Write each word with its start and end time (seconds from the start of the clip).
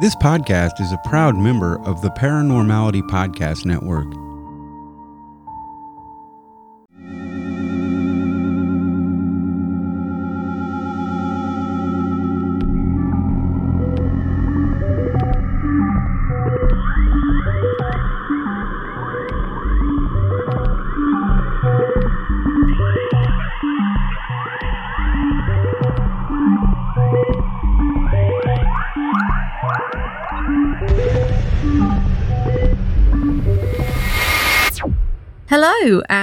This 0.00 0.14
podcast 0.14 0.80
is 0.80 0.92
a 0.92 0.98
proud 0.98 1.34
member 1.34 1.84
of 1.84 2.02
the 2.02 2.10
Paranormality 2.10 3.02
Podcast 3.08 3.66
Network. 3.66 4.06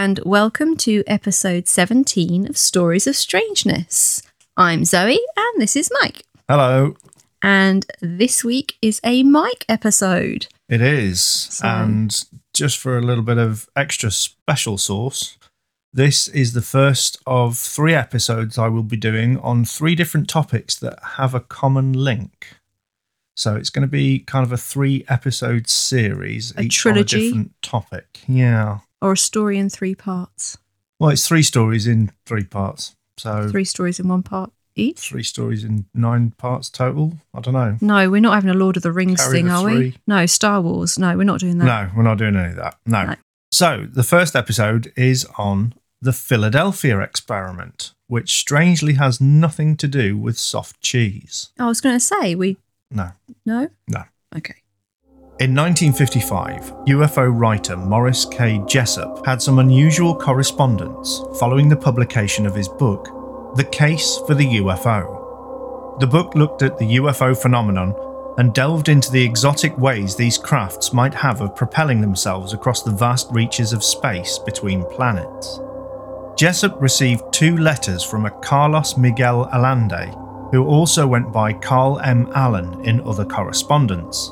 And 0.05 0.19
welcome 0.23 0.77
to 0.77 1.03
episode 1.07 1.67
17 1.67 2.47
of 2.47 2.55
Stories 2.55 3.07
of 3.07 3.15
Strangeness. 3.15 4.21
I'm 4.55 4.85
Zoe, 4.85 5.17
and 5.35 5.59
this 5.59 5.75
is 5.75 5.89
Mike. 5.99 6.21
Hello. 6.47 6.95
And 7.41 7.87
this 8.01 8.43
week 8.43 8.75
is 8.83 9.01
a 9.03 9.23
Mike 9.23 9.65
episode. 9.67 10.45
It 10.69 10.79
is. 10.79 11.19
So- 11.21 11.65
And 11.67 12.23
just 12.53 12.77
for 12.77 12.99
a 12.99 13.01
little 13.01 13.23
bit 13.23 13.39
of 13.39 13.67
extra 13.75 14.11
special 14.11 14.77
sauce, 14.77 15.39
this 15.91 16.27
is 16.27 16.53
the 16.53 16.61
first 16.61 17.17
of 17.25 17.57
three 17.57 17.95
episodes 17.95 18.59
I 18.59 18.67
will 18.67 18.83
be 18.83 18.97
doing 18.97 19.39
on 19.39 19.65
three 19.65 19.95
different 19.95 20.29
topics 20.29 20.75
that 20.75 20.99
have 21.17 21.33
a 21.33 21.39
common 21.39 21.93
link. 21.93 22.49
So 23.35 23.55
it's 23.55 23.71
going 23.71 23.81
to 23.81 23.87
be 23.91 24.19
kind 24.19 24.45
of 24.45 24.51
a 24.51 24.57
three 24.57 25.03
episode 25.09 25.67
series, 25.67 26.53
A 26.57 26.61
each 26.61 26.77
trilogy? 26.77 27.17
on 27.17 27.21
a 27.23 27.25
different 27.25 27.61
topic. 27.63 28.19
Yeah. 28.27 28.79
Or 29.01 29.13
a 29.13 29.17
story 29.17 29.57
in 29.57 29.69
three 29.69 29.95
parts. 29.95 30.57
Well, 30.99 31.09
it's 31.11 31.27
three 31.27 31.43
stories 31.43 31.87
in 31.87 32.11
three 32.25 32.45
parts. 32.45 32.95
So 33.17 33.49
Three 33.49 33.65
stories 33.65 33.99
in 33.99 34.07
one 34.07 34.23
part 34.23 34.51
each. 34.75 35.09
three 35.09 35.23
stories 35.23 35.63
in 35.63 35.85
nine 35.93 36.31
parts 36.31 36.69
total. 36.69 37.13
I 37.33 37.39
don't 37.39 37.53
know. 37.53 37.77
No, 37.81 38.09
we're 38.09 38.19
not 38.21 38.33
having 38.33 38.49
a 38.49 38.53
Lord 38.53 38.75
of 38.77 38.83
the 38.83 38.91
Rings 38.91 39.21
Carry 39.21 39.37
thing, 39.37 39.45
the 39.47 39.53
are 39.53 39.63
we? 39.65 39.95
No, 40.05 40.25
Star 40.25 40.61
Wars. 40.61 40.99
No, 40.99 41.15
we're 41.15 41.23
not 41.23 41.39
doing 41.39 41.57
that. 41.59 41.65
No, 41.65 41.91
we're 41.95 42.03
not 42.03 42.17
doing 42.17 42.35
any 42.35 42.49
of 42.49 42.55
that. 42.57 42.75
No. 42.85 43.05
No. 43.05 43.15
So, 43.51 43.87
the 43.89 44.03
first 44.03 44.35
episode 44.35 44.91
is 44.97 45.25
on 45.37 45.73
the 46.01 46.11
Philadelphia 46.11 46.99
experiment, 46.99 47.93
which 48.07 48.37
strangely 48.37 48.93
has 48.95 49.21
nothing 49.21 49.77
to 49.77 49.87
do 49.87 50.17
with 50.17 50.37
soft 50.37 50.81
cheese. 50.81 51.51
I 51.57 51.67
was 51.67 51.79
going 51.79 51.95
to 51.95 52.03
say, 52.03 52.35
we. 52.35 52.57
No. 52.91 53.11
No? 53.45 53.69
No. 53.87 54.03
Okay. 54.35 54.55
In 55.37 55.53
1955, 55.53 56.85
UFO 56.85 57.29
writer 57.29 57.75
Morris 57.75 58.23
K. 58.23 58.63
Jessup 58.65 59.25
had 59.25 59.41
some 59.41 59.59
unusual 59.59 60.15
correspondence 60.15 61.19
following 61.37 61.67
the 61.67 61.75
publication 61.75 62.45
of 62.45 62.55
his 62.55 62.69
book, 62.69 63.09
The 63.57 63.65
Case 63.65 64.17
for 64.25 64.33
the 64.33 64.45
UFO. 64.45 65.99
The 65.99 66.07
book 66.07 66.35
looked 66.35 66.61
at 66.61 66.77
the 66.77 66.95
UFO 66.95 67.35
phenomenon 67.35 67.93
and 68.37 68.53
delved 68.53 68.87
into 68.87 69.11
the 69.11 69.25
exotic 69.25 69.77
ways 69.77 70.15
these 70.15 70.37
crafts 70.37 70.93
might 70.93 71.13
have 71.13 71.41
of 71.41 71.53
propelling 71.53 71.99
themselves 71.99 72.53
across 72.53 72.81
the 72.81 72.91
vast 72.91 73.27
reaches 73.31 73.73
of 73.73 73.83
space 73.83 74.39
between 74.39 74.85
planets. 74.85 75.59
Jessup 76.37 76.81
received 76.81 77.33
two 77.33 77.57
letters 77.57 78.05
from 78.05 78.25
a 78.25 78.31
Carlos 78.39 78.95
Miguel 78.95 79.49
Allende, 79.51 80.15
who 80.53 80.65
also 80.65 81.05
went 81.05 81.33
by 81.33 81.51
Carl 81.51 81.99
M. 81.99 82.31
Allen 82.33 82.85
in 82.85 83.01
other 83.01 83.25
correspondence. 83.25 84.31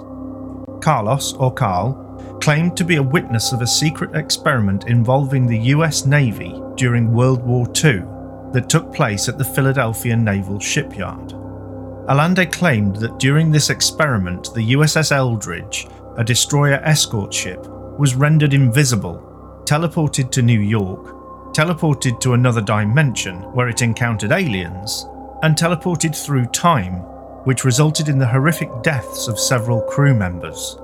Carlos, 0.84 1.34
or 1.34 1.54
Carl, 1.54 1.94
claimed 2.42 2.76
to 2.76 2.84
be 2.84 2.98
a 2.98 3.04
witness 3.04 3.54
of 3.54 3.62
a 3.62 3.68
secret 3.68 4.14
experiment 4.16 4.88
involving 4.88 5.48
the 5.48 5.58
US 5.58 6.06
Navy 6.06 6.62
during 6.76 7.14
World 7.14 7.42
War 7.42 7.66
II 7.68 8.04
that 8.52 8.68
took 8.68 8.94
place 8.94 9.30
at 9.30 9.38
the 9.38 9.46
Philadelphia 9.46 10.18
Naval 10.18 10.60
Shipyard. 10.60 11.34
Allende 12.10 12.46
claimed 12.46 12.98
that 12.98 13.18
during 13.18 13.50
this 13.50 13.70
experiment, 13.70 14.54
the 14.54 14.74
USS 14.74 15.14
Eldridge, 15.14 15.88
a 16.18 16.24
destroyer 16.24 16.82
escort 16.84 17.34
ship, 17.34 17.66
was 17.98 18.16
rendered 18.16 18.54
invisible, 18.54 19.64
teleported 19.64 20.32
to 20.32 20.42
New 20.42 20.60
York, 20.60 21.06
teleported 21.54 22.20
to 22.20 22.34
another 22.34 22.62
dimension 22.62 23.38
where 23.54 23.70
it 23.70 23.82
encountered 23.82 24.34
aliens, 24.34 25.08
and 25.44 25.56
teleported 25.56 26.14
through 26.14 26.46
time, 26.48 26.96
which 27.46 27.64
resulted 27.64 28.10
in 28.10 28.18
the 28.18 28.28
horrific 28.28 28.70
deaths 28.82 29.30
of 29.30 29.40
several 29.40 29.82
crew 29.82 30.14
members. 30.14 30.78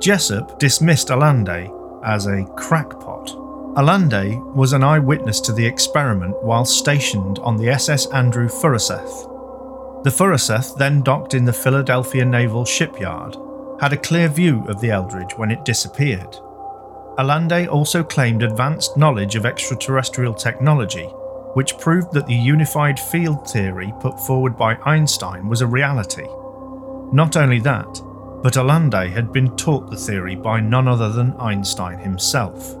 Jessup 0.00 0.58
dismissed 0.60 1.10
Allende 1.10 1.72
as 2.04 2.26
a 2.26 2.44
crackpot. 2.56 3.34
Allende 3.76 4.36
was 4.54 4.72
an 4.72 4.84
eyewitness 4.84 5.40
to 5.40 5.52
the 5.52 5.66
experiment 5.66 6.40
while 6.42 6.64
stationed 6.64 7.38
on 7.40 7.56
the 7.56 7.68
SS 7.68 8.06
Andrew 8.06 8.48
Furuseth. 8.48 9.24
The 10.04 10.10
Furuseth, 10.10 10.76
then 10.76 11.02
docked 11.02 11.34
in 11.34 11.44
the 11.44 11.52
Philadelphia 11.52 12.24
Naval 12.24 12.64
Shipyard, 12.64 13.36
had 13.80 13.92
a 13.92 13.96
clear 13.96 14.28
view 14.28 14.64
of 14.68 14.80
the 14.80 14.90
Eldridge 14.90 15.36
when 15.36 15.50
it 15.50 15.64
disappeared. 15.64 16.36
Allende 17.18 17.66
also 17.66 18.04
claimed 18.04 18.44
advanced 18.44 18.96
knowledge 18.96 19.34
of 19.34 19.44
extraterrestrial 19.44 20.34
technology, 20.34 21.06
which 21.54 21.76
proved 21.78 22.12
that 22.12 22.28
the 22.28 22.34
unified 22.34 23.00
field 23.00 23.50
theory 23.50 23.92
put 24.00 24.18
forward 24.20 24.56
by 24.56 24.76
Einstein 24.84 25.48
was 25.48 25.60
a 25.60 25.66
reality. 25.66 26.28
Not 27.12 27.36
only 27.36 27.58
that, 27.60 28.00
but 28.42 28.56
Allende 28.56 29.08
had 29.08 29.32
been 29.32 29.56
taught 29.56 29.90
the 29.90 29.96
theory 29.96 30.36
by 30.36 30.60
none 30.60 30.86
other 30.88 31.10
than 31.10 31.34
Einstein 31.38 31.98
himself. 31.98 32.76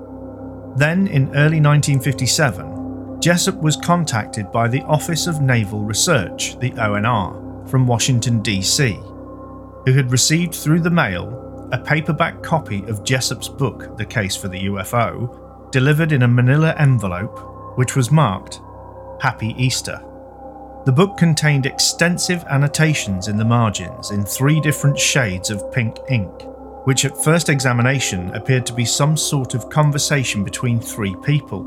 Then, 0.76 1.06
in 1.08 1.28
early 1.30 1.60
1957, 1.60 3.20
Jessup 3.20 3.56
was 3.56 3.76
contacted 3.76 4.52
by 4.52 4.68
the 4.68 4.82
Office 4.82 5.26
of 5.26 5.42
Naval 5.42 5.80
Research, 5.80 6.58
the 6.60 6.70
ONR, 6.72 7.68
from 7.68 7.86
Washington, 7.86 8.40
D.C., 8.42 8.92
who 8.92 9.92
had 9.92 10.12
received 10.12 10.54
through 10.54 10.80
the 10.80 10.90
mail 10.90 11.68
a 11.72 11.78
paperback 11.78 12.42
copy 12.42 12.84
of 12.84 13.04
Jessup's 13.04 13.48
book, 13.48 13.96
The 13.96 14.04
Case 14.04 14.36
for 14.36 14.48
the 14.48 14.66
UFO, 14.66 15.70
delivered 15.70 16.12
in 16.12 16.22
a 16.22 16.28
manila 16.28 16.74
envelope, 16.78 17.76
which 17.76 17.96
was 17.96 18.10
marked 18.10 18.60
Happy 19.20 19.54
Easter. 19.58 20.02
The 20.88 20.92
book 20.92 21.18
contained 21.18 21.66
extensive 21.66 22.42
annotations 22.44 23.28
in 23.28 23.36
the 23.36 23.44
margins 23.44 24.10
in 24.10 24.24
three 24.24 24.58
different 24.58 24.98
shades 24.98 25.50
of 25.50 25.70
pink 25.70 25.98
ink, 26.08 26.32
which 26.84 27.04
at 27.04 27.22
first 27.22 27.50
examination 27.50 28.34
appeared 28.34 28.64
to 28.64 28.72
be 28.72 28.86
some 28.86 29.14
sort 29.14 29.52
of 29.52 29.68
conversation 29.68 30.44
between 30.44 30.80
three 30.80 31.14
people. 31.16 31.62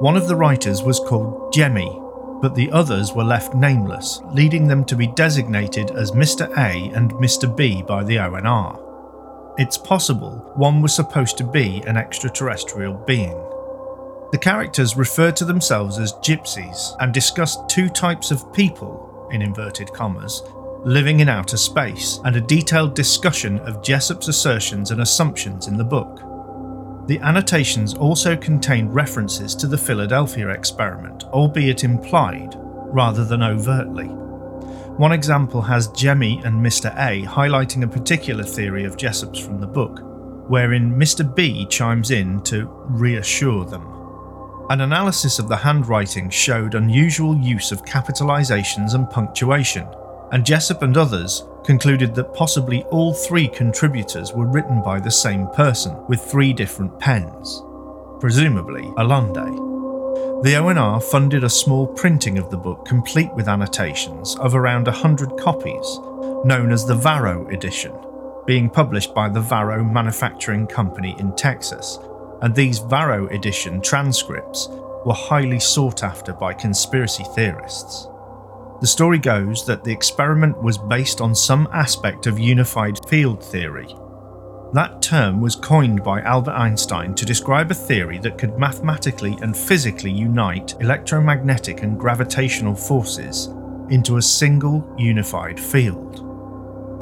One 0.00 0.16
of 0.16 0.26
the 0.26 0.34
writers 0.34 0.82
was 0.82 0.98
called 0.98 1.52
Jemmy, 1.52 1.96
but 2.42 2.56
the 2.56 2.72
others 2.72 3.12
were 3.12 3.22
left 3.22 3.54
nameless, 3.54 4.20
leading 4.32 4.66
them 4.66 4.84
to 4.86 4.96
be 4.96 5.06
designated 5.06 5.92
as 5.92 6.10
Mr. 6.10 6.50
A 6.58 6.92
and 6.92 7.12
Mr. 7.12 7.56
B 7.56 7.82
by 7.82 8.02
the 8.02 8.16
ONR. 8.16 9.54
It's 9.58 9.78
possible 9.78 10.50
one 10.56 10.82
was 10.82 10.92
supposed 10.92 11.38
to 11.38 11.44
be 11.44 11.84
an 11.86 11.96
extraterrestrial 11.96 12.94
being. 12.94 13.40
The 14.34 14.38
characters 14.38 14.96
referred 14.96 15.36
to 15.36 15.44
themselves 15.44 16.00
as 16.00 16.14
gypsies 16.14 16.96
and 16.98 17.14
discussed 17.14 17.68
two 17.68 17.88
types 17.88 18.32
of 18.32 18.52
people, 18.52 19.28
in 19.30 19.40
inverted 19.40 19.92
commas, 19.92 20.42
living 20.82 21.20
in 21.20 21.28
outer 21.28 21.56
space, 21.56 22.18
and 22.24 22.34
a 22.34 22.40
detailed 22.40 22.96
discussion 22.96 23.60
of 23.60 23.80
Jessup's 23.80 24.26
assertions 24.26 24.90
and 24.90 25.02
assumptions 25.02 25.68
in 25.68 25.76
the 25.76 25.84
book. 25.84 26.16
The 27.06 27.20
annotations 27.20 27.94
also 27.94 28.36
contained 28.36 28.92
references 28.92 29.54
to 29.54 29.68
the 29.68 29.78
Philadelphia 29.78 30.48
experiment, 30.48 31.22
albeit 31.26 31.84
implied 31.84 32.56
rather 32.56 33.24
than 33.24 33.40
overtly. 33.44 34.06
One 34.08 35.12
example 35.12 35.62
has 35.62 35.86
Jemmy 35.92 36.42
and 36.44 36.56
Mr. 36.56 36.92
A 36.96 37.22
highlighting 37.22 37.84
a 37.84 37.86
particular 37.86 38.42
theory 38.42 38.82
of 38.82 38.96
Jessup's 38.96 39.38
from 39.38 39.60
the 39.60 39.68
book, 39.68 40.00
wherein 40.50 40.92
Mr. 40.92 41.24
B 41.36 41.66
chimes 41.66 42.10
in 42.10 42.42
to 42.42 42.66
reassure 42.88 43.64
them. 43.64 43.93
An 44.70 44.80
analysis 44.80 45.38
of 45.38 45.48
the 45.48 45.56
handwriting 45.56 46.30
showed 46.30 46.74
unusual 46.74 47.36
use 47.36 47.70
of 47.70 47.84
capitalizations 47.84 48.94
and 48.94 49.10
punctuation, 49.10 49.86
and 50.32 50.44
Jessup 50.44 50.80
and 50.80 50.96
others 50.96 51.44
concluded 51.64 52.14
that 52.14 52.32
possibly 52.32 52.82
all 52.84 53.12
three 53.12 53.46
contributors 53.46 54.32
were 54.32 54.46
written 54.46 54.82
by 54.82 54.98
the 54.98 55.10
same 55.10 55.48
person 55.48 55.94
with 56.08 56.22
three 56.22 56.54
different 56.54 56.98
pens, 56.98 57.62
presumably 58.20 58.90
Allende. 58.96 59.44
The 60.42 60.54
ONR 60.54 61.02
funded 61.02 61.44
a 61.44 61.50
small 61.50 61.86
printing 61.86 62.38
of 62.38 62.48
the 62.48 62.56
book 62.56 62.86
complete 62.86 63.32
with 63.34 63.48
annotations 63.48 64.34
of 64.36 64.54
around 64.54 64.86
100 64.86 65.36
copies, 65.38 65.98
known 66.46 66.72
as 66.72 66.86
the 66.86 66.94
Varro 66.94 67.46
edition, 67.48 67.94
being 68.46 68.70
published 68.70 69.14
by 69.14 69.28
the 69.28 69.42
Varro 69.42 69.84
Manufacturing 69.84 70.66
Company 70.66 71.16
in 71.18 71.36
Texas, 71.36 71.98
and 72.42 72.54
these 72.54 72.78
Varro 72.78 73.28
edition 73.28 73.80
transcripts 73.80 74.68
were 75.04 75.14
highly 75.14 75.60
sought 75.60 76.02
after 76.02 76.32
by 76.32 76.52
conspiracy 76.52 77.24
theorists. 77.34 78.08
The 78.80 78.86
story 78.86 79.18
goes 79.18 79.64
that 79.66 79.84
the 79.84 79.92
experiment 79.92 80.60
was 80.62 80.76
based 80.76 81.20
on 81.20 81.34
some 81.34 81.68
aspect 81.72 82.26
of 82.26 82.38
unified 82.38 82.98
field 83.08 83.42
theory. 83.42 83.94
That 84.72 85.00
term 85.00 85.40
was 85.40 85.54
coined 85.54 86.02
by 86.02 86.20
Albert 86.22 86.54
Einstein 86.54 87.14
to 87.14 87.24
describe 87.24 87.70
a 87.70 87.74
theory 87.74 88.18
that 88.18 88.38
could 88.38 88.58
mathematically 88.58 89.38
and 89.40 89.56
physically 89.56 90.10
unite 90.10 90.74
electromagnetic 90.80 91.82
and 91.82 91.98
gravitational 91.98 92.74
forces 92.74 93.46
into 93.90 94.16
a 94.16 94.22
single 94.22 94.92
unified 94.98 95.60
field. 95.60 96.33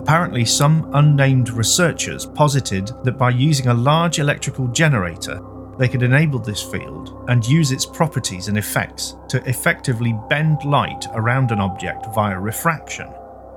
Apparently, 0.02 0.44
some 0.44 0.90
unnamed 0.94 1.50
researchers 1.50 2.26
posited 2.26 2.90
that 3.04 3.16
by 3.16 3.30
using 3.30 3.68
a 3.68 3.74
large 3.74 4.18
electrical 4.18 4.66
generator, 4.68 5.40
they 5.78 5.88
could 5.88 6.02
enable 6.02 6.40
this 6.40 6.60
field 6.60 7.24
and 7.28 7.46
use 7.46 7.70
its 7.70 7.86
properties 7.86 8.48
and 8.48 8.58
effects 8.58 9.14
to 9.28 9.42
effectively 9.48 10.12
bend 10.28 10.64
light 10.64 11.06
around 11.14 11.52
an 11.52 11.60
object 11.60 12.06
via 12.14 12.38
refraction, 12.38 13.08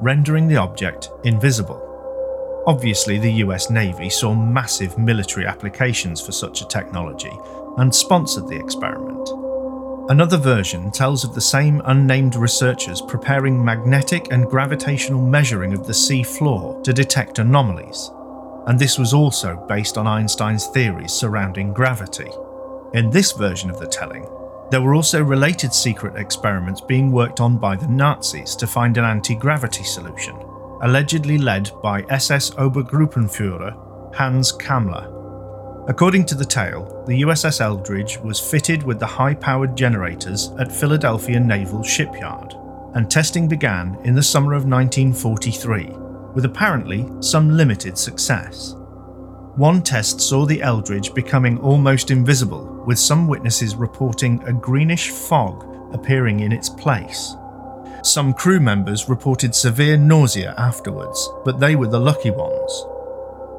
rendering 0.02 0.48
the 0.48 0.56
object 0.56 1.10
invisible. 1.24 1.82
Obviously, 2.68 3.18
the 3.18 3.34
US 3.44 3.72
Navy 3.72 4.10
saw 4.10 4.36
massive 4.36 5.00
military 5.00 5.48
applications 5.48 6.24
for 6.24 6.32
such 6.32 6.62
a 6.62 6.68
technology 6.68 7.32
and 7.78 7.94
sponsored 7.94 8.48
the 8.48 8.58
experiment. 8.58 9.45
Another 10.08 10.38
version 10.38 10.92
tells 10.92 11.24
of 11.24 11.34
the 11.34 11.42
same 11.42 11.82
unnamed 11.86 12.36
researchers 12.36 13.02
preparing 13.02 13.64
magnetic 13.64 14.32
and 14.32 14.46
gravitational 14.46 15.20
measuring 15.20 15.74
of 15.74 15.88
the 15.88 15.94
sea 15.96 16.22
floor 16.22 16.80
to 16.84 16.94
detect 16.94 17.40
anomalies, 17.40 18.12
and 18.68 18.78
this 18.78 19.00
was 19.00 19.16
also 19.16 19.56
based 19.68 19.98
on 19.98 20.06
Einstein's 20.06 20.68
theories 20.68 21.12
surrounding 21.12 21.74
gravity. 21.74 22.30
In 22.94 23.10
this 23.10 23.32
version 23.32 23.72
of 23.72 23.80
the 23.80 23.88
telling, 23.88 24.28
there 24.70 24.82
were 24.82 24.94
also 24.94 25.24
related 25.24 25.74
secret 25.74 26.16
experiments 26.18 26.82
being 26.82 27.12
worked 27.12 27.40
on 27.40 27.58
by 27.58 27.76
the 27.76 27.88
Nazis 27.88 28.56
to 28.58 28.68
find 28.68 28.98
an 28.98 29.06
anti 29.06 29.34
gravity 29.34 29.84
solution, 29.84 30.36
allegedly 30.84 31.40
led 31.40 31.72
by 31.82 32.06
SS 32.10 32.52
Obergruppenfuhrer 32.52 34.14
Hans 34.16 34.52
Kammler. 34.52 35.15
According 35.88 36.26
to 36.26 36.36
the 36.36 36.46
tale, 36.46 37.04
the 37.06 37.22
USS 37.22 37.62
Eldridge 37.62 38.18
was 38.18 38.40
fitted 38.40 38.82
with 38.82 39.00
the 39.00 39.06
high 39.06 39.36
powered 39.36 39.78
generators 39.78 40.52
at 40.58 40.72
Philadelphia 40.72 41.40
Naval 41.40 41.84
Shipyard, 41.84 42.56
and 42.96 43.10
testing 43.10 43.48
began 43.48 43.96
in 44.04 44.16
the 44.16 44.24
summer 44.24 44.54
of 44.54 44.66
1943, 44.66 45.92
with 46.34 46.46
apparently 46.46 47.08
some 47.20 47.56
limited 47.56 48.00
success. 48.00 48.74
One 49.58 49.84
test 49.84 50.20
saw 50.20 50.48
the 50.48 50.64
Eldridge 50.64 51.14
becoming 51.14 51.60
almost 51.60 52.10
invisible, 52.10 52.84
with 52.88 52.98
some 52.98 53.28
witnesses 53.28 53.76
reporting 53.76 54.42
a 54.48 54.54
greenish 54.54 55.12
fog 55.12 55.94
appearing 55.94 56.40
in 56.40 56.52
its 56.52 56.68
place. 56.68 57.36
Some 58.02 58.34
crew 58.34 58.60
members 58.60 59.08
reported 59.08 59.54
severe 59.54 59.98
nausea 59.98 60.56
afterwards, 60.58 61.30
but 61.46 61.60
they 61.60 61.76
were 61.76 61.88
the 61.88 62.00
lucky 62.00 62.32
ones. 62.32 62.86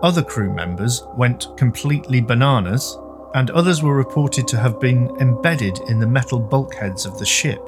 Other 0.02 0.22
crew 0.22 0.52
members 0.52 1.04
went 1.16 1.56
completely 1.56 2.20
bananas, 2.20 2.98
and 3.34 3.50
others 3.50 3.82
were 3.82 3.96
reported 3.96 4.46
to 4.48 4.58
have 4.58 4.78
been 4.78 5.10
embedded 5.20 5.78
in 5.88 5.98
the 5.98 6.06
metal 6.06 6.38
bulkheads 6.38 7.06
of 7.06 7.18
the 7.18 7.26
ship. 7.26 7.60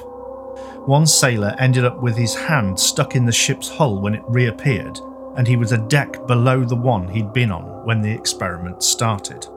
One 0.85 1.07
sailor 1.07 1.55
ended 1.59 1.85
up 1.85 2.01
with 2.01 2.15
his 2.15 2.35
hand 2.35 2.79
stuck 2.79 3.15
in 3.15 3.25
the 3.25 3.31
ship's 3.31 3.69
hull 3.69 3.99
when 3.99 4.15
it 4.15 4.23
reappeared, 4.27 4.99
and 5.37 5.47
he 5.47 5.55
was 5.55 5.71
a 5.71 5.87
deck 5.87 6.25
below 6.27 6.63
the 6.63 6.75
one 6.75 7.07
he'd 7.07 7.33
been 7.33 7.51
on 7.51 7.85
when 7.85 8.01
the 8.01 8.11
experiment 8.11 8.83
started. 8.83 9.47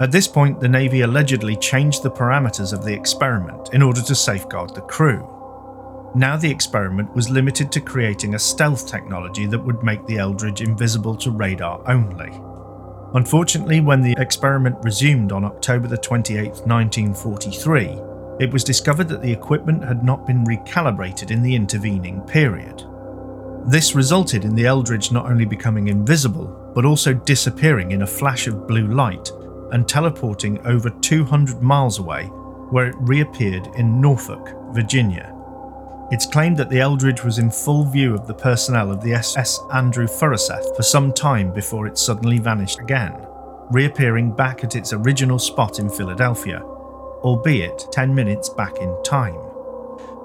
At 0.00 0.10
this 0.10 0.26
point, 0.26 0.58
the 0.58 0.68
Navy 0.68 1.02
allegedly 1.02 1.54
changed 1.56 2.02
the 2.02 2.10
parameters 2.10 2.72
of 2.72 2.84
the 2.84 2.92
experiment 2.92 3.72
in 3.72 3.82
order 3.82 4.02
to 4.02 4.14
safeguard 4.14 4.74
the 4.74 4.80
crew. 4.82 5.28
Now 6.14 6.36
the 6.36 6.50
experiment 6.50 7.14
was 7.14 7.30
limited 7.30 7.72
to 7.72 7.80
creating 7.80 8.34
a 8.34 8.38
stealth 8.38 8.86
technology 8.86 9.46
that 9.46 9.64
would 9.64 9.82
make 9.82 10.06
the 10.06 10.18
Eldridge 10.18 10.60
invisible 10.60 11.16
to 11.16 11.30
radar 11.30 11.82
only. 11.90 12.30
Unfortunately, 13.14 13.80
when 13.80 14.02
the 14.02 14.14
experiment 14.18 14.76
resumed 14.82 15.32
on 15.32 15.44
October 15.44 15.88
the 15.88 15.96
28th, 15.96 16.66
1943, 16.66 17.98
it 18.40 18.52
was 18.52 18.62
discovered 18.62 19.08
that 19.08 19.22
the 19.22 19.32
equipment 19.32 19.84
had 19.84 20.04
not 20.04 20.26
been 20.26 20.44
recalibrated 20.44 21.30
in 21.30 21.42
the 21.42 21.54
intervening 21.54 22.20
period. 22.22 22.84
This 23.66 23.94
resulted 23.94 24.44
in 24.44 24.54
the 24.54 24.66
Eldridge 24.66 25.12
not 25.12 25.26
only 25.26 25.46
becoming 25.46 25.88
invisible, 25.88 26.72
but 26.74 26.84
also 26.84 27.14
disappearing 27.14 27.92
in 27.92 28.02
a 28.02 28.06
flash 28.06 28.46
of 28.46 28.66
blue 28.66 28.88
light 28.88 29.30
and 29.72 29.88
teleporting 29.88 30.58
over 30.66 30.90
200 30.90 31.62
miles 31.62 31.98
away, 31.98 32.24
where 32.70 32.88
it 32.88 32.96
reappeared 32.98 33.68
in 33.76 34.00
Norfolk, 34.00 34.54
Virginia. 34.74 35.34
It's 36.12 36.26
claimed 36.26 36.58
that 36.58 36.68
the 36.68 36.80
Eldridge 36.80 37.24
was 37.24 37.38
in 37.38 37.50
full 37.50 37.86
view 37.86 38.12
of 38.12 38.26
the 38.26 38.34
personnel 38.34 38.92
of 38.92 39.00
the 39.00 39.14
SS 39.14 39.58
Andrew 39.72 40.06
Furuseth 40.06 40.76
for 40.76 40.82
some 40.82 41.10
time 41.10 41.54
before 41.54 41.86
it 41.86 41.96
suddenly 41.96 42.36
vanished 42.38 42.80
again, 42.80 43.14
reappearing 43.70 44.30
back 44.30 44.62
at 44.62 44.76
its 44.76 44.92
original 44.92 45.38
spot 45.38 45.78
in 45.78 45.88
Philadelphia, 45.88 46.60
albeit 47.22 47.86
10 47.92 48.14
minutes 48.14 48.50
back 48.50 48.76
in 48.76 48.94
time. 49.02 49.38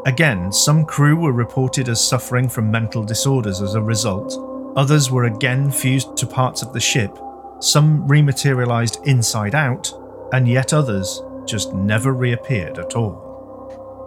Again, 0.05 0.51
some 0.51 0.83
crew 0.83 1.15
were 1.15 1.31
reported 1.31 1.87
as 1.87 2.05
suffering 2.05 2.49
from 2.49 2.69
mental 2.69 3.05
disorders 3.05 3.61
as 3.61 3.75
a 3.75 3.81
result, 3.81 4.37
others 4.75 5.09
were 5.09 5.23
again 5.23 5.71
fused 5.71 6.17
to 6.17 6.27
parts 6.27 6.61
of 6.61 6.73
the 6.73 6.81
ship, 6.81 7.17
some 7.61 8.05
rematerialized 8.09 9.07
inside 9.07 9.55
out, 9.55 9.93
and 10.33 10.49
yet 10.49 10.73
others 10.73 11.21
just 11.45 11.73
never 11.73 12.11
reappeared 12.11 12.77
at 12.77 12.97
all. 12.97 13.26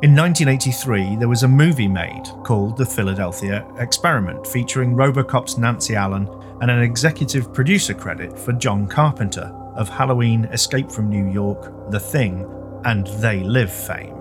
In 0.02 0.17
1983, 0.17 1.17
there 1.17 1.29
was 1.29 1.43
a 1.43 1.49
movie 1.49 1.87
made 1.87 2.25
called 2.43 2.79
The 2.79 2.87
Philadelphia 2.87 3.70
Experiment 3.76 4.47
featuring 4.47 4.94
Robocop's 4.94 5.58
Nancy 5.58 5.94
Allen 5.94 6.26
and 6.62 6.70
an 6.70 6.81
executive 6.81 7.52
producer 7.52 7.93
credit 7.93 8.38
for 8.38 8.55
John 8.55 8.87
Carpenter 8.87 9.52
of 9.76 9.91
Halloween, 9.91 10.47
Escape 10.47 10.91
from 10.91 11.11
New 11.11 11.31
York, 11.31 11.91
The 11.91 12.00
Thing, 12.00 12.50
and 12.87 13.08
They 13.20 13.41
Live 13.41 13.70
fame. 13.70 14.17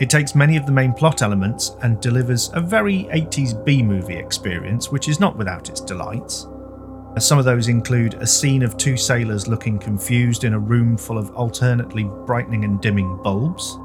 It 0.00 0.08
takes 0.08 0.34
many 0.34 0.56
of 0.56 0.64
the 0.64 0.72
main 0.72 0.94
plot 0.94 1.20
elements 1.20 1.76
and 1.82 2.00
delivers 2.00 2.50
a 2.54 2.62
very 2.62 3.04
80s 3.12 3.62
B 3.66 3.82
movie 3.82 4.16
experience, 4.16 4.90
which 4.90 5.10
is 5.10 5.20
not 5.20 5.36
without 5.36 5.68
its 5.68 5.82
delights. 5.82 6.46
Some 7.18 7.38
of 7.38 7.44
those 7.44 7.68
include 7.68 8.14
a 8.14 8.26
scene 8.26 8.62
of 8.62 8.78
two 8.78 8.96
sailors 8.96 9.46
looking 9.46 9.78
confused 9.78 10.44
in 10.44 10.54
a 10.54 10.58
room 10.58 10.96
full 10.96 11.18
of 11.18 11.30
alternately 11.32 12.04
brightening 12.24 12.64
and 12.64 12.80
dimming 12.80 13.18
bulbs 13.22 13.76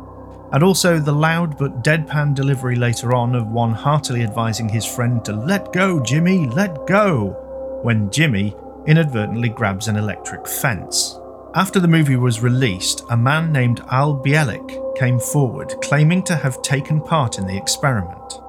and 0.53 0.63
also 0.63 0.99
the 0.99 1.11
loud 1.11 1.57
but 1.57 1.83
deadpan 1.83 2.35
delivery 2.35 2.75
later 2.75 3.13
on 3.13 3.35
of 3.35 3.47
one 3.47 3.73
heartily 3.73 4.23
advising 4.23 4.67
his 4.67 4.85
friend 4.85 5.23
to 5.25 5.33
let 5.33 5.71
go, 5.71 5.99
Jimmy, 6.01 6.47
let 6.47 6.85
go, 6.87 7.79
when 7.83 8.11
Jimmy 8.11 8.55
inadvertently 8.85 9.49
grabs 9.49 9.87
an 9.87 9.95
electric 9.95 10.47
fence. 10.47 11.17
After 11.53 11.79
the 11.79 11.87
movie 11.87 12.15
was 12.15 12.41
released, 12.41 13.03
a 13.09 13.17
man 13.17 13.51
named 13.51 13.81
Al 13.91 14.15
Bielek 14.15 14.97
came 14.97 15.19
forward 15.19 15.73
claiming 15.81 16.23
to 16.23 16.35
have 16.35 16.61
taken 16.61 17.01
part 17.01 17.37
in 17.37 17.45
the 17.45 17.57
experiment. 17.57 18.39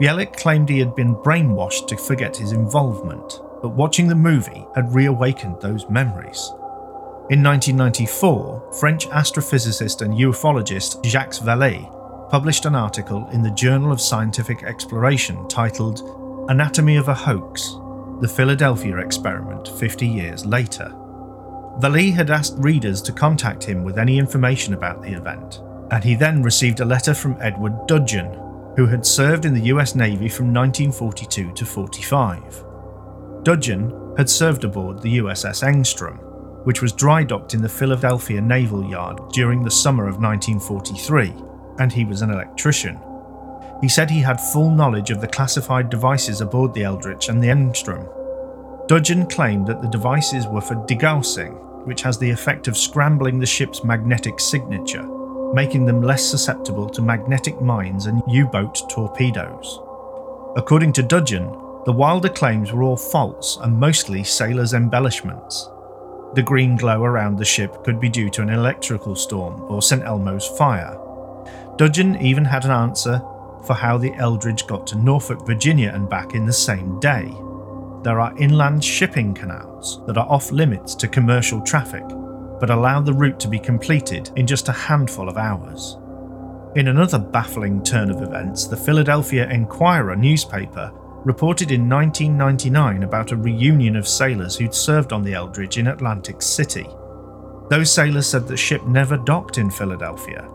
Bielek 0.00 0.36
claimed 0.36 0.68
he 0.68 0.78
had 0.78 0.94
been 0.94 1.14
brainwashed 1.14 1.86
to 1.88 1.96
forget 1.96 2.36
his 2.36 2.52
involvement, 2.52 3.40
but 3.60 3.76
watching 3.76 4.08
the 4.08 4.14
movie 4.14 4.66
had 4.74 4.94
reawakened 4.94 5.60
those 5.60 5.88
memories. 5.88 6.52
In 7.30 7.40
1994, 7.40 8.72
French 8.80 9.08
astrophysicist 9.10 10.02
and 10.02 10.12
ufologist 10.12 11.04
Jacques 11.06 11.34
Vallée 11.34 11.88
published 12.28 12.66
an 12.66 12.74
article 12.74 13.28
in 13.32 13.42
the 13.42 13.50
Journal 13.52 13.92
of 13.92 14.00
Scientific 14.00 14.64
Exploration 14.64 15.48
titled 15.48 16.00
Anatomy 16.50 16.96
of 16.96 17.06
a 17.06 17.14
Hoax 17.14 17.76
The 18.20 18.28
Philadelphia 18.28 18.96
Experiment 18.98 19.68
50 19.68 20.04
Years 20.04 20.44
Later. 20.44 20.92
Vallée 21.78 22.12
had 22.12 22.28
asked 22.28 22.56
readers 22.58 23.00
to 23.02 23.12
contact 23.12 23.62
him 23.62 23.84
with 23.84 23.98
any 23.98 24.18
information 24.18 24.74
about 24.74 25.00
the 25.00 25.12
event, 25.12 25.60
and 25.92 26.02
he 26.02 26.16
then 26.16 26.42
received 26.42 26.80
a 26.80 26.84
letter 26.84 27.14
from 27.14 27.36
Edward 27.40 27.86
Dudgeon, 27.86 28.36
who 28.74 28.86
had 28.86 29.06
served 29.06 29.44
in 29.44 29.54
the 29.54 29.70
US 29.72 29.94
Navy 29.94 30.28
from 30.28 30.52
1942 30.52 31.52
to 31.52 31.64
45. 31.64 32.64
Dudgeon 33.44 34.14
had 34.16 34.28
served 34.28 34.64
aboard 34.64 35.00
the 35.00 35.18
USS 35.18 35.62
Engstrom 35.62 36.31
which 36.64 36.82
was 36.82 36.92
dry 36.92 37.22
docked 37.22 37.54
in 37.54 37.62
the 37.62 37.68
Philadelphia 37.68 38.40
Naval 38.40 38.84
Yard 38.84 39.20
during 39.32 39.62
the 39.62 39.70
summer 39.70 40.08
of 40.08 40.20
1943, 40.20 41.32
and 41.78 41.92
he 41.92 42.04
was 42.04 42.22
an 42.22 42.30
electrician. 42.30 42.98
He 43.80 43.88
said 43.88 44.10
he 44.10 44.20
had 44.20 44.40
full 44.40 44.70
knowledge 44.70 45.10
of 45.10 45.20
the 45.20 45.26
classified 45.26 45.90
devices 45.90 46.40
aboard 46.40 46.72
the 46.72 46.84
Eldridge 46.84 47.28
and 47.28 47.42
the 47.42 47.48
Engstrom. 47.48 48.08
Dudgeon 48.86 49.26
claimed 49.26 49.66
that 49.66 49.82
the 49.82 49.88
devices 49.88 50.46
were 50.46 50.60
for 50.60 50.76
degaussing, 50.86 51.84
which 51.84 52.02
has 52.02 52.18
the 52.18 52.30
effect 52.30 52.68
of 52.68 52.76
scrambling 52.76 53.40
the 53.40 53.46
ship's 53.46 53.82
magnetic 53.82 54.38
signature, 54.38 55.02
making 55.52 55.84
them 55.84 56.00
less 56.00 56.24
susceptible 56.24 56.88
to 56.90 57.02
magnetic 57.02 57.60
mines 57.60 58.06
and 58.06 58.22
U 58.28 58.46
boat 58.46 58.88
torpedoes. 58.88 59.80
According 60.56 60.92
to 60.94 61.02
Dudgeon, 61.02 61.50
the 61.84 61.92
wilder 61.92 62.28
claims 62.28 62.72
were 62.72 62.84
all 62.84 62.96
false 62.96 63.58
and 63.62 63.76
mostly 63.76 64.22
sailors' 64.22 64.74
embellishments. 64.74 65.68
The 66.34 66.42
green 66.42 66.76
glow 66.76 67.04
around 67.04 67.36
the 67.36 67.44
ship 67.44 67.84
could 67.84 68.00
be 68.00 68.08
due 68.08 68.30
to 68.30 68.42
an 68.42 68.48
electrical 68.48 69.14
storm 69.14 69.62
or 69.70 69.82
St. 69.82 70.02
Elmo's 70.02 70.46
fire. 70.46 70.98
Dudgeon 71.76 72.16
even 72.22 72.44
had 72.44 72.64
an 72.64 72.70
answer 72.70 73.20
for 73.66 73.74
how 73.74 73.98
the 73.98 74.14
Eldridge 74.14 74.66
got 74.66 74.86
to 74.88 74.98
Norfolk, 74.98 75.46
Virginia 75.46 75.90
and 75.94 76.08
back 76.08 76.34
in 76.34 76.46
the 76.46 76.52
same 76.52 76.98
day. 77.00 77.30
There 78.02 78.18
are 78.18 78.36
inland 78.38 78.82
shipping 78.82 79.34
canals 79.34 80.00
that 80.06 80.16
are 80.16 80.28
off 80.28 80.50
limits 80.50 80.94
to 80.96 81.06
commercial 81.06 81.60
traffic, 81.60 82.04
but 82.58 82.70
allow 82.70 83.00
the 83.00 83.12
route 83.12 83.38
to 83.40 83.48
be 83.48 83.58
completed 83.58 84.30
in 84.36 84.46
just 84.46 84.68
a 84.68 84.72
handful 84.72 85.28
of 85.28 85.36
hours. 85.36 85.98
In 86.76 86.88
another 86.88 87.18
baffling 87.18 87.82
turn 87.82 88.10
of 88.10 88.22
events, 88.22 88.66
the 88.66 88.76
Philadelphia 88.76 89.48
Inquirer 89.50 90.16
newspaper 90.16 90.90
reported 91.24 91.70
in 91.70 91.88
1999 91.88 93.04
about 93.04 93.32
a 93.32 93.36
reunion 93.36 93.96
of 93.96 94.08
sailors 94.08 94.56
who'd 94.56 94.74
served 94.74 95.12
on 95.12 95.22
the 95.22 95.34
Eldridge 95.34 95.78
in 95.78 95.86
Atlantic 95.86 96.42
City. 96.42 96.86
Those 97.70 97.92
sailors 97.92 98.26
said 98.26 98.48
the 98.48 98.56
ship 98.56 98.84
never 98.86 99.16
docked 99.16 99.58
in 99.58 99.70
Philadelphia, 99.70 100.48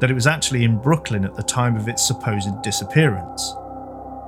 that 0.00 0.10
it 0.10 0.14
was 0.14 0.26
actually 0.26 0.64
in 0.64 0.82
Brooklyn 0.82 1.24
at 1.24 1.36
the 1.36 1.42
time 1.42 1.76
of 1.76 1.88
its 1.88 2.06
supposed 2.06 2.62
disappearance. 2.62 3.54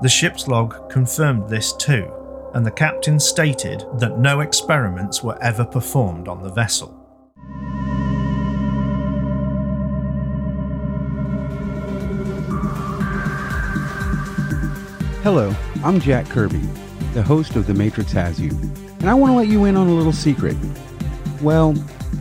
The 0.02 0.08
ship's 0.08 0.46
log 0.48 0.88
confirmed 0.90 1.48
this 1.48 1.72
too, 1.72 2.10
and 2.54 2.64
the 2.64 2.70
captain 2.70 3.18
stated 3.18 3.84
that 3.98 4.18
no 4.18 4.40
experiments 4.40 5.22
were 5.22 5.42
ever 5.42 5.64
performed 5.64 6.28
on 6.28 6.42
the 6.42 6.50
vessel. 6.50 6.99
Hello, 15.22 15.54
I'm 15.84 16.00
Jack 16.00 16.30
Kirby, 16.30 16.66
the 17.12 17.22
host 17.22 17.54
of 17.54 17.66
The 17.66 17.74
Matrix 17.74 18.10
Has 18.12 18.40
You, 18.40 18.52
and 19.00 19.10
I 19.10 19.12
want 19.12 19.32
to 19.32 19.36
let 19.36 19.48
you 19.48 19.66
in 19.66 19.76
on 19.76 19.86
a 19.86 19.92
little 19.92 20.14
secret. 20.14 20.56
Well, 21.42 21.74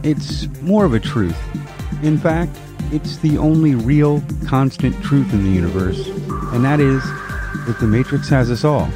it's 0.04 0.48
more 0.64 0.84
of 0.84 0.94
a 0.94 1.00
truth. 1.00 1.38
In 2.04 2.18
fact, 2.18 2.60
it's 2.92 3.16
the 3.16 3.38
only 3.38 3.74
real, 3.74 4.22
constant 4.46 5.02
truth 5.02 5.32
in 5.32 5.46
the 5.46 5.50
universe, 5.50 6.10
and 6.52 6.66
that 6.66 6.82
is 6.82 7.02
that 7.68 7.78
The 7.80 7.88
Matrix 7.88 8.28
has 8.28 8.52
us 8.52 8.66
all. 8.66 8.90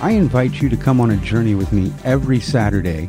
I 0.00 0.10
invite 0.10 0.60
you 0.60 0.68
to 0.68 0.76
come 0.76 1.00
on 1.00 1.12
a 1.12 1.16
journey 1.18 1.54
with 1.54 1.72
me 1.72 1.92
every 2.02 2.40
Saturday 2.40 3.08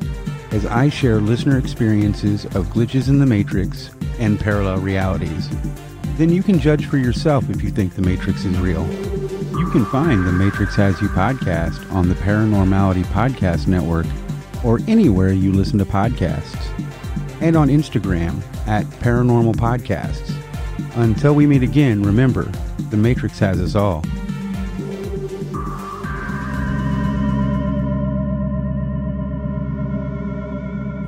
as 0.51 0.67
I 0.67 0.89
share 0.89 1.19
listener 1.19 1.57
experiences 1.57 2.45
of 2.45 2.67
glitches 2.67 3.09
in 3.09 3.17
the 3.17 3.25
Matrix 3.25 3.89
and 4.19 4.39
parallel 4.39 4.77
realities. 4.77 5.49
Then 6.17 6.29
you 6.29 6.43
can 6.43 6.59
judge 6.59 6.85
for 6.85 6.97
yourself 6.97 7.49
if 7.49 7.63
you 7.63 7.71
think 7.71 7.95
the 7.95 8.03
Matrix 8.03 8.45
is 8.45 8.55
real. 8.59 8.87
You 9.71 9.79
can 9.79 9.85
find 9.85 10.27
the 10.27 10.33
Matrix 10.33 10.75
Has 10.75 10.99
You 11.01 11.07
podcast 11.07 11.89
on 11.93 12.09
the 12.09 12.15
Paranormality 12.15 13.05
Podcast 13.05 13.67
Network 13.67 14.05
or 14.65 14.81
anywhere 14.85 15.31
you 15.31 15.53
listen 15.53 15.79
to 15.79 15.85
podcasts, 15.85 16.59
and 17.39 17.55
on 17.55 17.69
Instagram 17.69 18.43
at 18.67 18.83
Paranormal 18.99 19.55
Podcasts. 19.55 20.35
Until 20.97 21.35
we 21.35 21.47
meet 21.47 21.63
again, 21.63 22.03
remember, 22.03 22.51
the 22.89 22.97
Matrix 22.97 23.39
has 23.39 23.61
us 23.61 23.75
all. 23.75 24.01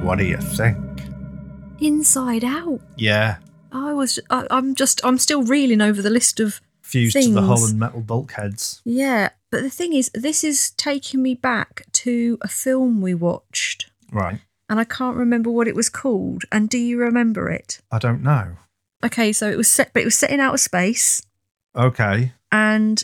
What 0.02 0.20
do 0.20 0.24
you 0.24 0.38
think? 0.38 0.78
Inside 1.82 2.46
Out. 2.46 2.80
Yeah, 2.96 3.40
I 3.74 3.92
was. 3.92 4.20
I, 4.30 4.48
I'm 4.50 4.74
just. 4.74 5.04
I'm 5.04 5.18
still 5.18 5.44
reeling 5.44 5.82
over 5.82 6.02
the 6.02 6.10
list 6.10 6.40
of. 6.40 6.62
Fused 6.94 7.22
to 7.22 7.34
the 7.34 7.42
hull 7.42 7.66
and 7.66 7.78
metal 7.80 8.02
bulkheads. 8.02 8.82
Yeah, 8.86 9.30
but 9.52 9.62
the 9.64 9.70
thing 9.70 9.94
is, 9.94 10.10
this 10.14 10.44
is 10.44 10.72
taking 10.72 11.22
me 11.22 11.36
back 11.36 11.86
to 11.94 12.38
a 12.42 12.48
film 12.48 13.02
we 13.02 13.14
watched, 13.14 13.92
Right. 14.12 14.40
and 14.70 14.80
I 14.80 14.84
can't 14.86 15.18
remember 15.18 15.50
what 15.52 15.68
it 15.68 15.76
was 15.76 15.90
called. 15.90 16.44
And 16.52 16.70
do 16.70 16.78
you 16.78 16.98
remember 17.00 17.50
it? 17.50 17.82
I 17.92 18.00
don't 18.00 18.24
know. 18.24 18.58
Okay, 19.04 19.34
so 19.34 19.50
it 19.50 19.58
was 19.58 19.68
set, 19.68 19.92
but 19.94 20.02
it 20.02 20.06
was 20.06 20.18
set 20.18 20.30
in 20.32 20.40
outer 20.40 20.58
space, 20.58 21.22
Okay. 21.76 22.32
and 22.52 23.04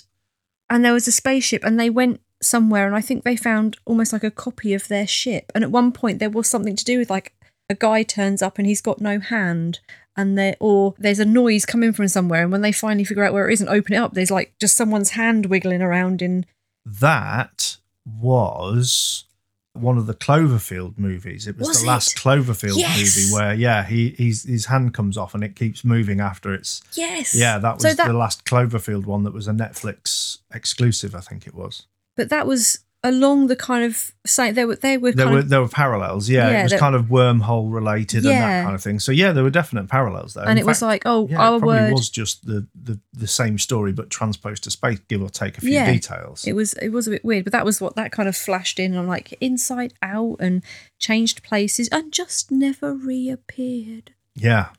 and 0.70 0.86
there 0.86 0.94
was 0.94 1.08
a 1.08 1.12
spaceship, 1.12 1.64
and 1.64 1.80
they 1.80 1.90
went 1.90 2.22
somewhere, 2.42 2.86
and 2.88 2.96
I 2.96 3.02
think 3.02 3.24
they 3.24 3.36
found 3.36 3.78
almost 3.86 4.14
like 4.14 4.24
a 4.24 4.32
copy 4.32 4.74
of 4.74 4.88
their 4.88 5.08
ship. 5.08 5.52
And 5.56 5.64
at 5.64 5.72
one 5.72 5.92
point, 5.92 6.20
there 6.20 6.30
was 6.30 6.48
something 6.48 6.76
to 6.76 6.86
do 6.86 7.00
with 7.00 7.10
like 7.10 7.34
a 7.70 7.76
guy 7.76 8.04
turns 8.04 8.42
up 8.42 8.58
and 8.58 8.66
he's 8.68 8.82
got 8.82 9.02
no 9.02 9.20
hand, 9.20 9.80
and 10.20 10.38
there 10.38 10.56
or 10.60 10.94
there's 10.98 11.20
a 11.20 11.26
noise 11.26 11.66
coming 11.66 11.94
from 11.94 12.08
somewhere, 12.08 12.44
and 12.44 12.52
when 12.52 12.62
they 12.62 12.72
finally 12.72 13.04
figure 13.06 13.24
out 13.24 13.34
where 13.34 13.50
it 13.50 13.54
is 13.54 13.62
and 13.62 13.70
open 13.70 13.94
it 13.94 13.98
up, 13.98 14.14
there's 14.14 14.32
like 14.32 14.54
just 14.60 14.76
someone's 14.76 15.12
hand 15.12 15.46
wiggling 15.48 15.82
around 15.82 16.22
in. 16.22 16.46
That 16.86 17.78
was 18.06 19.26
one 19.74 19.98
of 19.98 20.08
the 20.08 20.14
Cloverfield 20.14 20.98
movies. 20.98 21.48
It 21.48 21.58
was, 21.58 21.68
Was 21.70 21.80
the 21.82 21.86
it? 21.86 21.88
last 21.88 22.18
Cloverfield 22.18 22.78
Yes. 22.78 23.16
movie 23.16 23.34
where, 23.34 23.54
yeah, 23.54 23.86
he 23.86 24.10
he's, 24.10 24.44
his 24.44 24.66
hand 24.66 24.94
comes 24.94 25.16
off 25.18 25.34
and 25.34 25.44
it 25.44 25.56
keeps 25.56 25.84
moving 25.86 26.20
after 26.20 26.54
it's. 26.54 26.82
Yes. 26.96 27.36
Yeah, 27.36 27.60
that 27.60 27.76
was 27.76 27.84
So 27.84 27.94
that- 27.94 28.08
the 28.08 28.14
last 28.14 28.44
Cloverfield 28.46 29.06
one 29.06 29.24
that 29.24 29.34
was 29.34 29.48
a 29.48 29.52
Netflix 29.54 30.40
exclusive. 30.54 31.16
I 31.16 31.22
think 31.22 31.48
it 31.48 31.54
was. 31.54 31.86
But 32.18 32.30
that 32.30 32.46
was 32.48 32.80
along 33.04 33.48
the 33.48 33.56
kind 33.56 33.86
of 33.86 34.12
same. 34.26 34.54
They 34.56 34.66
were 34.66 34.76
they 34.76 34.98
were 34.98 35.12
There 35.14 35.30
were 35.30 35.40
of, 35.40 35.50
there 35.50 35.62
were 35.62 35.70
parallels. 35.70 36.28
Yeah, 36.28 36.50
Yeah, 36.50 36.60
it 36.60 36.64
was 36.64 36.72
there- 36.72 36.80
kind 36.80 36.96
of 36.96 37.06
wormhole 37.06 37.72
related 37.74 38.26
and 38.26 38.34
that 38.36 38.64
kind 38.66 38.76
of 38.76 38.84
thing. 38.84 39.00
So 39.00 39.12
yeah, 39.14 39.32
there 39.32 39.44
were 39.44 39.50
definite 39.50 39.88
parallels 39.88 40.34
there. 40.34 40.44
and 40.44 40.54
In 40.54 40.58
it 40.60 40.66
was 40.66 40.82
like, 40.82 41.04
oh, 41.06 41.28
yeah, 41.30 41.38
our 41.40 41.56
it 41.58 41.60
probably 41.60 41.78
word. 41.80 41.94
was 41.94 42.10
just 42.10 42.46
the, 42.46 42.68
the 42.76 43.00
the 43.14 43.28
same 43.28 43.58
story 43.58 43.94
but 43.94 44.10
transposed 44.10 44.64
to 44.66 44.72
space, 44.72 45.00
give 45.08 45.22
or 45.22 45.30
take 45.30 45.58
a 45.58 45.62
few 45.62 45.72
Yeah. 45.72 45.92
details. 45.92 46.46
It 46.46 46.54
was 46.54 46.74
it 46.74 46.90
was 46.90 47.08
a 47.08 47.12
bit 47.12 47.24
weird, 47.24 47.46
but 47.46 47.54
that 47.54 47.64
was 47.66 47.80
what 47.80 47.96
that 47.96 48.12
kind 48.12 48.28
of 48.28 48.36
flashed 48.36 48.80
in. 48.80 48.98
I'm 48.98 49.08
like 49.08 49.38
inside 49.40 49.94
out 50.02 50.36
and 50.42 50.62
changed 51.00 51.42
places 51.44 51.88
and 51.92 52.12
just 52.12 52.52
never 52.52 52.94
reappeared. 52.94 54.12
Yeah. 54.36 54.70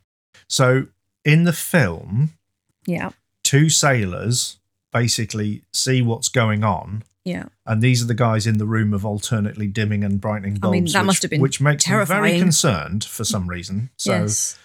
So 0.46 0.86
in 1.24 1.44
the 1.44 1.52
film, 1.52 2.30
Yeah, 2.86 3.10
two 3.42 3.68
sailors 3.70 4.58
basically 4.92 5.62
see 5.72 6.02
what's 6.02 6.28
going 6.28 6.64
on. 6.64 7.02
Yeah. 7.24 7.44
And 7.66 7.82
these 7.82 8.02
are 8.02 8.06
the 8.06 8.14
guys 8.14 8.46
in 8.46 8.58
the 8.58 8.66
room 8.66 8.94
of 8.94 9.04
alternately 9.04 9.66
dimming 9.66 10.04
and 10.04 10.20
brightening 10.20 10.54
bulbs. 10.54 10.72
I 10.72 10.80
mean, 10.80 10.84
that 10.92 11.00
which, 11.00 11.06
must 11.06 11.22
have 11.22 11.30
been 11.30 11.40
which 11.40 11.60
makes 11.60 11.84
them 11.84 12.06
very 12.06 12.38
concerned 12.38 13.04
for 13.04 13.24
some 13.24 13.48
reason. 13.48 13.90
So, 13.96 14.12
yes, 14.12 14.58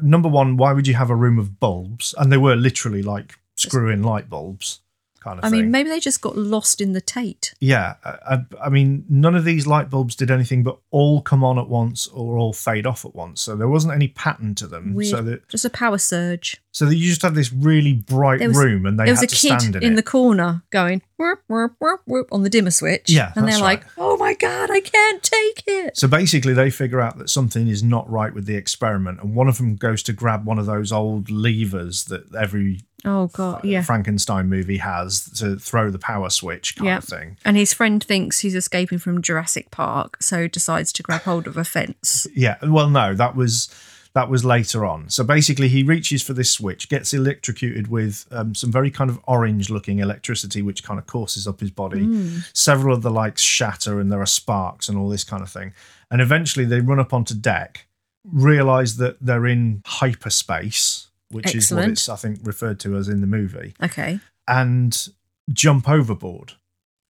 number 0.00 0.28
one, 0.28 0.56
why 0.56 0.72
would 0.72 0.86
you 0.86 0.94
have 0.94 1.10
a 1.10 1.16
room 1.16 1.38
of 1.38 1.58
bulbs? 1.58 2.14
And 2.18 2.30
they 2.30 2.36
were 2.36 2.56
literally 2.56 3.02
like 3.02 3.38
screw-in 3.56 4.02
light 4.02 4.28
bulbs, 4.28 4.80
kind 5.26 5.38
of 5.40 5.44
I 5.44 5.50
thing. 5.50 5.62
mean, 5.62 5.70
maybe 5.70 5.90
they 5.90 5.98
just 6.00 6.20
got 6.20 6.36
lost 6.36 6.80
in 6.80 6.92
the 6.92 7.00
Tate. 7.00 7.54
yeah, 7.60 7.94
I, 8.04 8.44
I 8.62 8.68
mean, 8.68 9.04
none 9.08 9.34
of 9.34 9.44
these 9.44 9.66
light 9.66 9.90
bulbs 9.90 10.14
did 10.14 10.30
anything 10.30 10.62
but 10.62 10.78
all 10.90 11.20
come 11.20 11.42
on 11.42 11.58
at 11.58 11.68
once 11.68 12.06
or 12.08 12.38
all 12.38 12.52
fade 12.52 12.86
off 12.86 13.04
at 13.04 13.14
once. 13.14 13.40
So 13.42 13.56
there 13.56 13.68
wasn't 13.68 13.94
any 13.94 14.08
pattern 14.08 14.54
to 14.56 14.66
them. 14.66 14.94
Weird. 14.94 15.10
So 15.10 15.22
that 15.22 15.48
Just 15.48 15.64
a 15.64 15.70
power 15.70 15.98
surge. 15.98 16.60
so 16.70 16.86
that 16.86 16.94
you 16.94 17.08
just 17.08 17.22
had 17.22 17.34
this 17.34 17.52
really 17.52 17.92
bright 17.92 18.40
was- 18.40 18.56
room, 18.56 18.86
and 18.86 18.98
they 18.98 19.04
there 19.06 19.14
was 19.14 19.22
a 19.22 19.26
kid 19.26 19.76
in, 19.76 19.82
in, 19.82 19.94
the 19.96 20.02
corner 20.02 20.62
going 20.70 21.02
whoop, 21.16 21.40
whoop, 21.48 21.72
whoop, 22.06 22.28
on 22.30 22.42
the 22.42 22.50
dimmer 22.50 22.70
switch. 22.70 23.10
Yeah, 23.10 23.32
and 23.34 23.44
they're 23.46 23.52
that's 23.52 23.60
like, 23.62 23.84
"Oh 23.98 24.16
my 24.16 24.34
god, 24.34 24.70
I 24.70 24.80
can't 24.80 25.22
take 25.22 25.64
it." 25.66 25.96
So 25.96 26.06
basically, 26.06 26.52
they 26.52 26.70
figure 26.70 27.00
out 27.00 27.18
that 27.18 27.30
something 27.30 27.66
is 27.68 27.82
not 27.82 28.08
right 28.10 28.32
with 28.32 28.46
the 28.46 28.54
experiment, 28.54 29.20
and 29.20 29.34
one 29.34 29.48
of 29.48 29.56
them 29.58 29.76
goes 29.76 30.02
to 30.04 30.12
grab 30.12 30.44
one 30.46 30.58
of 30.58 30.66
those 30.66 30.92
old 30.92 31.30
levers 31.30 32.04
that 32.04 32.34
every 32.34 32.80
Oh 33.06 33.28
god, 33.28 33.64
yeah. 33.64 33.82
Frankenstein 33.82 34.48
movie 34.48 34.78
has 34.78 35.30
to 35.38 35.56
throw 35.56 35.90
the 35.90 35.98
power 35.98 36.28
switch 36.28 36.74
kind 36.76 36.86
Yeah. 36.86 36.98
of 36.98 37.04
thing. 37.04 37.36
And 37.44 37.56
his 37.56 37.72
friend 37.72 38.02
thinks 38.02 38.40
he's 38.40 38.56
escaping 38.56 38.98
from 38.98 39.22
Jurassic 39.22 39.70
Park, 39.70 40.16
so 40.20 40.48
decides 40.48 40.92
to 40.94 41.02
grab 41.04 41.22
hold 41.22 41.46
of 41.46 41.56
a 41.56 41.64
fence. 41.64 42.26
Yeah, 42.34 42.56
well, 42.62 42.90
no, 42.90 43.14
that 43.14 43.36
was 43.36 43.68
that 44.14 44.30
was 44.30 44.44
later 44.46 44.84
on. 44.86 45.10
So 45.10 45.22
basically, 45.22 45.68
he 45.68 45.82
reaches 45.82 46.22
for 46.22 46.32
this 46.32 46.50
switch, 46.50 46.88
gets 46.88 47.12
electrocuted 47.12 47.88
with 47.88 48.26
um, 48.30 48.54
some 48.54 48.72
very 48.72 48.90
kind 48.90 49.10
of 49.10 49.20
orange-looking 49.28 49.98
electricity, 49.98 50.62
which 50.62 50.82
kind 50.82 50.98
of 50.98 51.06
courses 51.06 51.46
up 51.46 51.60
his 51.60 51.70
body. 51.70 52.40
Several 52.54 52.94
of 52.96 53.02
the 53.02 53.10
lights 53.10 53.42
shatter, 53.42 54.00
and 54.00 54.10
there 54.10 54.22
are 54.22 54.26
sparks 54.26 54.88
and 54.88 54.96
all 54.96 55.10
this 55.10 55.22
kind 55.22 55.42
of 55.42 55.50
thing. 55.50 55.74
And 56.10 56.22
eventually, 56.22 56.64
they 56.64 56.80
run 56.80 56.98
up 56.98 57.12
onto 57.12 57.34
deck, 57.34 57.86
realize 58.24 58.96
that 58.96 59.18
they're 59.20 59.46
in 59.46 59.82
hyperspace, 59.84 61.05
which 61.30 61.54
is 61.54 61.72
what 61.72 61.88
it's 61.88 62.08
I 62.08 62.16
think 62.16 62.40
referred 62.42 62.80
to 62.80 62.96
as 62.96 63.08
in 63.08 63.20
the 63.20 63.26
movie, 63.26 63.74
Okay. 63.82 64.20
and 64.46 65.08
jump 65.52 65.88
overboard. 65.88 66.54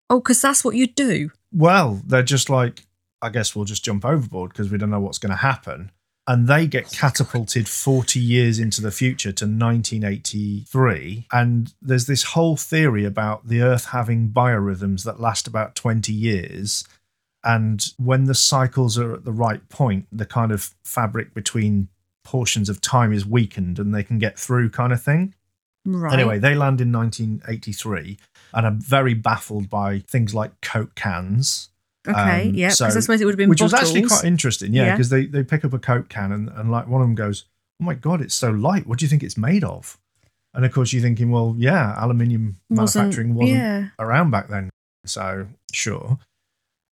Oh, 0.08 0.20
because 0.20 0.40
that's 0.40 0.64
what 0.64 0.76
you 0.76 0.86
do. 0.86 1.30
Well, 1.52 2.00
they're 2.06 2.22
just 2.22 2.48
like, 2.48 2.86
I 3.22 3.28
guess 3.30 3.56
we'll 3.56 3.64
just 3.64 3.84
jump 3.84 4.04
overboard 4.04 4.52
because 4.52 4.70
we 4.70 4.78
don't 4.78 4.90
know 4.90 5.00
what's 5.00 5.18
going 5.18 5.30
to 5.30 5.36
happen. 5.36 5.90
And 6.28 6.48
they 6.48 6.66
get 6.66 6.86
oh, 6.86 6.90
catapulted 6.92 7.68
40 7.68 8.18
years 8.18 8.58
into 8.58 8.82
the 8.82 8.90
future 8.90 9.30
to 9.32 9.44
1983. 9.44 11.26
And 11.32 11.72
there's 11.80 12.06
this 12.06 12.24
whole 12.24 12.56
theory 12.56 13.04
about 13.04 13.46
the 13.46 13.62
Earth 13.62 13.86
having 13.86 14.30
biorhythms 14.30 15.04
that 15.04 15.20
last 15.20 15.46
about 15.46 15.74
20 15.74 16.12
years. 16.12 16.84
And 17.44 17.84
when 17.96 18.24
the 18.24 18.34
cycles 18.34 18.98
are 18.98 19.14
at 19.14 19.24
the 19.24 19.32
right 19.32 19.68
point, 19.68 20.06
the 20.10 20.26
kind 20.26 20.50
of 20.50 20.74
fabric 20.84 21.32
between 21.32 21.88
portions 22.26 22.68
of 22.68 22.80
time 22.80 23.12
is 23.12 23.24
weakened 23.24 23.78
and 23.78 23.94
they 23.94 24.02
can 24.02 24.18
get 24.18 24.36
through, 24.36 24.70
kind 24.70 24.92
of 24.92 25.00
thing. 25.00 25.32
Right. 25.84 26.12
Anyway, 26.12 26.40
they 26.40 26.56
land 26.56 26.80
in 26.80 26.90
1983 26.90 28.18
and 28.52 28.66
are 28.66 28.72
very 28.72 29.14
baffled 29.14 29.70
by 29.70 30.00
things 30.00 30.34
like 30.34 30.60
Coke 30.60 30.96
cans. 30.96 31.68
Okay. 32.08 32.48
um, 32.48 32.54
yeah. 32.54 32.70
so- 32.70 32.84
Because 32.86 32.96
I 32.96 33.00
suppose 33.00 33.20
it 33.20 33.24
would 33.26 33.34
have 33.34 33.38
been 33.38 33.48
which 33.48 33.62
was 33.62 33.72
actually 33.72 34.02
quite 34.02 34.24
interesting, 34.24 34.74
yeah, 34.74 34.86
Yeah. 34.86 34.92
because 34.94 35.10
they, 35.10 35.26
they 35.26 35.44
pick 35.44 35.64
up 35.64 35.72
a 35.72 35.78
Coke 35.78 36.08
can 36.08 36.32
and, 36.32 36.48
and 36.48 36.70
like 36.72 36.88
one 36.88 37.00
of 37.00 37.06
them 37.06 37.14
goes, 37.14 37.44
Oh 37.80 37.84
my 37.84 37.94
God, 37.94 38.20
it's 38.20 38.34
so 38.34 38.50
light. 38.50 38.86
What 38.86 38.98
do 38.98 39.04
you 39.04 39.08
think 39.08 39.22
it's 39.22 39.36
made 39.36 39.62
of? 39.62 39.98
And 40.54 40.64
of 40.64 40.72
course, 40.72 40.92
you're 40.92 41.02
thinking, 41.02 41.30
well, 41.30 41.54
yeah, 41.58 41.94
aluminium 42.02 42.56
Wasn't- 42.70 42.96
manufacturing 43.04 43.34
wasn't 43.34 43.58
yeah. 43.58 43.88
around 43.98 44.30
back 44.30 44.48
then. 44.48 44.70
So, 45.04 45.46
sure. 45.72 46.18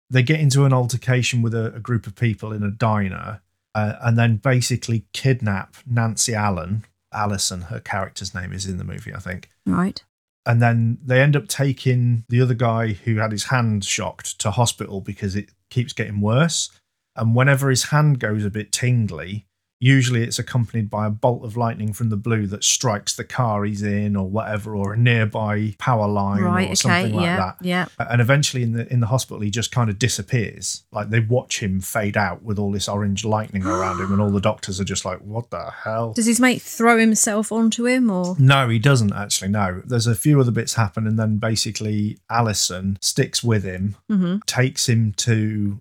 They 0.10 0.22
get 0.22 0.40
into 0.42 0.66
an 0.66 0.74
altercation 0.74 1.42
with 1.42 1.54
a, 1.56 1.74
a 1.74 1.80
group 1.80 2.06
of 2.06 2.16
people 2.16 2.52
in 2.52 2.62
a 2.62 2.70
diner 2.70 3.42
uh, 3.76 3.94
and 4.02 4.18
then 4.18 4.38
basically 4.38 5.06
kidnap 5.14 5.76
Nancy 5.86 6.34
Allen. 6.34 6.86
Allison, 7.12 7.62
her 7.62 7.80
character's 7.80 8.34
name 8.34 8.52
is 8.54 8.66
in 8.66 8.78
the 8.78 8.84
movie, 8.84 9.14
I 9.14 9.20
think. 9.20 9.50
Right. 9.66 10.04
And 10.46 10.62
then 10.62 10.98
they 11.04 11.22
end 11.22 11.36
up 11.36 11.48
taking 11.48 12.26
the 12.28 12.42
other 12.42 12.54
guy 12.54 12.94
who 12.94 13.18
had 13.18 13.32
his 13.32 13.46
hand 13.46 13.86
shocked 13.86 14.40
to 14.40 14.52
hospital 14.52 15.00
because 15.00 15.36
it 15.36 15.52
keeps 15.70 15.94
getting 15.94 16.22
worse. 16.22 16.70
And 17.16 17.36
whenever 17.36 17.70
his 17.70 17.86
hand 17.86 18.20
goes 18.20 18.44
a 18.44 18.50
bit 18.50 18.72
tingly, 18.72 19.46
usually 19.84 20.24
it's 20.24 20.40
accompanied 20.40 20.90
by 20.90 21.06
a 21.08 21.10
bolt 21.10 21.44
of 21.44 21.58
lightning 21.58 21.92
from 21.94 22.10
the 22.10 22.16
blue 22.16 22.48
that 22.48 22.64
strikes 22.64 23.16
the 23.16 23.24
car 23.24 23.66
he's 23.66 23.84
in 23.84 24.16
or 24.16 24.28
whatever, 24.30 24.76
or 24.76 24.94
a 24.94 24.98
nearby 24.98 25.76
power 25.78 26.08
line 26.08 26.42
Right. 26.42 26.64
or 26.70 26.72
Okay. 26.72 26.76
something 26.76 27.14
like 27.16 27.24
yeah. 27.26 27.36
that. 27.38 27.56
Yeah. 27.62 27.86
And 28.00 28.22
eventually 28.22 28.64
in 28.64 28.72
the 28.74 28.92
in 28.94 29.00
the 29.02 29.08
hospital 29.08 29.42
he 29.42 29.52
just 29.52 29.72
kind 29.72 29.90
of 29.90 30.00
disappears. 30.00 30.84
Like 30.92 31.10
they 31.10 31.20
watch 31.20 31.60
him 31.62 31.82
fade 31.82 32.16
out 32.18 32.44
with 32.44 32.58
all 32.60 32.72
this 32.72 32.88
orange 32.88 33.26
lightning 33.26 33.66
around 33.66 34.00
him 34.00 34.12
and 34.14 34.22
all 34.22 34.30
the 34.32 34.40
doctors 34.52 34.80
are 34.80 34.86
just 34.86 35.04
like, 35.06 35.20
What 35.20 35.50
the 35.50 35.72
hell? 35.84 36.14
Does 36.14 36.26
his 36.28 36.40
mate 36.40 36.62
throw 36.62 36.98
himself 36.98 37.52
onto 37.52 37.86
him 37.86 38.10
or? 38.10 38.36
No, 38.40 38.70
he 38.70 38.80
doesn't 38.80 39.14
actually. 39.14 39.50
No, 39.50 39.82
there's 39.86 40.08
a 40.08 40.16
few 40.16 40.40
other 40.40 40.52
bits 40.52 40.76
happen, 40.76 41.06
and 41.08 41.20
then 41.20 41.38
basically 41.38 42.18
Allison 42.30 42.98
sticks 43.02 43.44
with 43.44 43.64
him, 43.64 43.96
hmm 44.10 44.38
takes 44.46 44.88
him 44.88 45.12
to. 45.18 45.80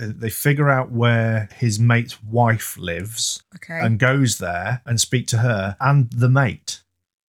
Uh, 0.00 0.08
they 0.16 0.30
figure 0.30 0.68
out 0.70 0.92
where 0.92 1.48
his 1.56 1.78
mate's 1.80 2.22
wife 2.22 2.76
lives 2.78 3.42
Okay. 3.56 3.80
and 3.80 3.98
goes 3.98 4.38
there 4.38 4.80
and 4.86 5.00
speak 5.00 5.26
to 5.28 5.38
her 5.38 5.76
and 5.80 6.10
the 6.12 6.28
mate. 6.28 6.82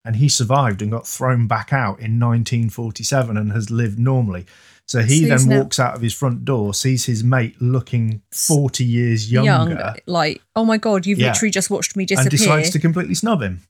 And 0.05 0.17
he 0.17 0.29
survived 0.29 0.81
and 0.81 0.91
got 0.91 1.07
thrown 1.07 1.47
back 1.47 1.73
out 1.73 1.99
in 1.99 2.19
1947 2.19 3.38
and 3.38 3.51
has 3.51 3.69
lived 3.71 3.97
normally. 3.99 4.45
So 4.88 5.01
he 5.01 5.21
So 5.23 5.27
then 5.27 5.31
he's 5.38 5.45
now- 5.45 5.59
walks 5.59 5.79
out 5.79 5.95
of 5.95 6.01
his 6.01 6.13
front 6.13 6.45
door, 6.45 6.73
sees 6.73 7.05
his 7.05 7.23
mate 7.23 7.59
looking 7.61 8.21
40 8.31 8.85
years 8.85 9.31
younger, 9.31 9.73
Young, 9.75 9.95
like, 10.07 10.41
oh 10.55 10.65
my 10.65 10.77
god, 10.77 11.05
you've 11.05 11.19
Yeah. 11.19 11.27
literally 11.31 11.51
just 11.51 11.69
watched 11.69 11.95
me 11.95 12.05
disappear 12.05 12.23
and 12.23 12.31
decides 12.31 12.69
to 12.71 12.79
completely 12.79 13.13
snub 13.15 13.41
him. 13.41 13.61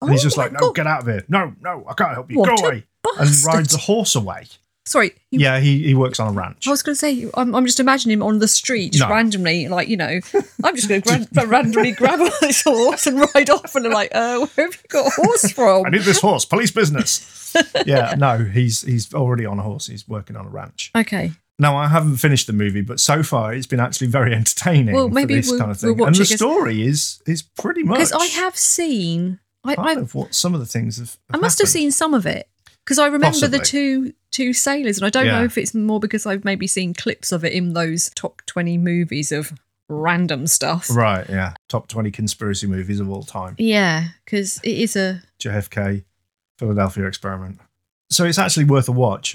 And 0.00 0.10
he's 0.12 0.20
Oh 0.22 0.24
just 0.24 0.36
like, 0.36 0.52
no, 0.52 0.58
God. 0.60 0.74
get 0.74 0.86
out 0.86 1.00
of 1.02 1.06
here. 1.06 1.24
No, 1.28 1.54
no, 1.60 1.84
I 1.88 1.94
can't 1.94 2.12
help 2.12 2.30
you. 2.30 2.38
What 2.38 2.56
Go 2.60 2.66
away. 2.66 2.84
And 3.18 3.28
bastard. 3.28 3.54
rides 3.54 3.74
a 3.74 3.78
horse 3.78 4.14
away. 4.14 4.46
Sorry, 4.86 5.12
you 5.30 5.40
Yeah, 5.40 5.60
he, 5.60 5.82
he 5.82 5.94
works 5.94 6.20
on 6.20 6.28
a 6.28 6.32
ranch. 6.32 6.66
I 6.66 6.70
was 6.70 6.82
going 6.82 6.94
to 6.94 6.98
say, 6.98 7.26
I'm, 7.34 7.54
I'm 7.54 7.64
just 7.64 7.80
imagining 7.80 8.18
him 8.18 8.22
on 8.22 8.38
the 8.38 8.48
street, 8.48 8.92
just 8.92 9.08
No. 9.08 9.14
randomly, 9.14 9.66
like, 9.68 9.88
you 9.88 9.96
know, 9.96 10.20
I'm 10.64 10.76
just 10.76 10.88
going 10.88 11.00
to 11.02 11.26
gra- 11.32 11.46
randomly 11.46 11.92
grab 11.92 12.20
this 12.42 12.62
horse 12.62 13.06
and 13.06 13.18
ride 13.34 13.48
off. 13.48 13.74
And 13.74 13.86
I'm 13.86 13.92
like, 13.92 14.10
uh, 14.14 14.44
where 14.46 14.66
have 14.66 14.76
you 14.76 14.88
got 14.88 15.06
a 15.06 15.10
horse 15.10 15.50
from? 15.52 15.86
I 15.86 15.90
need 15.90 16.02
this 16.02 16.20
horse, 16.20 16.44
police 16.44 16.70
business. 16.70 17.54
yeah, 17.86 18.14
no, 18.18 18.38
he's 18.38 18.82
he's 18.82 19.14
already 19.14 19.46
on 19.46 19.58
a 19.58 19.62
horse. 19.62 19.86
He's 19.86 20.06
working 20.08 20.36
on 20.36 20.44
a 20.44 20.48
ranch. 20.50 20.90
Okay. 20.94 21.30
Now, 21.58 21.76
I 21.76 21.86
haven't 21.86 22.16
finished 22.16 22.48
the 22.48 22.52
movie, 22.52 22.80
but 22.82 22.98
so 22.98 23.22
far 23.22 23.54
it's 23.54 23.66
been 23.68 23.78
actually 23.78 24.08
very 24.08 24.34
entertaining 24.34 24.92
Well, 24.94 25.08
maybe 25.08 25.36
this 25.36 25.48
we'll- 25.48 25.60
kind 25.60 25.70
of 25.70 25.80
we'll 25.82 25.94
thing. 25.94 26.06
and 26.08 26.16
the 26.16 26.24
story 26.26 26.82
is 26.84 27.22
is 27.26 27.42
pretty 27.42 27.84
much 27.84 27.98
Because 27.98 28.12
I 28.12 28.26
have 28.26 28.56
seen, 28.56 29.38
I, 29.64 29.76
kind 29.76 29.98
I, 29.98 30.02
of 30.02 30.14
what 30.16 30.34
some 30.34 30.52
of 30.52 30.60
the 30.60 30.66
things 30.66 30.98
have. 30.98 31.16
I 31.32 31.36
must 31.36 31.58
have 31.60 31.68
seen 31.68 31.90
some 31.92 32.12
of 32.12 32.26
it. 32.26 32.48
Because 32.84 32.98
I 32.98 33.06
remember 33.06 33.48
the 33.48 33.58
two 33.60 34.12
two 34.30 34.52
sailors, 34.52 34.98
and 34.98 35.06
I 35.06 35.10
don't 35.10 35.26
know 35.26 35.44
if 35.44 35.56
it's 35.56 35.74
more 35.74 36.00
because 36.00 36.26
I've 36.26 36.44
maybe 36.44 36.66
seen 36.66 36.92
clips 36.92 37.32
of 37.32 37.44
it 37.44 37.52
in 37.52 37.72
those 37.72 38.10
top 38.10 38.42
20 38.46 38.76
movies 38.78 39.32
of 39.32 39.52
random 39.88 40.46
stuff. 40.46 40.88
Right, 40.90 41.28
yeah. 41.28 41.54
Top 41.68 41.88
20 41.88 42.10
conspiracy 42.10 42.66
movies 42.66 43.00
of 43.00 43.08
all 43.10 43.22
time. 43.22 43.54
Yeah, 43.58 44.08
because 44.24 44.60
it 44.62 44.76
is 44.76 44.96
a. 44.96 45.22
JFK, 45.40 46.04
Philadelphia 46.58 47.06
Experiment. 47.06 47.60
So 48.10 48.24
it's 48.24 48.38
actually 48.38 48.64
worth 48.64 48.88
a 48.88 48.92
watch. 48.92 49.34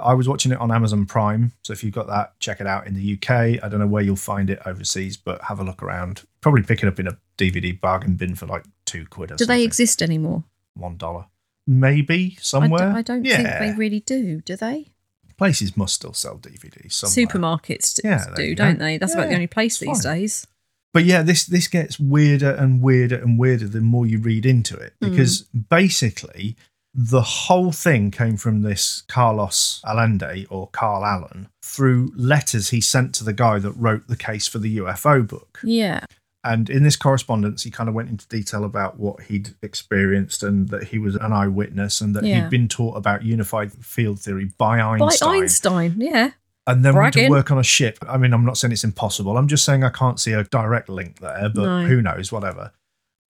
I 0.00 0.14
was 0.14 0.28
watching 0.28 0.52
it 0.52 0.58
on 0.58 0.70
Amazon 0.72 1.06
Prime. 1.06 1.52
So 1.62 1.72
if 1.72 1.84
you've 1.84 1.94
got 1.94 2.08
that, 2.08 2.38
check 2.40 2.60
it 2.60 2.66
out 2.66 2.86
in 2.86 2.94
the 2.94 3.14
UK. 3.14 3.30
I 3.62 3.68
don't 3.68 3.78
know 3.78 3.86
where 3.86 4.02
you'll 4.02 4.16
find 4.16 4.50
it 4.50 4.60
overseas, 4.66 5.16
but 5.16 5.42
have 5.42 5.60
a 5.60 5.64
look 5.64 5.82
around. 5.82 6.24
Probably 6.40 6.62
pick 6.62 6.82
it 6.82 6.88
up 6.88 6.98
in 6.98 7.06
a 7.06 7.16
DVD 7.38 7.80
bargain 7.80 8.16
bin 8.16 8.34
for 8.34 8.46
like 8.46 8.64
two 8.86 9.06
quid 9.06 9.30
or 9.30 9.36
Do 9.36 9.44
something. 9.44 9.56
they 9.56 9.64
exist 9.64 10.02
anymore? 10.02 10.44
One 10.74 10.96
dollar. 10.96 11.26
Maybe 11.66 12.36
somewhere. 12.40 12.78
don't, 12.80 12.96
I 12.96 13.02
don't 13.02 13.24
yeah. 13.24 13.36
think 13.58 13.72
they 13.74 13.78
really 13.78 14.00
do, 14.00 14.40
do 14.40 14.56
they? 14.56 14.88
Places 15.36 15.76
must 15.76 15.94
still 15.94 16.12
sell 16.12 16.38
DVDs 16.38 16.92
somewhere. 16.92 17.26
Supermarkets 17.26 17.94
d- 17.94 18.02
Yeah, 18.08 18.26
do, 18.36 18.54
don't 18.54 18.78
they? 18.78 18.98
That's 18.98 19.14
about 19.14 19.28
the 19.28 19.34
only 19.34 19.46
place 19.48 19.78
these 19.78 20.02
fine. 20.04 20.14
days. 20.20 20.46
But 20.92 21.04
yeah, 21.04 21.22
this 21.22 21.44
this 21.44 21.66
gets 21.66 21.98
weirder 21.98 22.50
and 22.52 22.80
weirder 22.80 23.16
and 23.16 23.36
weirder 23.38 23.66
the 23.66 23.80
more 23.80 24.06
you 24.06 24.18
read 24.18 24.46
into 24.46 24.76
it 24.76 24.92
Hmm. 25.02 25.10
because 25.10 25.42
basically 25.42 26.56
the 26.96 27.22
whole 27.22 27.72
thing 27.72 28.12
came 28.12 28.36
from 28.36 28.62
this 28.62 29.02
Carlos 29.08 29.80
Allende 29.84 30.46
or 30.50 30.68
Carl 30.68 31.04
Allen 31.04 31.48
through 31.64 32.12
letters 32.14 32.70
he 32.70 32.80
sent 32.80 33.12
to 33.16 33.24
the 33.24 33.32
guy 33.32 33.58
that 33.58 33.72
wrote 33.72 34.06
the 34.06 34.16
case 34.16 34.46
for 34.46 34.60
the 34.60 34.76
UFO 34.78 35.26
book. 35.26 35.58
Yeah. 35.64 36.04
And 36.44 36.68
in 36.68 36.82
this 36.82 36.94
correspondence, 36.96 37.62
he 37.62 37.70
kind 37.70 37.88
of 37.88 37.94
went 37.94 38.10
into 38.10 38.28
detail 38.28 38.64
about 38.64 38.98
what 39.00 39.22
he'd 39.22 39.54
experienced 39.62 40.42
and 40.42 40.68
that 40.68 40.84
he 40.84 40.98
was 40.98 41.14
an 41.16 41.32
eyewitness 41.32 42.00
and 42.02 42.14
that 42.14 42.22
Yeah. 42.24 42.42
he'd 42.42 42.50
been 42.50 42.68
taught 42.68 42.96
about 42.96 43.22
unified 43.24 43.72
field 43.72 44.20
theory 44.20 44.52
by 44.58 44.78
Einstein. 44.80 45.28
By 45.28 45.36
Einstein. 45.38 45.94
Yeah. 46.00 46.30
and 46.66 46.82
then 46.84 46.94
went 46.94 47.12
to 47.12 47.28
work 47.28 47.50
on 47.50 47.58
a 47.58 47.62
ship. 47.62 47.98
I 48.08 48.16
mean, 48.16 48.32
I'm 48.32 48.44
not 48.46 48.56
saying 48.56 48.72
it's 48.72 48.84
impossible. 48.84 49.36
I'm 49.36 49.48
just 49.48 49.64
saying 49.66 49.84
I 49.84 49.90
can't 49.90 50.18
see 50.20 50.32
a 50.32 50.44
direct 50.44 50.88
link 50.88 51.18
there, 51.20 51.50
but 51.54 51.62
No. 51.64 51.86
who 51.86 52.00
knows, 52.00 52.32
whatever. 52.32 52.72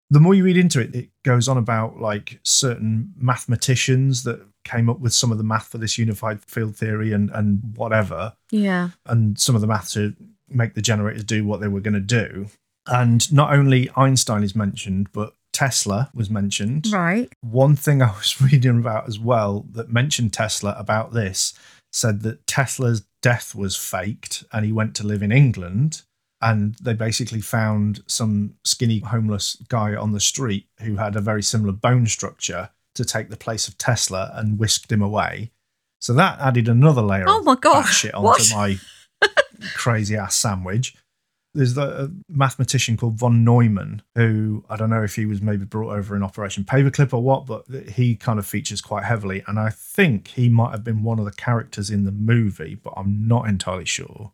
The 0.10 0.22
more 0.22 0.34
you 0.34 0.46
read 0.46 0.56
into 0.56 0.80
it, 0.80 0.96
it 0.96 1.10
goes 1.24 1.50
on 1.50 1.58
about 1.58 2.00
like 2.00 2.40
certain 2.44 3.12
mathematicians 3.18 4.24
that 4.24 4.40
came 4.64 4.90
up 4.90 5.00
with 5.00 5.14
some 5.14 5.32
of 5.32 5.38
the 5.38 5.44
math 5.44 5.68
for 5.68 5.78
this 5.78 5.98
unified 5.98 6.42
field 6.44 6.76
theory 6.78 7.12
and, 7.14 7.30
and 7.32 7.74
whatever, 7.76 8.34
Yeah. 8.52 8.90
and 9.06 9.38
some 9.40 9.56
of 9.56 9.62
the 9.62 9.68
math 9.68 9.92
to 9.92 10.14
make 10.50 10.74
the 10.74 10.82
generators 10.82 11.24
do 11.26 11.44
what 11.46 11.60
they 11.60 11.68
were 11.68 11.82
going 11.82 11.94
to 11.94 12.00
do. 12.00 12.48
And 12.88 13.32
not 13.32 13.54
only 13.54 13.90
Einstein 13.96 14.44
is 14.44 14.56
mentioned, 14.56 15.12
but 15.12 15.34
Tesla 15.54 16.10
was 16.14 16.30
mentioned. 16.30 16.88
Right. 16.92 17.30
One 17.42 17.76
thing 17.76 18.02
I 18.04 18.12
was 18.12 18.42
reading 18.42 18.80
about 18.80 19.08
as 19.08 19.20
well 19.20 19.66
that 19.72 19.92
mentioned 19.92 20.34
Tesla 20.34 20.76
about 20.78 21.14
this 21.14 21.54
said 21.92 22.22
that 22.22 22.46
Tesla's 22.48 23.04
death 23.22 23.56
was 23.56 23.76
faked 23.76 24.44
and 24.54 24.66
he 24.66 24.72
went 24.72 24.96
to 24.96 25.08
live 25.08 25.24
in 25.24 25.32
England. 25.32 26.04
And 26.40 26.76
they 26.76 26.94
basically 26.94 27.42
found 27.42 28.04
some 28.06 28.54
skinny 28.64 29.00
homeless 29.00 29.56
guy 29.70 29.96
on 29.96 30.12
the 30.12 30.20
street 30.20 30.68
who 30.82 30.98
had 30.98 31.16
a 31.16 31.22
very 31.22 31.42
similar 31.42 31.74
bone 31.74 32.06
structure 32.06 32.70
to 32.94 33.04
take 33.04 33.30
the 33.30 33.38
place 33.38 33.68
of 33.68 33.78
Tesla 33.80 34.32
and 34.36 34.60
whisked 34.60 34.92
him 34.92 35.02
away. 35.02 35.52
So 36.00 36.14
that 36.14 36.40
added 36.40 36.68
another 36.70 37.02
layer 37.02 37.26
Oh 37.28 37.40
of 37.40 37.46
my 37.46 37.56
God, 37.56 37.84
shit 37.86 38.14
onto 38.14 38.28
what? 38.28 38.52
my 38.54 38.78
crazy 39.74 40.16
ass 40.16 40.36
sandwich. 40.36 40.96
There's 41.58 41.74
the 41.74 42.04
a 42.06 42.10
mathematician 42.30 42.98
called 42.98 43.16
von 43.16 43.44
Neumann, 43.44 44.04
who 44.16 44.64
I 44.70 44.78
don't 44.78 44.92
know 44.92 45.04
if 45.04 45.16
he 45.16 45.26
was 45.26 45.42
maybe 45.42 45.66
brought 45.66 45.92
over 45.92 46.16
in 46.16 46.22
Operation 46.22 46.64
Paperclip 46.64 47.14
or 47.14 47.24
what, 47.24 47.48
but 47.48 47.66
he 47.90 48.16
kind 48.16 48.38
of 48.38 48.46
features 48.46 48.80
quite 48.80 49.04
heavily. 49.06 49.44
And 49.48 49.60
I 49.60 49.70
think 49.72 50.28
he 50.30 50.50
might 50.50 50.72
have 50.72 50.84
been 50.84 51.02
one 51.04 51.18
of 51.18 51.26
the 51.26 51.32
characters 51.32 51.90
in 51.90 52.06
the 52.06 52.12
movie, 52.12 52.76
but 52.76 52.94
I'm 52.96 53.28
not 53.28 53.48
entirely 53.50 53.86
sure. 53.86 54.34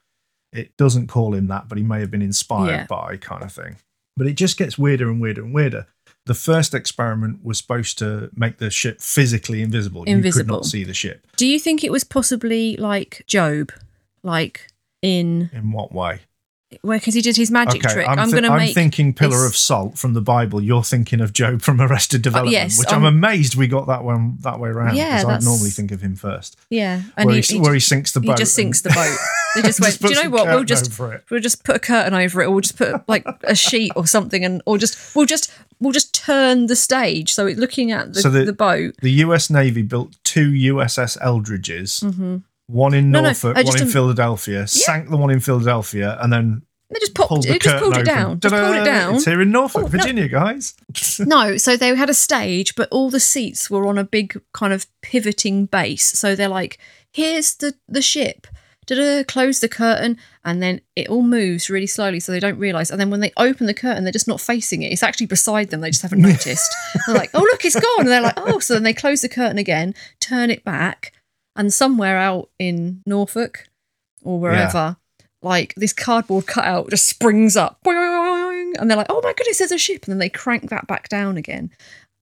It 0.51 0.75
doesn't 0.77 1.07
call 1.07 1.33
him 1.33 1.47
that, 1.47 1.69
but 1.69 1.77
he 1.77 1.83
may 1.83 2.01
have 2.01 2.11
been 2.11 2.21
inspired 2.21 2.69
Yeah. 2.71 2.85
by 2.87 3.15
kind 3.17 3.41
of 3.43 3.51
thing. 3.53 3.77
But 4.17 4.27
it 4.27 4.33
just 4.33 4.57
gets 4.57 4.77
weirder 4.77 5.09
and 5.09 5.21
weirder 5.21 5.43
and 5.43 5.53
weirder. 5.53 5.87
The 6.25 6.35
first 6.35 6.73
experiment 6.73 7.43
was 7.43 7.57
supposed 7.57 7.97
to 7.99 8.29
make 8.35 8.57
the 8.57 8.69
ship 8.69 8.99
physically 9.01 9.61
invisible. 9.61 10.03
Invisible. 10.03 10.39
You 10.41 10.43
could 10.43 10.51
not 10.51 10.65
see 10.65 10.83
the 10.83 10.93
ship. 10.93 11.25
Do 11.37 11.47
you 11.47 11.57
think 11.57 11.83
it 11.83 11.91
was 11.91 12.03
possibly 12.03 12.75
like 12.77 13.25
Gob? 13.31 13.71
Like 14.23 14.67
in. 15.01 15.49
In 15.53 15.71
what 15.71 15.93
way? 15.93 16.19
Well, 16.83 16.97
because 16.97 17.13
he 17.13 17.21
did 17.21 17.35
his 17.35 17.51
magic 17.51 17.81
trick. 17.81 18.07
I'm, 18.07 18.25
thi- 18.27 18.31
going 18.31 18.43
to 18.43 18.49
I'm 18.51 18.57
make. 18.57 18.73
thinking 18.73 19.13
Pillar 19.13 19.37
this- 19.43 19.47
of 19.49 19.55
Salt 19.57 19.97
from 19.97 20.13
the 20.13 20.21
Bible. 20.21 20.61
You're 20.61 20.83
thinking 20.83 21.21
of 21.21 21.33
Gob 21.33 21.61
from 21.61 21.79
Arrested 21.81 22.21
Development, 22.21 22.51
yes, 22.53 22.79
which 22.79 22.91
I'm 22.91 23.05
um, 23.05 23.15
amazed 23.15 23.55
we 23.55 23.67
got 23.67 23.87
that 23.87 24.03
one 24.03 24.37
that 24.41 24.59
way 24.59 24.69
around. 24.69 24.95
Yeah, 24.95 25.19
because 25.21 25.43
I'd 25.43 25.43
normally 25.47 25.69
think 25.69 25.91
of 25.91 26.01
him 26.01 26.15
first, 26.15 26.57
Yeah. 26.69 27.01
And 27.17 27.27
where 27.27 27.35
he, 27.35 27.41
he, 27.41 27.53
he, 27.55 27.59
where 27.61 27.73
he 27.73 27.79
sinks 27.79 28.11
the 28.13 28.19
boat. 28.21 28.37
he 28.37 28.41
just 28.43 28.55
sinks 28.55 28.81
the 28.81 28.89
boat. 28.89 29.17
They 29.55 29.61
just 29.67 29.79
went, 29.81 29.99
do 29.99 30.09
you 30.09 30.23
know 30.23 30.29
what? 30.29 30.47
We'll 30.47 30.63
just. 30.63 30.99
We'll 31.29 31.39
just 31.41 31.63
put 31.63 31.75
a 31.75 31.79
curtain 31.79 32.13
over 32.13 32.41
it, 32.41 32.45
or 32.47 32.51
we'll 32.51 32.61
just 32.61 32.77
put 32.77 33.07
like 33.07 33.25
a 33.43 33.55
sheet 33.55 33.91
or 33.95 34.07
something, 34.07 34.43
and 34.45 34.61
or 34.65 34.77
just 34.77 35.15
we'll 35.15 35.25
just 35.25 35.51
we'll 35.79 35.91
just 35.93 36.13
turn 36.13 36.67
the 36.67 36.75
stage 36.75 37.33
so 37.33 37.45
it's 37.45 37.59
looking 37.59 37.91
at 37.91 38.13
the, 38.13 38.21
So 38.21 38.29
the- 38.29 38.45
the 38.45 38.53
boat. 38.53 38.95
The 39.01 39.11
U.S. 39.11 39.49
Navy 39.49 39.81
built 39.81 40.15
two 40.23 40.49
USS 40.51 41.17
Eldridges, 41.21 42.03
one 42.67 42.93
in. 42.93 43.11
No, 43.11 43.19
no, 43.21 43.27
Norfolk, 43.27 43.57
I 43.57 43.63
one 43.63 43.81
in 43.81 43.87
Philadelphia, 43.89 44.67
sank 44.67 45.09
the 45.09 45.17
one 45.17 45.29
in 45.31 45.39
Philadelphia, 45.39 46.17
and 46.21 46.31
then 46.31 46.61
They 46.89 46.99
just 46.99 47.13
pulled 47.15 47.43
the 47.43 47.55
it, 47.55 47.61
just 47.61 47.77
pulled 47.83 47.97
it 47.97 48.05
down. 48.05 48.39
Just 48.39 48.53
pulled 48.55 48.75
it 48.75 48.85
down. 48.85 49.15
It's 49.15 49.25
here 49.25 49.41
in 49.41 49.51
Norfolk, 49.51 49.81
Oh, 49.83 49.85
no. 49.85 49.89
Virginia, 49.89 50.27
guys. 50.27 50.75
No, 51.19 51.57
so 51.57 51.75
they 51.77 51.95
had 51.95 52.09
a 52.09 52.13
stage, 52.13 52.75
but 52.75 52.87
all 52.91 53.09
the 53.09 53.19
seats 53.19 53.69
were 53.69 53.85
on 53.87 53.97
a 53.97 54.03
big 54.03 54.39
kind 54.53 54.73
of 54.73 54.85
pivoting 55.01 55.65
base. 55.65 56.05
So 56.17 56.35
they're 56.35 56.47
like, 56.47 56.77
here's 57.11 57.55
the, 57.55 57.73
the 57.87 58.01
ship. 58.01 58.47
da-da, 58.87 59.23
close 59.23 59.59
the 59.59 59.69
curtain, 59.69 60.17
and 60.43 60.61
then 60.61 60.81
it 60.95 61.07
all 61.09 61.21
moves 61.23 61.69
really 61.69 61.87
slowly 61.87 62.19
so 62.19 62.31
they 62.31 62.39
don't 62.39 62.57
realise. 62.59 62.89
And 62.89 62.99
then 62.99 63.09
when 63.09 63.19
they 63.21 63.31
open 63.37 63.65
the 63.67 63.73
curtain, 63.73 64.03
they're 64.03 64.11
just 64.19 64.27
not 64.27 64.41
facing 64.41 64.81
it. 64.83 64.91
It's 64.91 65.03
actually 65.03 65.27
beside 65.27 65.69
them. 65.69 65.81
They 65.81 65.89
just 65.91 66.01
haven't 66.01 66.21
noticed. 66.31 66.71
they're 67.07 67.15
like, 67.15 67.31
oh, 67.33 67.41
look, 67.41 67.63
it's 67.65 67.79
gone. 67.79 68.01
And 68.01 68.09
they're 68.09 68.21
like, 68.21 68.37
oh. 68.37 68.59
So 68.59 68.73
then 68.73 68.83
they 68.83 68.93
close 68.93 69.21
the 69.21 69.29
curtain 69.29 69.57
again, 69.57 69.93
turn 70.19 70.49
it 70.49 70.63
back, 70.63 71.13
and 71.55 71.73
somewhere 71.73 72.17
out 72.17 72.49
in 72.59 73.01
Norfolk 73.05 73.67
or 74.23 74.39
wherever, 74.39 74.97
like 75.41 75.73
this 75.75 75.93
cardboard 75.93 76.47
cutout 76.47 76.89
just 76.89 77.07
springs 77.07 77.55
up. 77.57 77.79
And 77.85 78.89
they're 78.89 78.97
like, 78.97 79.07
oh 79.09 79.21
my 79.23 79.33
goodness, 79.33 79.59
there's 79.59 79.71
a 79.71 79.77
ship. 79.77 80.05
And 80.05 80.11
then 80.13 80.19
they 80.19 80.29
crank 80.29 80.69
that 80.69 80.87
back 80.87 81.09
down 81.09 81.37
again. 81.37 81.71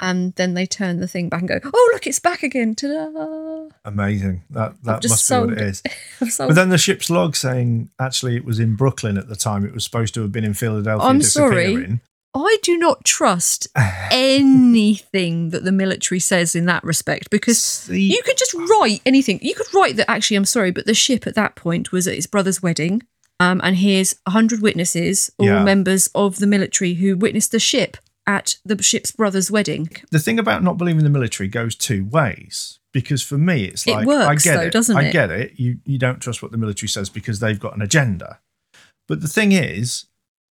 And 0.03 0.33
then 0.33 0.55
they 0.55 0.65
turn 0.65 0.99
the 0.99 1.07
thing 1.07 1.29
back 1.29 1.41
and 1.41 1.49
go, 1.49 1.59
oh, 1.63 1.89
look, 1.93 2.07
it's 2.07 2.17
back 2.19 2.41
again. 2.41 2.73
Ta-da. 2.73 3.69
Amazing. 3.85 4.43
That 4.49 4.73
that 4.83 5.07
must 5.07 5.29
be 5.29 5.35
what 5.35 5.51
it 5.51 5.61
is. 5.61 5.83
But 6.37 6.55
then 6.55 6.69
the 6.69 6.79
ship's 6.79 7.09
log 7.11 7.35
saying 7.35 7.91
actually 7.99 8.35
it 8.35 8.43
was 8.43 8.59
in 8.59 8.75
Brooklyn 8.75 9.17
at 9.17 9.29
the 9.29 9.35
time. 9.35 9.63
It 9.63 9.73
was 9.73 9.83
supposed 9.83 10.15
to 10.15 10.21
have 10.21 10.31
been 10.31 10.43
in 10.43 10.55
Philadelphia. 10.55 11.07
I'm 11.07 11.21
sorry. 11.21 11.99
I 12.33 12.57
do 12.63 12.77
not 12.77 13.03
trust 13.03 13.67
anything 14.11 15.49
that 15.49 15.63
the 15.63 15.71
military 15.71 16.19
says 16.19 16.55
in 16.55 16.65
that 16.65 16.83
respect 16.83 17.29
because 17.29 17.85
The- 17.87 18.01
you 18.01 18.21
could 18.23 18.37
just 18.37 18.53
write 18.53 19.01
anything. 19.05 19.39
You 19.41 19.53
could 19.55 19.73
write 19.73 19.95
that 19.97 20.09
actually, 20.09 20.37
I'm 20.37 20.45
sorry, 20.45 20.71
but 20.71 20.85
the 20.85 20.93
ship 20.93 21.27
at 21.27 21.35
that 21.35 21.55
point 21.55 21.91
was 21.91 22.07
at 22.07 22.15
his 22.15 22.27
brother's 22.27 22.61
wedding. 22.61 23.03
Um, 23.39 23.59
and 23.63 23.75
here's 23.77 24.15
100 24.27 24.61
witnesses, 24.61 25.31
all 25.37 25.47
Yeah. 25.47 25.63
members 25.63 26.09
of 26.13 26.37
the 26.37 26.47
military 26.47 26.93
who 26.95 27.17
witnessed 27.17 27.51
the 27.51 27.59
ship 27.59 27.97
at 28.27 28.57
the 28.63 28.81
ship's 28.83 29.11
brother's 29.11 29.49
wedding. 29.49 29.89
the 30.11 30.19
thing 30.19 30.37
about 30.37 30.63
not 30.63 30.77
believing 30.77 31.03
the 31.03 31.09
military 31.09 31.49
goes 31.49 31.75
two 31.75 32.05
ways. 32.05 32.77
Because 32.93 33.23
for 33.23 33.37
me, 33.37 33.63
it's 33.65 33.87
It 33.87 33.93
like 33.93 34.07
I 34.07 34.35
get 34.35 34.55
though, 34.57 34.61
it. 34.63 34.73
doesn't 34.73 34.97
I 34.97 35.03
it? 35.03 35.11
get 35.13 35.31
it. 35.31 35.53
You 35.57 35.77
you 35.85 35.97
don't 35.97 36.19
trust 36.19 36.41
what 36.43 36.51
the 36.51 36.57
military 36.57 36.89
says 36.89 37.09
because 37.09 37.39
they've 37.39 37.59
got 37.59 37.73
an 37.75 37.81
agenda. 37.81 38.39
But 39.07 39.21
the 39.21 39.29
thing 39.29 39.53
is, 39.53 40.05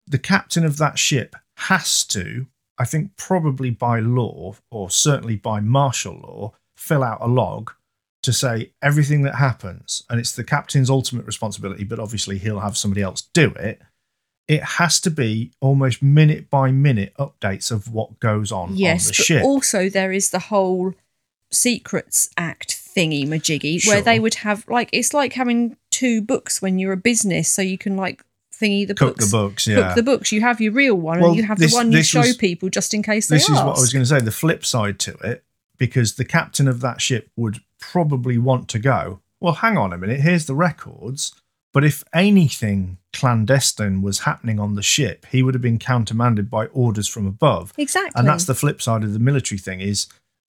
the 0.06 0.18
captain 0.20 0.64
of 0.64 0.76
that 0.78 0.98
ship 1.00 1.34
has 1.58 2.04
to, 2.06 2.46
I 2.78 2.84
think, 2.84 3.16
probably 3.16 3.70
by 3.70 4.00
law 4.00 4.54
or 4.70 4.90
certainly 4.90 5.36
by 5.36 5.60
martial 5.60 6.14
law, 6.14 6.52
fill 6.76 7.02
out 7.02 7.18
a 7.20 7.26
log 7.26 7.72
to 8.22 8.32
say 8.32 8.72
everything 8.82 9.22
that 9.22 9.36
happens, 9.36 10.02
and 10.10 10.18
it's 10.20 10.32
the 10.32 10.44
captain's 10.44 10.90
ultimate 10.90 11.24
responsibility. 11.26 11.84
But 11.84 11.98
obviously, 11.98 12.38
he'll 12.38 12.60
have 12.60 12.76
somebody 12.76 13.02
else 13.02 13.22
do 13.32 13.50
it. 13.52 13.80
It 14.48 14.62
has 14.62 14.98
to 15.00 15.10
be 15.10 15.52
almost 15.60 16.02
minute 16.02 16.48
by 16.50 16.70
minute 16.70 17.12
updates 17.18 17.70
of 17.70 17.92
what 17.92 18.18
goes 18.18 18.50
on 18.50 18.74
Yes, 18.76 19.02
on 19.02 19.06
the 19.06 19.10
but 19.10 19.24
ship. 19.24 19.44
also 19.44 19.88
there 19.88 20.10
is 20.12 20.30
the 20.30 20.38
whole 20.38 20.94
Secrets 21.50 22.30
Act 22.36 22.70
thingy 22.96 23.26
majiggy 23.26 23.86
where 23.86 24.02
they 24.02 24.18
would 24.18 24.34
have 24.34 24.66
like 24.68 24.88
it's 24.92 25.14
like 25.14 25.32
having 25.34 25.76
two 25.90 26.20
books 26.20 26.60
when 26.60 26.78
you're 26.78 26.92
a 26.92 26.96
business, 26.96 27.50
so 27.50 27.62
you 27.62 27.78
can 27.78 27.96
like 27.96 28.22
thingy 28.60 28.86
the 28.86 28.94
Cook 28.94 29.16
books. 29.16 29.30
the 29.30 29.36
books, 29.36 29.64
Cook 29.66 29.94
the 29.94 30.02
books. 30.02 30.32
You 30.32 30.40
have 30.40 30.60
your 30.60 30.72
real 30.72 30.94
one, 30.96 31.20
Well, 31.20 31.28
and 31.30 31.36
you 31.36 31.44
have 31.44 31.58
this- 31.58 31.70
the 31.72 31.76
one 31.76 31.92
you 31.92 32.02
show 32.02 32.20
was- 32.20 32.36
people 32.36 32.68
just 32.68 32.92
in 32.94 33.02
case 33.02 33.28
they 33.28 33.36
this 33.36 33.44
is 33.48 33.56
ask. 33.56 33.64
what 33.66 33.76
I 33.76 33.80
was 33.80 33.92
going 33.92 34.02
to 34.04 34.08
say. 34.08 34.20
The 34.20 34.30
flip 34.32 34.64
side 34.66 34.98
to 35.00 35.14
it, 35.18 35.44
because 35.76 36.14
the 36.14 36.24
captain 36.24 36.66
of 36.68 36.80
that 36.80 37.00
ship 37.00 37.30
would 37.36 37.60
probably 37.80 38.38
want 38.38 38.68
to 38.68 38.78
go. 38.78 39.20
Well, 39.40 39.54
hang 39.54 39.76
on 39.78 39.92
a 39.92 39.98
minute. 39.98 40.20
Here's 40.20 40.46
the 40.46 40.54
records. 40.54 41.32
But 41.74 41.84
if 41.84 42.02
anything 42.14 42.96
clandestine 43.12 44.00
was 44.02 44.20
happening 44.20 44.58
on 44.58 44.74
the 44.74 44.82
ship, 44.82 45.26
he 45.30 45.42
would 45.42 45.54
have 45.54 45.60
been 45.62 45.78
countermanded 45.78 46.50
by 46.50 46.66
orders 46.66 47.06
from 47.06 47.26
above. 47.26 47.72
Exactly. 47.76 48.12
And 48.18 48.26
that's 48.26 48.46
the 48.46 48.54
flip 48.54 48.80
side 48.82 49.04
of 49.04 49.12
the 49.12 49.18
military 49.18 49.58
thing: 49.58 49.80
is 49.80 50.06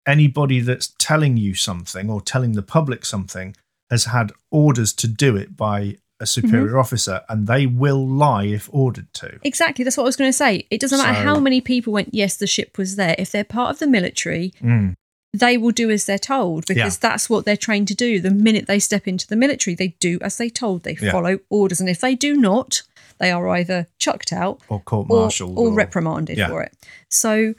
anybody 0.07 0.59
that's 0.61 0.93
telling 0.97 1.37
you 1.37 1.53
something 1.53 2.09
or 2.09 2.21
telling 2.21 2.53
the 2.53 2.63
public 2.63 3.05
something 3.05 3.55
has 3.91 4.05
had 4.05 4.31
orders 4.49 4.93
to 4.93 5.07
do 5.07 5.35
it 5.35 5.57
by 5.57 5.97
a 6.19 6.25
superior 6.25 6.67
Mm-hmm. 6.67 6.77
officer, 6.79 7.21
and 7.29 7.47
they 7.47 7.65
will 7.65 8.05
lie 8.07 8.43
if 8.45 8.69
ordered 8.73 9.11
to. 9.13 9.39
Exactly. 9.43 9.83
That's 9.83 9.97
what 9.97 10.03
I 10.03 10.07
was 10.07 10.15
going 10.17 10.29
to 10.29 10.33
say. 10.37 10.67
It 10.69 10.79
doesn't 10.81 10.97
matter 10.97 11.15
So- 11.15 11.23
how 11.23 11.39
many 11.39 11.61
people 11.61 11.93
went, 11.93 12.13
yes, 12.13 12.35
the 12.37 12.47
ship 12.47 12.77
was 12.77 12.95
there. 12.97 13.15
If 13.17 13.31
they're 13.31 13.43
part 13.43 13.71
of 13.71 13.79
the 13.79 13.87
military, 13.87 14.53
Mm. 14.61 14.95
they 15.33 15.57
will 15.57 15.71
do 15.71 15.89
as 15.91 16.05
they're 16.05 16.17
told 16.17 16.65
because 16.67 16.97
that's 16.97 17.29
what 17.29 17.45
they're 17.45 17.55
trained 17.57 17.87
to 17.89 17.95
do. 17.95 18.19
The 18.19 18.31
minute 18.31 18.67
they 18.67 18.79
step 18.79 19.07
into 19.07 19.27
the 19.27 19.35
military, 19.35 19.75
they 19.75 19.95
do 19.99 20.17
as 20.21 20.37
they're 20.37 20.49
told. 20.49 20.83
They 20.83 20.97
Yeah. 20.99 21.11
follow 21.11 21.39
orders. 21.49 21.79
And 21.79 21.87
if 21.89 22.01
they 22.01 22.15
do 22.15 22.35
not, 22.35 22.81
they 23.19 23.31
are 23.31 23.47
either 23.49 23.87
chucked 23.99 24.33
out 24.33 24.59
Or 24.69 24.79
court 24.81 25.07
or, 25.09 25.19
martialed 25.21 25.57
or 25.57 25.71
reprimanded 25.73 26.37
Yeah. 26.37 26.47
for 26.49 26.63
it. 26.63 26.73
So 27.09 27.53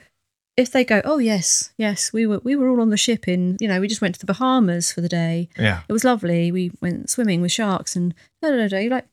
if 0.60 0.72
they 0.72 0.84
go, 0.84 1.00
oh 1.04 1.18
yes, 1.18 1.72
yes, 1.76 2.12
we 2.12 2.26
were 2.26 2.40
we 2.44 2.54
were 2.56 2.68
all 2.68 2.80
on 2.80 2.90
the 2.90 2.96
ship 2.96 3.26
in, 3.28 3.56
you 3.60 3.68
know, 3.68 3.80
we 3.80 3.88
just 3.88 4.00
went 4.00 4.14
to 4.14 4.20
the 4.20 4.26
Bahamas 4.32 4.92
for 4.92 5.00
the 5.00 5.08
day. 5.08 5.48
Yeah. 5.58 5.80
It 5.88 5.92
was 5.92 6.04
lovely. 6.04 6.52
We 6.52 6.72
went 6.80 7.10
swimming 7.10 7.40
with 7.40 7.52
sharks 7.52 7.96
and 7.96 8.14
da 8.42 8.50
da 8.50 8.56
da. 8.56 8.68
da. 8.68 8.78
You're 8.78 8.90
like, 8.90 9.08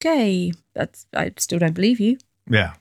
okay, 0.00 0.52
that's 0.74 1.06
I 1.14 1.32
still 1.38 1.58
don't 1.58 1.74
believe 1.74 2.00
you. 2.00 2.18
Yeah. 2.48 2.74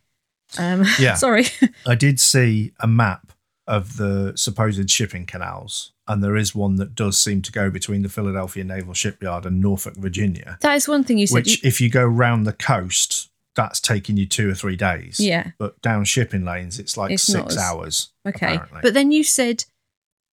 Um, 0.57 0.83
Yeah. 0.99 1.15
sorry. 1.15 1.45
I 1.85 1.95
did 1.95 2.19
see 2.19 2.71
a 2.79 2.87
map 2.87 3.31
of 3.67 3.97
the 3.97 4.33
supposed 4.35 4.89
shipping 4.91 5.25
canals, 5.25 5.91
and 6.07 6.23
there 6.23 6.35
is 6.35 6.53
one 6.53 6.75
that 6.75 6.93
does 6.93 7.17
seem 7.17 7.41
to 7.41 7.51
go 7.51 7.69
between 7.71 8.03
the 8.03 8.09
Philadelphia 8.09 8.63
Naval 8.63 8.93
Shipyard 8.93 9.43
and 9.45 9.59
Norfolk, 9.59 9.95
Virginia. 9.95 10.57
that 10.61 10.75
is 10.75 10.87
one 10.87 11.03
thing 11.03 11.17
you 11.17 11.25
said. 11.27 11.33
Which, 11.35 11.63
You- 11.63 11.67
if 11.67 11.81
you 11.81 11.89
go 11.89 12.05
round 12.05 12.45
the 12.45 12.53
coast, 12.53 13.29
that's 13.55 13.79
taking 13.79 14.17
you 14.17 14.25
two 14.25 14.49
or 14.49 14.53
three 14.53 14.75
days. 14.75 15.19
yeah. 15.19 15.51
But 15.57 15.81
down 15.81 16.03
shipping 16.05 16.45
lanes, 16.45 16.79
it's 16.79 16.97
like 16.97 17.11
It's 17.11 17.23
six 17.23 17.57
hours. 17.57 18.11
Okay. 18.27 18.55
apparently. 18.55 18.79
But 18.81 18.93
then 18.93 19.11
you 19.11 19.23
said 19.23 19.65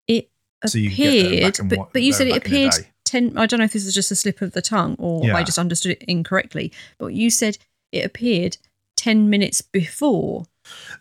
it 0.07 0.29
So 0.65 0.77
appeared, 0.77 1.59
and 1.59 1.69
but, 1.69 1.93
but 1.93 2.01
you 2.01 2.13
said 2.13 2.27
it 2.27 2.33
back 2.33 2.45
in 2.47 2.53
a 2.53 2.67
appeared 2.67 2.87
10. 3.05 3.37
I 3.37 3.45
don't 3.45 3.59
know 3.59 3.65
if 3.65 3.73
this 3.73 3.85
is 3.85 3.93
just 3.93 4.11
a 4.11 4.15
slip 4.15 4.41
of 4.41 4.53
the 4.53 4.61
tongue 4.61 4.95
or 4.97 5.31
I 5.33 5.43
just 5.43 5.59
understood 5.59 5.93
it 5.93 6.03
incorrectly, 6.07 6.71
but 6.97 7.07
you 7.07 7.29
said 7.29 7.57
it 7.91 8.05
appeared 8.05 8.57
10 8.97 9.29
minutes 9.29 9.61
before. 9.61 10.45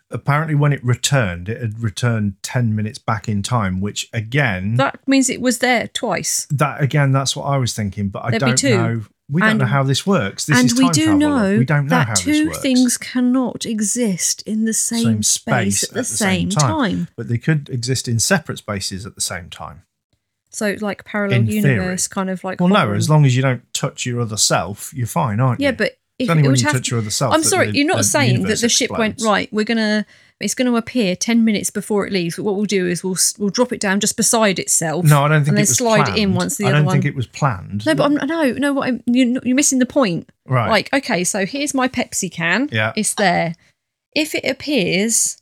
Apparently, 0.09 0.55
when 0.55 0.73
it 0.73 0.83
returned, 0.83 1.47
it 1.47 1.61
had 1.61 1.79
returned 1.79 2.33
10 2.41 2.75
minutes 2.75 2.97
back 2.97 3.29
in 3.29 3.43
time, 3.43 3.79
which 3.79 4.09
again, 4.11 4.75
that, 4.75 4.99
means 5.07 5.29
it 5.29 5.39
was 5.39 5.59
there 5.59 5.87
twice. 5.87 6.47
That 6.49 6.81
again, 6.81 7.11
that's 7.11 7.35
what 7.35 7.43
I 7.43 7.57
was 7.57 7.73
thinking, 7.73 8.09
but 8.09 8.25
I 8.25 8.31
There'd 8.31 8.43
be 8.43 8.53
don't 8.53 8.63
know. 8.63 9.05
We 9.31 9.41
don't 9.41 9.51
And- 9.51 9.59
know 9.59 9.65
how 9.65 9.83
this 9.83 10.05
works. 10.05 10.45
This 10.45 10.57
and 10.59 10.65
is 10.67 10.75
we 10.77 10.83
time 10.85 10.91
do 10.91 11.03
travel. 11.05 11.19
know 11.19 11.57
we 11.57 11.65
don't 11.65 11.85
know 11.85 11.89
that 12.03 12.15
two 12.17 12.51
things 12.51 12.97
cannot 12.97 13.65
exist 13.65 14.41
in 14.45 14.65
the 14.65 14.73
same, 14.73 15.03
Same 15.03 15.23
space, 15.23 15.79
space 15.81 15.83
at 15.89 15.95
the, 15.95 16.03
same, 16.03 16.49
time. 16.49 17.07
but 17.15 17.29
they 17.29 17.37
could 17.37 17.69
exist 17.69 18.07
in 18.09 18.19
separate 18.19 18.57
spaces 18.57 19.05
at 19.05 19.15
the 19.15 19.21
same 19.21 19.49
time. 19.49 19.83
So, 20.49 20.75
like 20.81 21.05
parallel 21.05 21.39
In 21.39 21.47
theory. 21.47 21.75
universe, 21.75 22.09
kind 22.09 22.29
of 22.29 22.43
like. 22.43 22.59
Well, 22.59 22.67
no, 22.67 22.91
as 22.91 23.09
long 23.09 23.25
as 23.25 23.33
you 23.37 23.41
don't 23.41 23.63
touch 23.73 24.05
your 24.05 24.19
other 24.19 24.35
self, 24.35 24.93
you're 24.93 25.07
fine, 25.07 25.39
aren't 25.39 25.61
you? 25.61 25.65
Yeah, 25.67 25.71
but 25.71 25.93
if 26.23 26.29
it 26.29 26.47
would 26.47 26.61
have 26.61 26.87
your 26.87 26.99
other 26.99 27.09
self. 27.09 27.33
I'm 27.33 27.43
sorry, 27.43 27.71
the- 27.71 27.77
you're 27.77 27.87
not 27.87 27.97
the 27.97 28.03
saying 28.03 28.43
that 28.43 28.59
the 28.61 28.69
ship 28.69 28.91
went 28.91 29.21
right. 29.21 29.47
We're 29.51 29.65
gonna. 29.65 30.05
It's 30.39 30.55
going 30.55 30.65
to 30.71 30.75
appear 30.75 31.15
ten 31.15 31.45
minutes 31.45 31.69
before 31.69 32.07
it 32.07 32.11
leaves. 32.11 32.35
But 32.35 32.45
what 32.45 32.55
we'll 32.55 32.65
do 32.65 32.87
is 32.87 33.03
we'll 33.03 33.15
we'll 33.37 33.51
drop 33.51 33.71
it 33.71 33.79
down 33.79 33.99
just 33.99 34.17
beside 34.17 34.57
itself. 34.57 35.05
No, 35.05 35.21
I 35.23 35.27
don't 35.27 35.41
think 35.45 35.49
and 35.49 35.57
it 35.57 35.59
then 35.59 35.61
was 35.61 35.77
slide 35.77 36.05
planned. 36.05 36.17
it 36.17 36.21
in 36.21 36.33
once 36.33 36.57
the 36.57 36.65
I 36.65 36.69
other 36.69 36.77
don't 36.77 36.85
one. 36.87 36.93
think 36.95 37.05
it 37.05 37.13
was 37.15 37.27
planned. 37.27 37.85
no, 37.85 37.93
but 37.93 38.05
I'm 38.05 38.15
no, 38.27 38.51
no. 38.53 38.73
What 38.73 38.87
I'm, 38.87 39.03
you're, 39.05 39.39
you're 39.43 39.55
missing 39.55 39.77
the 39.77 39.85
point. 39.85 40.27
right. 40.47 40.67
Like, 40.67 40.91
okay, 40.93 41.23
so 41.23 41.45
here's 41.45 41.75
my 41.75 41.87
Pepsi 41.87 42.31
can. 42.31 42.69
Yeah. 42.71 42.91
it's 42.95 43.13
there. 43.13 43.53
If 44.15 44.33
it 44.33 44.43
appears 44.43 45.37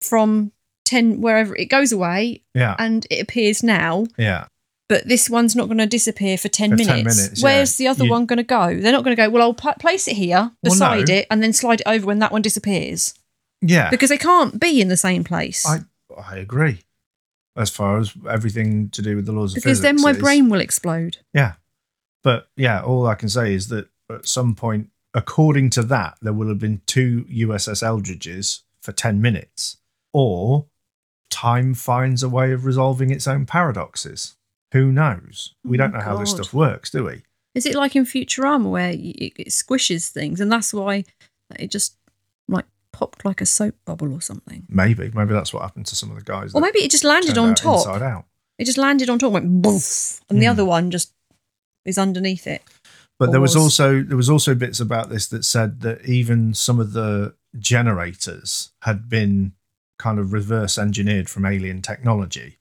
from 0.00 0.50
ten 0.84 1.20
wherever 1.20 1.54
it 1.56 1.66
goes 1.66 1.92
away, 1.92 2.42
yeah, 2.52 2.74
and 2.80 3.06
it 3.10 3.22
appears 3.22 3.62
now, 3.62 4.06
yeah. 4.18 4.46
But 4.88 5.06
this 5.08 5.28
one's 5.28 5.56
not 5.56 5.66
going 5.66 5.78
to 5.78 5.86
disappear 5.86 6.38
for 6.38 6.48
10 6.48 6.70
For 6.70 6.76
minutes. 6.76 6.88
10 6.94 7.04
minutes, 7.04 7.42
Where's 7.42 7.80
yeah. 7.80 7.84
the 7.84 7.90
other 7.90 8.04
You- 8.04 8.10
one 8.10 8.26
going 8.26 8.36
to 8.38 8.42
go? 8.44 8.78
They're 8.80 8.92
not 8.92 9.04
going 9.04 9.16
to 9.16 9.20
go, 9.22 9.28
well, 9.30 9.42
I'll 9.42 9.54
pla 9.54 9.74
place 9.74 10.06
it 10.08 10.16
here 10.16 10.36
Well, 10.38 10.56
beside 10.62 11.08
no. 11.08 11.14
it 11.14 11.26
and 11.30 11.42
then 11.42 11.52
slide 11.52 11.80
it 11.80 11.86
over 11.88 12.06
when 12.06 12.18
that 12.20 12.32
one 12.32 12.42
disappears. 12.42 13.14
Yeah, 13.62 13.90
Because 13.90 14.10
they 14.10 14.18
can't 14.18 14.60
be 14.60 14.80
in 14.80 14.88
the 14.88 14.96
same 14.96 15.24
place. 15.24 15.66
I 15.66 15.80
I 16.16 16.36
agree. 16.36 16.82
As 17.56 17.70
far 17.70 17.98
as 17.98 18.12
everything 18.28 18.90
to 18.90 19.00
do 19.02 19.16
with 19.16 19.24
the 19.26 19.32
laws 19.32 19.52
of 19.56 19.62
physics. 19.62 19.80
because 19.80 19.80
then 19.80 20.00
my 20.02 20.10
is- 20.10 20.18
brain 20.18 20.48
will 20.50 20.60
explode. 20.60 21.16
Yeah, 21.32 21.54
but 22.22 22.48
yeah, 22.56 22.82
all 22.82 23.06
I 23.06 23.14
can 23.14 23.28
say 23.30 23.54
is 23.54 23.68
that 23.68 23.88
at 24.10 24.28
some 24.28 24.54
point, 24.54 24.90
according 25.14 25.70
to 25.70 25.82
that, 25.84 26.18
there 26.20 26.34
will 26.34 26.48
have 26.48 26.58
been 26.58 26.82
two 26.86 27.24
USS 27.30 27.82
Eldridges 27.82 28.62
for 28.82 28.92
ten 28.92 29.20
minutes, 29.22 29.78
or 30.12 30.66
time 31.30 31.72
finds 31.74 32.22
a 32.22 32.28
way 32.28 32.52
of 32.52 32.66
resolving 32.66 33.10
its 33.10 33.26
own 33.26 33.46
paradoxes. 33.46 34.36
Who 34.76 34.92
knows? 34.92 35.54
We 35.64 35.76
Oh 35.76 35.78
don't 35.78 35.94
know 35.94 36.00
how 36.00 36.16
this 36.18 36.30
stuff 36.32 36.52
works, 36.52 36.90
do 36.90 37.04
we? 37.04 37.22
Is 37.54 37.64
it 37.64 37.74
like 37.74 37.96
in 37.96 38.04
Futurama 38.04 38.70
where 38.70 38.90
it, 38.90 39.32
it 39.38 39.48
squishes 39.48 40.10
things 40.10 40.40
and 40.40 40.52
that's 40.52 40.74
why 40.74 41.04
it 41.58 41.70
just 41.70 41.96
like 42.48 42.66
popped 42.92 43.24
like 43.24 43.40
a 43.40 43.46
soap 43.46 43.74
bubble 43.86 44.12
or 44.12 44.20
something? 44.20 44.66
Maybe, 44.68 45.10
maybe 45.14 45.32
that's 45.32 45.54
what 45.54 45.62
happened 45.62 45.86
to 45.86 45.96
some 45.96 46.10
of 46.10 46.16
the 46.16 46.22
guys. 46.24 46.54
Or 46.54 46.60
maybe 46.60 46.80
it 46.80 46.90
just 46.90 47.04
landed 47.04 47.38
on 47.38 47.54
top. 47.54 47.86
inside 47.86 48.02
out. 48.02 48.26
It 48.58 48.66
just 48.66 48.76
landed 48.78 49.08
on 49.08 49.18
top 49.18 49.28
and 49.28 49.34
went 49.34 49.62
boof, 49.62 50.20
and 50.28 50.40
the 50.40 50.46
Hmm. 50.46 50.50
other 50.52 50.64
one 50.64 50.90
just 50.90 51.12
is 51.86 51.96
underneath 51.98 52.46
it. 52.46 52.62
But 53.18 53.30
there 53.30 53.40
was 53.40 53.54
was. 53.54 53.62
also 53.64 54.02
there 54.02 54.16
was 54.16 54.28
also 54.28 54.54
bits 54.54 54.78
about 54.80 55.08
this 55.08 55.26
that 55.28 55.44
said 55.44 55.80
that 55.80 56.04
even 56.04 56.52
some 56.52 56.78
of 56.78 56.92
the 56.92 57.34
generators 57.58 58.72
had 58.82 59.08
been 59.08 59.52
kind 59.98 60.18
of 60.18 60.34
reverse 60.34 60.76
engineered 60.76 61.30
from 61.30 61.46
alien 61.46 61.80
technology. 61.80 62.58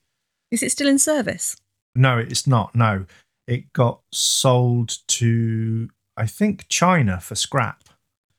Is 0.51 0.63
it 0.63 0.71
still 0.71 0.88
in 0.88 0.99
service? 0.99 1.58
No, 1.95 2.17
it's 2.17 2.45
not. 2.45 2.75
No, 2.75 3.05
it 3.47 3.71
got 3.73 4.01
sold 4.12 4.97
to 5.08 5.89
I 6.17 6.25
think 6.27 6.67
China 6.69 7.19
for 7.19 7.36
scrap. 7.36 7.84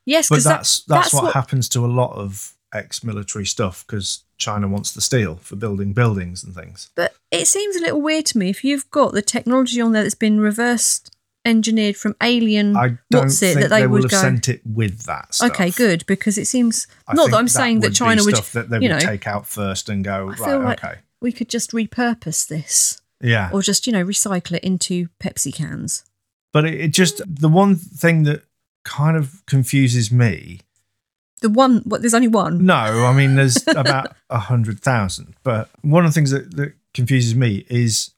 Yes, 0.04 0.28
But 0.28 0.44
that's 0.44 0.80
that, 0.84 0.94
that's, 0.94 1.12
what, 1.14 1.34
happens 1.34 1.68
to 1.70 1.84
a 1.84 1.88
lot 1.88 2.12
of 2.12 2.54
ex-military 2.72 3.44
stuff 3.44 3.84
because 3.86 4.24
China 4.38 4.68
wants 4.68 4.92
the 4.92 5.00
steel 5.00 5.36
for 5.36 5.56
building 5.56 5.92
buildings 5.92 6.44
and 6.44 6.54
things. 6.54 6.90
But 6.94 7.14
it 7.32 7.48
seems 7.48 7.76
a 7.76 7.80
little 7.80 8.00
weird 8.00 8.26
to 8.26 8.38
me 8.38 8.48
if 8.48 8.62
you've 8.62 8.88
got 8.90 9.12
the 9.12 9.22
technology 9.22 9.80
on 9.80 9.92
there 9.92 10.04
that's 10.04 10.14
been 10.14 10.40
reversed 10.40 11.16
engineered 11.44 11.96
from 11.96 12.14
alien. 12.22 12.76
I 12.76 12.98
don't 13.10 13.24
what's 13.24 13.42
it 13.42 13.54
think 13.54 13.60
that 13.60 13.70
they, 13.70 13.80
they, 13.80 13.86
would 13.86 14.02
have 14.02 14.10
go? 14.10 14.20
sent 14.20 14.48
it 14.48 14.60
with 14.64 15.02
that 15.04 15.34
stuff. 15.34 15.50
Okay, 15.52 15.70
good 15.70 16.04
because 16.06 16.38
it 16.38 16.46
seems 16.46 16.86
I 17.08 17.14
not 17.14 17.30
that 17.30 17.36
I'm 17.36 17.48
saying 17.48 17.80
that 17.80 17.88
would 17.88 17.92
be 17.92 17.96
China 17.96 18.24
would. 18.24 18.34
that 18.36 18.70
they 18.70 18.76
you 18.76 18.88
would 18.88 18.90
know, 18.90 18.98
take 18.98 19.26
out 19.26 19.46
first 19.46 19.88
and 19.88 20.04
go 20.04 20.32
I 20.32 20.40
right. 20.40 20.64
like 20.64 20.84
okay, 20.84 20.98
we 21.20 21.32
could 21.32 21.48
just 21.48 21.70
repurpose 21.70 22.46
this 22.46 23.00
yeah. 23.20 23.50
or 23.52 23.62
just 23.62 23.86
you 23.86 23.92
know 23.92 24.04
recycle 24.04 24.52
it 24.52 24.64
into 24.64 25.08
Pepsi 25.20 25.54
cans. 25.54 26.04
But 26.52 26.64
it, 26.64 26.80
it 26.80 26.88
just 26.88 27.20
the 27.26 27.48
one 27.48 27.76
thing 27.76 28.22
that 28.24 28.42
kind 28.84 29.16
of 29.16 29.44
confuses 29.46 30.10
me. 30.10 30.60
The 31.42 31.50
one, 31.50 31.82
what? 31.84 32.00
There's 32.00 32.14
only 32.14 32.28
one. 32.28 32.64
No, 32.64 32.74
I 32.74 33.12
mean 33.12 33.34
there's 33.34 33.66
about 33.76 34.14
a 34.30 34.38
hundred 34.38 34.80
thousand. 34.80 35.34
But 35.42 35.68
one 35.82 36.04
of 36.04 36.10
the 36.10 36.14
things 36.14 36.30
that, 36.30 36.56
that 36.56 36.72
confuses 36.94 37.34
me 37.34 37.66
is 37.68 38.12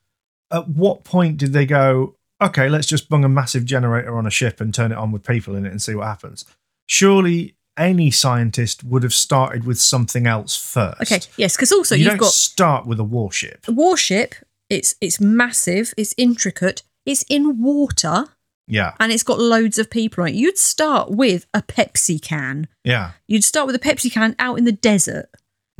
at 0.52 0.68
what 0.68 1.04
point 1.04 1.36
did 1.38 1.52
they 1.52 1.66
go? 1.66 2.14
Okay, 2.40 2.68
let's 2.68 2.86
just 2.86 3.08
bung 3.08 3.24
a 3.24 3.28
massive 3.28 3.64
generator 3.64 4.16
on 4.16 4.26
a 4.26 4.30
ship 4.30 4.60
and 4.60 4.72
turn 4.72 4.92
it 4.92 4.98
on 4.98 5.10
with 5.10 5.26
people 5.26 5.56
in 5.56 5.66
it 5.66 5.72
and 5.72 5.82
see 5.82 5.94
what 5.94 6.06
happens. 6.06 6.44
Surely 6.86 7.56
any 7.76 8.10
scientist 8.10 8.84
would 8.84 9.02
have 9.02 9.14
started 9.14 9.64
with 9.64 9.80
something 9.80 10.26
else 10.26 10.56
first. 10.56 11.00
Okay, 11.00 11.20
yes, 11.36 11.56
because 11.56 11.72
also 11.72 11.94
you 11.94 12.04
you've 12.04 12.10
don't 12.10 12.18
got 12.18 12.32
start 12.32 12.86
with 12.86 13.00
a 13.00 13.04
warship. 13.04 13.66
a 13.66 13.72
warship. 13.72 14.34
It's 14.70 14.94
it's 15.00 15.20
massive. 15.20 15.94
It's 15.96 16.14
intricate. 16.18 16.82
It's 17.06 17.24
in 17.30 17.62
water 17.62 18.26
Yeah, 18.66 18.92
and 19.00 19.10
it's 19.12 19.22
got 19.22 19.38
loads 19.38 19.78
of 19.78 19.88
people 19.90 20.22
on 20.22 20.28
it. 20.30 20.34
You'd 20.34 20.58
start 20.58 21.10
with 21.10 21.46
a 21.54 21.62
Pepsi 21.62 22.20
can. 22.20 22.68
yeah, 22.84 23.12
You'd 23.26 23.44
start 23.44 23.66
with 23.66 23.76
a 23.76 23.78
Pepsi 23.78 24.12
can 24.12 24.36
out 24.38 24.58
in 24.58 24.64
the 24.64 24.72
desert. 24.72 25.30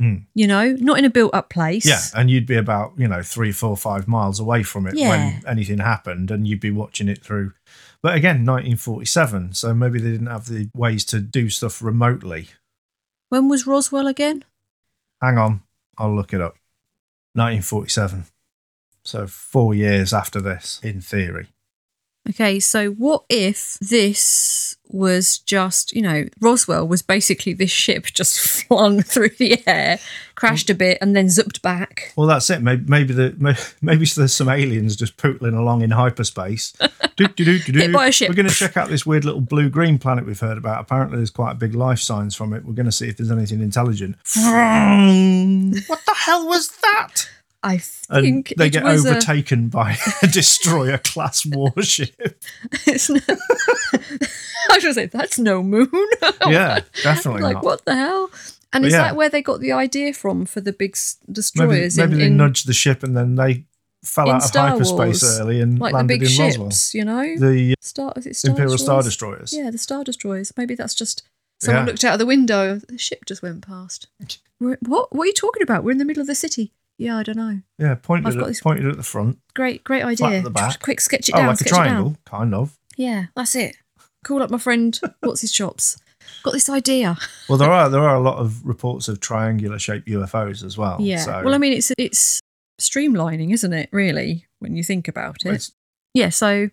Mm. 0.01 0.25
You 0.33 0.47
know, 0.47 0.71
not 0.79 0.97
in 0.97 1.03
a 1.03 1.09
built-up 1.09 1.49
place. 1.49 1.85
yeah. 1.85 1.99
And 2.15 2.31
you'd 2.31 2.45
be 2.47 2.55
about 2.55 2.93
you 2.97 3.07
know 3.07 3.21
three, 3.21 3.51
four, 3.51 3.75
five 3.77 4.07
miles 4.07 4.39
away 4.39 4.63
from 4.63 4.87
it 4.87 4.95
Yeah. 4.95 5.09
when 5.09 5.43
anything 5.45 5.79
happened, 5.79 6.31
and 6.31 6.47
you'd 6.47 6.61
be 6.61 6.71
watching 6.71 7.09
it 7.09 7.21
through. 7.23 7.51
But 8.01 8.15
again, 8.15 8.45
1947, 8.45 9.53
so 9.53 9.73
maybe 9.73 9.99
they 9.99 10.11
didn't 10.11 10.27
have 10.27 10.45
the 10.47 10.69
ways 10.73 11.03
to 11.05 11.19
do 11.19 11.49
stuff 11.49 11.81
remotely. 11.81 12.47
When 13.27 13.49
was 13.49 13.67
Roswell 13.67 14.07
again? 14.07 14.45
Hang 15.21 15.37
on, 15.37 15.61
I'll 15.97 16.15
look 16.15 16.33
it 16.33 16.39
up. 16.39 16.55
1947. 17.33 18.23
So 19.09 19.25
four 19.25 19.73
years 19.73 20.13
after 20.13 20.39
this, 20.39 20.79
in 20.83 21.01
theory. 21.01 21.47
Okay, 22.29 22.59
so 22.59 22.91
what 22.91 23.23
if 23.27 23.79
this 23.79 24.77
was 24.87 25.39
just, 25.39 25.95
you 25.95 26.03
know, 26.03 26.25
Roswell 26.39 26.87
was 26.87 27.01
basically 27.01 27.53
this 27.53 27.71
ship 27.71 28.05
just 28.13 28.39
flung 28.39 29.01
through 29.01 29.29
the 29.39 29.63
air, 29.65 29.97
crashed 30.35 30.69
a 30.69 30.75
bit, 30.75 30.99
and 31.01 31.15
then 31.15 31.27
zipped 31.27 31.63
back. 31.63 32.13
Well, 32.15 32.27
that's 32.27 32.51
it. 32.51 32.61
Maybe 32.61 32.83
maybe 32.87 33.13
the 33.15 33.75
maybe 33.81 34.05
there's 34.05 34.33
some 34.33 34.47
aliens 34.47 34.95
just 34.95 35.17
pootling 35.17 35.57
along 35.57 35.81
in 35.81 35.89
hyperspace. 35.89 36.73
Do, 37.15 37.27
do, 37.27 37.43
do, 37.43 37.59
do, 37.59 37.71
do. 37.73 37.79
Hit 37.79 37.91
by 37.91 38.07
a 38.07 38.11
ship. 38.13 38.29
We're 38.29 38.35
going 38.35 38.47
to 38.47 38.55
check 38.55 38.77
out 38.77 38.87
this 38.87 39.05
weird 39.05 39.25
little 39.25 39.41
blue 39.41 39.69
green 39.69 39.97
planet 39.99 40.25
we've 40.25 40.39
heard 40.39 40.57
about. 40.57 40.79
Apparently, 40.79 41.17
there's 41.17 41.29
quite 41.29 41.51
a 41.51 41.55
big 41.55 41.75
life 41.75 41.99
signs 41.99 42.33
from 42.33 42.53
it. 42.53 42.63
We're 42.63 42.71
going 42.71 42.85
to 42.85 42.93
see 42.93 43.09
if 43.09 43.17
there's 43.17 43.29
anything 43.29 43.59
intelligent. 43.59 44.15
what 44.25 45.99
the 46.05 46.13
hell 46.15 46.47
was 46.47 46.69
that? 46.81 47.27
I 47.61 47.81
And 48.09 48.23
think 48.23 48.53
they 48.57 48.67
it 48.67 48.73
get 48.73 48.83
was 48.85 49.05
a- 49.05 49.09
overtaken 49.11 49.67
by 49.69 49.97
a 50.23 50.27
destroyer 50.27 50.97
class 50.97 51.45
warship. 51.49 52.15
it's 52.87 53.09
no- 53.09 53.19
I 54.69 54.75
was 54.75 54.83
to 54.83 54.93
say, 54.93 55.05
that's 55.07 55.39
no 55.39 55.61
moon. 55.63 55.89
yeah, 56.47 56.81
definitely 57.03 57.41
like, 57.41 57.55
not. 57.55 57.63
what 57.63 57.85
the 57.85 57.95
hell? 57.95 58.29
And 58.71 58.83
But 58.83 58.87
is 58.87 58.93
yeah. 58.93 59.01
that 59.03 59.15
where 59.15 59.29
they 59.29 59.41
got 59.41 59.59
the 59.61 59.71
idea 59.71 60.13
from 60.13 60.45
for 60.45 60.61
the 60.61 60.71
big 60.71 60.91
s- 60.91 61.17
Maybe, 61.27 61.33
destroyers 61.33 61.97
maybe 61.97 62.13
in, 62.13 62.17
they 62.19 62.25
in 62.27 62.37
nudged 62.37 62.67
the 62.67 62.73
ship 62.73 63.01
and 63.03 63.17
then 63.17 63.35
they 63.35 63.65
fell 64.05 64.29
out 64.29 64.43
of 64.45 64.51
hyperspace 64.53 65.21
Wars, 65.23 65.39
early 65.39 65.59
and 65.59 65.79
like 65.79 65.91
the 65.91 65.95
landed 65.97 66.13
big 66.19 66.21
in 66.23 66.27
ships, 66.29 66.57
Roswell. 66.57 66.71
you 66.93 67.05
know? 67.05 67.35
The 67.51 67.71
uh, 67.73 67.75
Star, 67.81 68.13
is 68.15 68.25
it 68.27 68.35
Star 68.35 68.51
Imperial 68.51 68.77
Star 68.77 69.01
Destroyers? 69.01 69.49
Destroyers. 69.49 69.53
Yeah, 69.65 69.71
the 69.71 69.77
Star 69.79 70.03
Destroyers. 70.03 70.53
Maybe 70.55 70.75
that's 70.75 70.93
just 70.95 71.23
someone 71.59 71.85
Yeah. 71.85 71.91
looked 71.91 72.03
out 72.05 72.13
of 72.13 72.19
the 72.19 72.25
window. 72.25 72.75
The 72.77 72.97
ship 72.97 73.25
just 73.25 73.41
went 73.41 73.65
past. 73.65 74.07
We're, 74.59 74.77
what? 74.81 75.13
What 75.15 75.23
are 75.23 75.27
you 75.27 75.33
talking 75.33 75.63
about? 75.63 75.83
We're 75.83 75.91
in 75.91 75.97
the 75.97 76.05
middle 76.05 76.21
of 76.21 76.27
the 76.27 76.35
city. 76.35 76.71
Yeah, 76.99 77.17
I 77.17 77.23
don't 77.23 77.37
know. 77.37 77.59
Yeah, 77.79 77.95
pointed 77.95 78.27
I've 78.27 78.33
got 78.35 78.41
at, 78.43 78.47
this- 78.49 78.61
pointed 78.61 78.85
at 78.85 78.97
the 78.97 79.03
front. 79.03 79.39
Great, 79.55 79.83
great 79.83 80.03
idea. 80.03 80.41
the 80.41 80.49
back. 80.51 80.79
Quick, 80.81 80.99
sketch 81.01 81.29
it 81.29 81.31
down. 81.31 81.39
Oh, 81.39 81.41
down. 81.43 81.47
like 81.47 81.55
a 81.55 81.57
sketch 81.63 81.71
it 81.71 81.75
down. 81.75 81.85
triangle, 81.87 82.17
kind 82.25 82.53
of. 82.53 82.77
Yeah, 82.97 83.25
that's 83.35 83.55
it. 83.55 83.75
Call 84.25 84.43
up 84.43 84.51
my 84.51 84.57
friend. 84.57 84.99
What's 85.21 85.41
his 85.41 85.51
chops? 85.51 85.97
Got 86.43 86.51
this 86.51 86.69
idea. 86.69 87.17
Well, 87.47 87.57
there 87.57 87.71
are 87.71 87.89
there 87.89 88.01
are 88.03 88.15
a 88.15 88.19
lot 88.19 88.37
of 88.37 88.65
reports 88.65 89.07
of 89.07 89.19
triangular 89.21 89.79
shaped 89.79 90.07
UFOs 90.09 90.63
as 90.63 90.77
well. 90.77 90.97
yeah. 90.99 91.17
So 91.19 91.41
Well, 91.43 91.55
I 91.55 91.57
mean, 91.57 91.73
it's 91.73 91.91
it's 91.97 92.41
streamlining, 92.81 93.53
isn't 93.53 93.73
it? 93.73 93.89
Really, 93.91 94.45
when 94.59 94.75
you 94.75 94.83
think 94.83 95.07
about 95.07 95.37
it. 95.45 95.47
it's- 95.47 95.71
Yeah. 96.13 96.29
So 96.29 96.69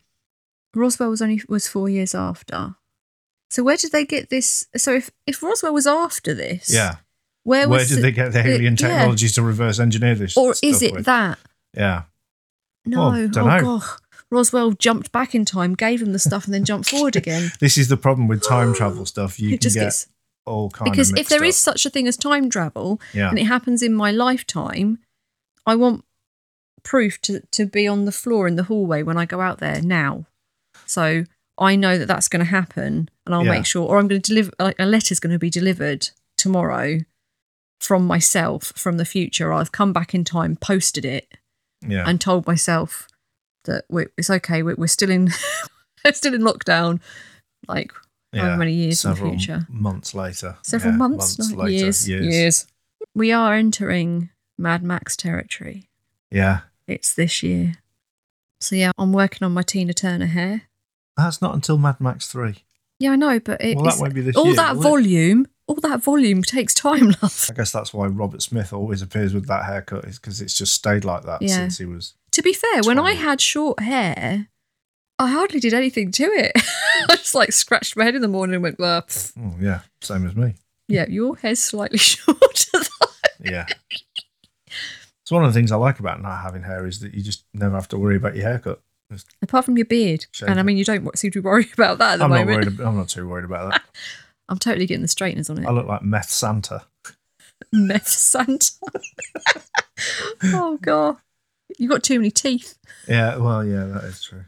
Roswell 0.75 1.11
was 1.11 1.23
only 1.23 1.41
was 1.49 1.69
four 1.69 1.89
years 1.89 2.15
after. 2.15 2.75
So 3.51 3.63
where 3.63 3.77
did 3.77 3.93
they 3.93 4.05
get 4.05 4.29
this? 4.29 4.67
So 4.77 4.93
if 4.95 5.11
if 5.27 5.41
Roswell 5.43 5.73
was 5.73 5.87
after 5.87 6.35
this, 6.35 6.73
yeah. 6.75 6.97
Where 7.47 7.69
Where 7.69 7.85
did 7.85 7.99
the- 7.99 8.03
they 8.03 8.11
get 8.13 8.33
the 8.33 8.43
the- 8.43 8.49
alien 8.55 8.75
yeah. 8.79 8.89
technology 8.89 9.29
to 9.29 9.43
reverse 9.43 9.79
engineer 9.79 10.17
this? 10.17 10.37
or 10.37 10.55
is 10.63 10.83
it 10.83 10.95
with? 10.95 11.07
that? 11.07 11.39
Yeah. 11.75 12.03
No. 12.85 13.11
Well, 13.11 13.21
oh 13.25 13.29
god. 13.29 13.83
Roswell 14.31 14.73
jumped 14.73 15.13
back 15.13 15.35
in 15.37 15.45
time, 15.45 15.75
gave 15.75 16.03
him 16.03 16.13
the 16.13 16.19
stuff, 16.19 16.47
and 16.47 16.53
then 16.55 16.65
jumped 16.65 16.91
forward 16.91 17.15
again. 17.15 17.53
This 17.61 17.79
is 17.79 17.87
the 17.89 17.97
problem 17.97 18.27
with 18.27 18.43
time 18.43 18.75
travel 18.81 19.07
stuff. 19.07 19.39
You 19.39 19.49
it 19.49 19.53
can 19.53 19.61
just 19.61 19.77
get 19.77 19.83
gets 19.85 20.09
all 20.45 20.71
kinds 20.71 20.91
because 20.91 21.11
if 21.13 21.29
there 21.29 21.45
is 21.45 21.55
mixed 21.55 21.63
such 21.63 21.87
a 21.87 21.91
thing 21.91 22.09
as 22.09 22.17
time 22.17 22.51
travel 22.51 23.01
yeah. 23.15 23.29
and 23.29 23.39
it 23.39 23.45
happens 23.45 23.83
in 23.83 23.95
my 23.95 24.11
lifetime, 24.11 24.99
I 25.65 25.77
want 25.77 26.05
proof 26.83 27.21
to 27.23 27.41
to 27.53 27.67
be 27.67 27.87
on 27.87 28.05
the 28.05 28.13
floor 28.13 28.49
in 28.49 28.57
the 28.57 28.65
hallway 28.65 29.05
when 29.05 29.17
I 29.17 29.25
go 29.27 29.41
out 29.41 29.59
there 29.59 29.81
now. 29.81 30.27
So 30.85 31.25
I 31.59 31.77
know 31.77 31.97
that 31.97 32.07
that's 32.09 32.29
going 32.29 32.45
to 32.45 32.51
happen, 32.51 33.09
and 33.25 33.35
I'll 33.35 33.45
Yeah. 33.45 33.53
make 33.53 33.67
sure, 33.67 33.87
or 33.89 33.99
I'm 33.99 34.09
going 34.09 34.21
to 34.21 34.29
deliver 34.29 34.51
like 34.59 34.77
a 34.81 34.87
letter's 34.87 35.21
going 35.21 35.33
to 35.33 35.39
be 35.39 35.51
delivered 35.51 36.11
tomorrow 36.37 36.99
from 37.81 38.07
myself 38.07 38.73
from 38.77 38.97
the 38.97 39.05
future. 39.05 39.53
I've 39.53 39.73
come 39.73 39.93
back 39.93 40.15
in 40.15 40.25
time, 40.25 40.57
posted 40.57 41.05
it, 41.05 41.29
yeah. 41.87 42.05
and 42.07 42.21
told 42.21 42.47
myself 42.47 43.09
that 43.65 43.85
it's 44.17 44.31
okay. 44.31 44.63
We're, 44.63 44.77
we're 44.77 44.87
still 44.87 45.11
in, 45.11 45.31
we're 46.05 46.13
still 46.13 46.35
in 46.35 46.43
lockdown. 46.43 47.01
Like 47.69 47.93
yeah. 48.33 48.57
many 48.57 48.73
years 48.73 49.01
Several 49.01 49.31
in 49.31 49.37
the 49.37 49.39
future, 49.43 49.67
months 49.69 50.15
later. 50.15 50.57
several 50.63 50.93
Yeah, 50.93 50.99
months, 50.99 51.39
not 51.39 51.59
later. 51.59 51.71
years, 51.71 52.09
years. 52.09 52.67
We 53.15 53.33
are 53.33 53.55
entering 53.55 54.31
Mad 54.59 54.83
Max 54.83 55.17
territory. 55.17 55.89
Yeah. 56.31 56.61
It's 56.87 57.15
this 57.15 57.43
year. 57.43 57.75
So 58.61 58.77
yeah, 58.77 58.93
I'm 58.99 59.13
working 59.13 59.45
on 59.45 59.53
my 59.53 59.63
Tina 59.63 59.93
Turner 59.95 60.27
hair. 60.27 60.63
That's 61.17 61.41
not 61.41 61.55
until 61.55 61.79
Mad 61.79 62.01
Max 62.01 62.27
3. 62.29 62.57
Yeah, 62.99 63.13
I 63.13 63.17
know, 63.17 63.41
but 63.41 63.63
it, 63.63 63.77
Well, 63.77 63.87
that 63.87 63.99
won't 63.99 64.15
be 64.15 64.21
this 64.21 64.37
all 64.37 64.47
year, 64.47 64.57
that 64.57 64.77
volume. 64.77 65.43
it? 65.43 65.51
All 65.69 65.77
that 65.77 66.03
volume 66.03 66.43
takes 66.43 66.73
time, 66.75 67.09
love. 67.23 67.49
I 67.51 67.55
guess 67.55 67.73
that's 67.73 67.93
why 67.93 68.07
Robert 68.07 68.43
Smith 68.43 68.73
always 68.73 69.03
appears 69.03 69.35
with 69.35 69.47
that 69.49 69.65
haircut, 69.65 70.05
is 70.05 70.19
because 70.19 70.41
it's 70.41 70.55
just 70.57 70.75
stayed 70.75 71.05
like 71.05 71.25
that 71.25 71.43
Yeah. 71.43 71.49
since 71.57 71.79
he 71.79 71.85
was. 71.85 72.15
To 72.33 72.43
be 72.43 72.53
fair, 72.53 72.83
when 72.85 72.99
I 72.99 73.13
had 73.13 73.41
short 73.41 73.81
hair, 73.81 74.49
I 75.19 75.29
hardly 75.31 75.59
did 75.61 75.73
anything 75.75 76.11
to 76.13 76.25
it. 76.25 76.53
I 77.09 77.17
just 77.17 77.35
like 77.35 77.53
scratched 77.53 77.97
my 77.97 78.05
head 78.05 78.15
in 78.15 78.23
the 78.23 78.29
morning 78.29 78.55
and 78.55 78.63
went, 78.63 78.79
well, 78.79 79.05
Oh, 79.39 79.55
yeah, 79.61 79.81
same 80.01 80.27
as 80.27 80.37
me. 80.37 80.55
yeah, 80.89 81.07
your 81.09 81.37
hair's 81.37 81.61
slightly 81.63 81.99
shorter. 82.13 82.39
than 83.41 83.53
Yeah. 83.53 83.67
it's 85.23 85.31
one 85.31 85.45
of 85.45 85.53
the 85.53 85.59
things 85.59 85.73
I 85.73 85.77
like 85.77 85.99
about 85.99 86.23
not 86.23 86.43
having 86.43 86.63
hair 86.63 86.87
is 86.87 87.01
that 87.01 87.15
you 87.15 87.23
just 87.23 87.45
never 87.55 87.75
have 87.75 87.89
to 87.89 87.99
worry 87.99 88.17
about 88.17 88.37
your 88.37 88.45
haircut. 88.47 88.81
Just- 89.11 89.27
Apart 89.43 89.65
from 89.65 89.77
your 89.77 89.87
beard. 89.87 90.27
And 90.47 90.61
I 90.61 90.63
mean, 90.63 90.77
you 90.77 90.85
don't 90.85 91.17
seem 91.19 91.31
to 91.33 91.41
be 91.41 91.45
worried 91.45 91.73
about 91.73 91.99
that 91.99 92.15
at 92.15 92.17
the 92.19 92.25
I'm 92.25 92.31
not 92.31 92.47
moment. 92.47 92.67
worried. 92.77 92.81
I'm 92.81 92.97
not 92.97 93.09
too 93.09 93.27
worried 93.29 93.45
about 93.45 93.71
that. 93.73 93.83
I'm 94.49 94.59
totally 94.59 94.87
getting 94.87 95.03
the 95.03 95.09
straighteners 95.09 95.51
on 95.51 95.59
it. 95.59 95.67
I 95.67 95.71
look 95.71 95.87
like 95.87 96.03
meth 96.03 96.31
Santa. 96.31 96.85
Meth 97.73 98.09
Santa. 98.09 98.73
oh, 100.45 100.79
God. 100.81 101.17
You've 101.79 101.91
got 101.91 102.03
too 102.03 102.19
many 102.19 102.31
teeth. 102.31 102.79
Yeah, 103.09 103.37
well, 103.37 103.65
yeah, 103.65 103.85
that 103.85 104.05
is 104.05 104.23
true. 104.23 104.45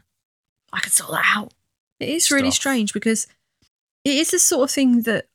I 0.71 0.79
can 0.79 0.91
sort 0.91 1.11
that 1.11 1.25
out. 1.35 1.53
It 1.99 2.09
is 2.09 2.31
really 2.31 2.51
strange 2.51 2.93
because 2.93 3.27
it 4.05 4.15
is 4.15 4.31
the 4.31 4.39
sort 4.39 4.69
of 4.69 4.73
thing 4.73 5.01
that 5.01 5.27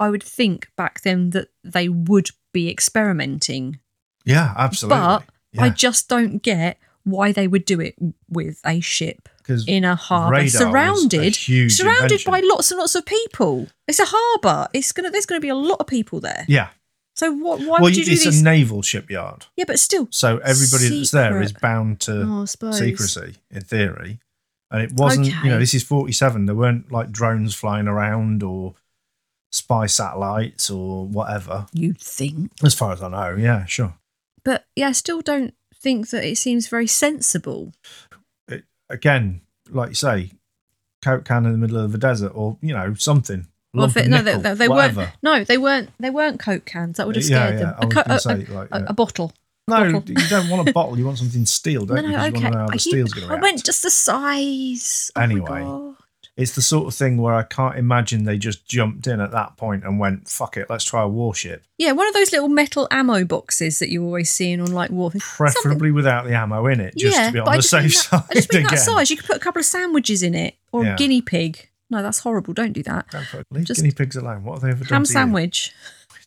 I 0.00 0.10
would 0.10 0.22
think 0.22 0.68
back 0.76 1.02
then 1.02 1.30
that 1.30 1.48
they 1.62 1.88
would 1.88 2.30
be 2.52 2.68
experimenting. 2.68 3.78
Yeah, 4.24 4.54
absolutely. 4.56 4.98
But 4.98 5.24
yeah, 5.52 5.62
I 5.64 5.68
just 5.70 6.08
don't 6.08 6.38
get 6.38 6.78
why 7.04 7.30
they 7.32 7.46
would 7.46 7.64
do 7.64 7.80
it 7.80 7.94
with 8.28 8.60
a 8.64 8.80
ship 8.80 9.28
because 9.44 9.68
in 9.68 9.84
a 9.84 9.94
harbour, 9.94 10.48
surrounded, 10.48 11.34
surrounded 11.36 12.02
invention. 12.12 12.30
by 12.30 12.40
lots 12.42 12.70
and 12.70 12.78
lots 12.80 12.94
of 12.94 13.04
people. 13.04 13.68
It's 13.86 14.00
a 14.00 14.06
harbour. 14.08 14.68
It's 14.72 14.90
gonna. 14.92 15.10
There's 15.10 15.26
gonna 15.26 15.40
be 15.40 15.48
a 15.50 15.54
lot 15.54 15.76
of 15.80 15.86
people 15.86 16.18
there. 16.20 16.44
yeah, 16.48 16.68
So 17.14 17.32
what? 17.32 17.60
Why 17.60 17.66
well, 17.66 17.82
would 17.82 17.96
you 17.96 18.04
do 18.04 18.12
it's 18.12 18.24
these? 18.24 18.40
a 18.40 18.44
naval 18.44 18.82
shipyard, 18.82 19.46
yeah, 19.56 19.64
but 19.66 19.78
still. 19.78 20.08
so 20.10 20.38
everybody 20.38 20.88
that's 20.88 21.10
there 21.10 21.40
is 21.42 21.52
bound 21.52 22.00
to 22.00 22.22
Oh, 22.26 22.44
secrecy 22.46 23.36
in 23.50 23.60
theory. 23.60 24.18
And 24.70 24.82
it 24.82 24.92
wasn't, 24.92 25.26
you 25.26 25.50
know, 25.50 25.60
this 25.60 25.72
is 25.74 25.84
47. 25.84 26.46
There 26.46 26.54
weren't 26.56 26.90
like 26.90 27.12
drones 27.12 27.54
flying 27.54 27.86
around 27.86 28.42
or 28.42 28.74
spy 29.52 29.86
satellites 29.86 30.68
or 30.68 31.06
whatever. 31.06 31.66
You'd 31.72 32.00
think. 32.00 32.50
As 32.64 32.74
far 32.74 32.90
as 32.92 33.00
I 33.00 33.08
know, 33.08 33.36
yeah, 33.36 33.66
sure. 33.66 33.94
But 34.44 34.64
yeah, 34.74 34.88
I 34.88 34.92
still 34.92 35.20
don't 35.20 35.54
think 35.76 36.10
that 36.10 36.24
it 36.24 36.38
seems 36.38 36.66
very 36.66 36.88
sensible. 36.88 37.72
Again, 38.94 39.40
like 39.70 39.90
you 39.90 39.94
say, 39.94 40.30
Coke 41.02 41.24
can 41.24 41.44
in 41.44 41.52
the 41.52 41.58
middle 41.58 41.78
of 41.78 41.92
the 41.92 41.98
desert 41.98 42.32
or, 42.34 42.56
you 42.62 42.72
know, 42.72 42.94
something. 42.94 43.46
Well, 43.74 43.82
Lump 43.82 43.96
if 43.96 44.02
of 44.02 44.06
it- 44.06 44.08
no, 44.10 44.16
they, 44.22 44.36
nickel, 44.36 44.42
they, 44.42 44.54
they 44.54 44.68
weren't. 44.68 45.10
No, 45.22 45.44
they 45.44 45.58
weren't. 45.58 45.90
They 45.98 46.10
weren't 46.10 46.38
Coke 46.40 46.64
cans. 46.64 46.96
That 46.96 47.06
would 47.06 47.16
have 47.16 47.24
scared 47.24 47.54
yeah, 47.58 47.60
them. 47.60 47.74
I 47.78 47.84
was 47.84 47.94
co- 47.94 48.02
a- 48.06 48.18
say, 48.20 48.32
a- 48.48 48.54
like, 48.54 48.68
a, 48.72 48.78
yeah. 48.80 48.86
a 48.88 48.92
bottle. 48.94 49.32
No, 49.66 49.76
bottle. 49.92 50.02
you 50.06 50.28
don't 50.28 50.48
want 50.48 50.68
a 50.68 50.72
bottle. 50.80 50.96
You 50.98 51.04
want 51.06 51.18
something 51.18 51.44
steel, 51.46 51.84
don't 51.86 51.96
No, 51.96 52.02
you? 52.02 52.10
no, 52.10 52.16
okay. 52.18 52.26
you 52.26 52.32
want 52.34 52.44
to 52.44 52.50
know 52.52 52.58
how 52.58 52.66
I- 52.68 52.72
the 52.74 52.78
steel's 52.78 53.12
going 53.12 53.28
to 53.28 53.34
I 53.34 53.40
went 53.40 53.64
just 53.64 53.82
the 53.82 53.90
size. 53.90 55.10
Oh 55.16 55.20
Anyway. 55.22 55.60
God. 55.62 55.94
It's 56.36 56.56
the 56.56 56.62
sort 56.62 56.88
of 56.88 56.94
thing 56.94 57.18
where 57.18 57.34
I 57.34 57.44
can't 57.44 57.78
imagine 57.78 58.24
they 58.24 58.38
just 58.38 58.66
jumped 58.66 59.06
in 59.06 59.20
at 59.20 59.30
that 59.30 59.56
point 59.56 59.84
and 59.84 60.00
went, 60.00 60.26
"Fuck 60.28 60.56
it, 60.56 60.68
let's 60.68 60.82
try 60.84 61.02
a 61.02 61.08
warship." 61.08 61.62
Yeah, 61.78 61.92
one 61.92 62.08
of 62.08 62.14
those 62.14 62.32
little 62.32 62.48
metal 62.48 62.88
ammo 62.90 63.24
boxes 63.24 63.78
that 63.78 63.88
you're 63.88 64.02
always 64.02 64.30
seeing 64.30 64.60
on 64.60 64.72
like 64.72 64.90
war. 64.90 65.12
Preferably 65.16 65.92
without 65.92 66.24
the 66.26 66.34
ammo 66.36 66.66
in 66.66 66.80
it, 66.80 66.96
just 66.96 67.16
yeah, 67.16 67.26
to 67.28 67.32
be 67.32 67.38
on 67.38 67.54
the 67.56 67.62
safe 67.62 67.84
that, 67.84 67.90
side 67.92 68.22
I 68.30 68.34
just 68.34 68.52
mean 68.52 68.62
again. 68.66 68.74
that 68.74 68.80
size. 68.82 69.10
You 69.10 69.16
could 69.16 69.26
put 69.26 69.36
a 69.36 69.40
couple 69.40 69.60
of 69.60 69.66
sandwiches 69.66 70.24
in 70.24 70.34
it, 70.34 70.56
or 70.72 70.84
Yeah. 70.84 70.94
a 70.94 70.96
guinea 70.96 71.22
pig. 71.22 71.68
No, 71.88 72.02
that's 72.02 72.18
horrible. 72.18 72.52
Don't 72.52 72.72
do 72.72 72.82
that. 72.82 73.06
Don't 73.12 73.26
put- 73.30 73.46
leave 73.52 73.66
Just 73.66 73.80
guinea 73.80 73.92
pigs 73.92 74.16
alone. 74.16 74.42
What 74.42 74.54
have 74.54 74.62
they 74.62 74.70
ever 74.70 74.84
done 74.84 74.88
Ham 74.88 75.04
sandwich. 75.04 75.72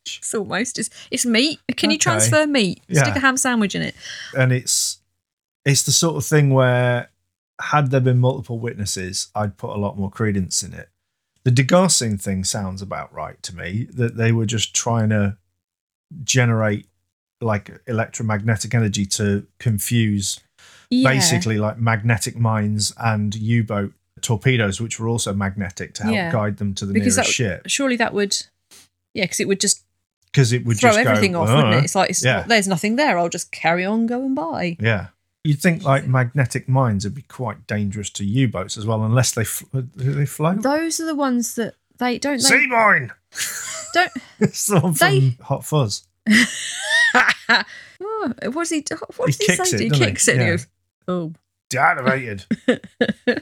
It's 0.06 0.34
almost. 0.34 0.80
It's, 0.80 0.90
it's 1.12 1.26
meat. 1.26 1.60
Can 1.76 1.92
you 1.92 1.98
transfer 1.98 2.48
meat? 2.48 2.82
Stick 2.90 3.16
a 3.16 3.20
ham 3.20 3.36
sandwich 3.36 3.76
in 3.76 3.82
it. 3.82 3.94
and 4.38 4.54
it's 4.54 5.00
it's 5.66 5.84
the 5.84 5.92
sort 5.92 6.16
of 6.16 6.26
thing 6.26 6.52
where 6.52 7.10
had 7.62 7.92
there 7.92 8.00
been 8.02 8.20
multiple 8.20 8.60
witnesses, 8.60 9.28
I'd 9.36 9.58
put 9.58 9.76
a 9.76 9.80
lot 9.80 9.98
more 9.98 10.10
credence 10.12 10.64
in 10.64 10.74
it. 10.74 10.90
The 11.44 11.52
degaussing 11.52 12.22
thing 12.22 12.44
sounds 12.44 12.82
about 12.82 13.14
right 13.14 13.42
to 13.44 13.56
me. 13.56 13.88
That 13.94 14.18
they 14.18 14.32
were 14.32 14.46
just 14.46 14.76
trying 14.76 15.10
to 15.10 15.38
generate 16.24 16.88
like 17.42 17.70
electromagnetic 17.88 18.74
energy 18.74 19.06
to 19.06 19.46
confuse 19.60 20.40
Yeah. 20.90 21.10
basically 21.10 21.58
like 21.58 21.78
magnetic 21.78 22.36
mines 22.38 22.94
and 22.98 23.36
U-boat 23.36 23.94
torpedoes, 24.22 24.82
which 24.82 25.00
were 25.00 25.08
also 25.08 25.34
magnetic 25.34 25.94
to 25.96 26.04
help 26.04 26.16
Yeah. 26.16 26.32
guide 26.32 26.58
them 26.58 26.74
to 26.76 26.86
the 26.86 26.94
because 26.94 27.16
nearest 27.18 27.28
that, 27.30 27.34
ship. 27.34 27.62
surely 27.68 27.96
that 27.98 28.14
would. 28.14 28.36
Yeah, 29.14 29.26
because 29.26 29.40
it 29.40 29.48
would 29.48 29.60
just 29.60 29.84
Because 30.32 30.52
it 30.54 30.66
would 30.66 30.78
throw 30.80 30.90
just 30.92 31.00
everything 31.00 31.34
go, 31.34 31.42
off, 31.42 31.50
wouldn't 31.50 31.68
it? 31.68 31.76
Uh-huh. 31.78 31.84
It's 31.84 31.96
like 31.96 32.10
it's 32.10 32.24
Yeah. 32.24 32.38
not, 32.38 32.48
there's 32.50 32.68
nothing 32.68 32.96
there. 32.96 33.18
I'll 33.18 33.30
just 33.30 33.52
carry 33.52 33.86
on 33.86 34.06
going 34.08 34.34
by. 34.34 34.78
Yeah. 34.80 35.08
You'd 35.48 35.62
think 35.62 35.84
like 35.84 36.06
magnetic 36.08 36.68
mines 36.68 37.06
would 37.06 37.16
be 37.16 37.22
quite 37.22 37.66
dangerous 37.68 38.10
to 38.12 38.26
U-boats 38.26 38.76
as 38.78 38.86
well, 38.86 39.04
unless 39.04 39.32
they 39.32 39.46
fl- 39.46 39.66
they 39.96 40.26
float. 40.26 40.62
Those 40.62 41.00
are 41.00 41.06
the 41.06 41.16
ones 41.16 41.56
that 41.56 41.76
they 42.00 42.18
don't. 42.20 42.38
They, 42.38 42.44
Sea 42.44 42.68
mine. 42.68 43.12
don't. 43.94 44.12
It's 44.40 44.68
the 44.68 44.80
one 44.82 44.94
from 44.94 45.08
They- 45.10 45.38
Hot 45.44 45.64
Fuzz. 45.66 46.06
oh, 46.30 47.64
what 48.44 48.54
does 48.54 48.70
he? 48.72 48.84
What 49.16 49.30
He 49.30 49.32
does 49.32 49.38
he, 49.38 49.46
kicks 49.46 49.70
say? 49.72 49.76
it, 49.78 49.80
he 49.80 49.90
he? 49.90 50.06
kicks 50.06 50.28
it. 50.28 50.34
And 50.34 50.42
he 50.42 50.48
goes, 50.50 50.68
oh, 51.08 51.34
Deactivated. 51.70 52.46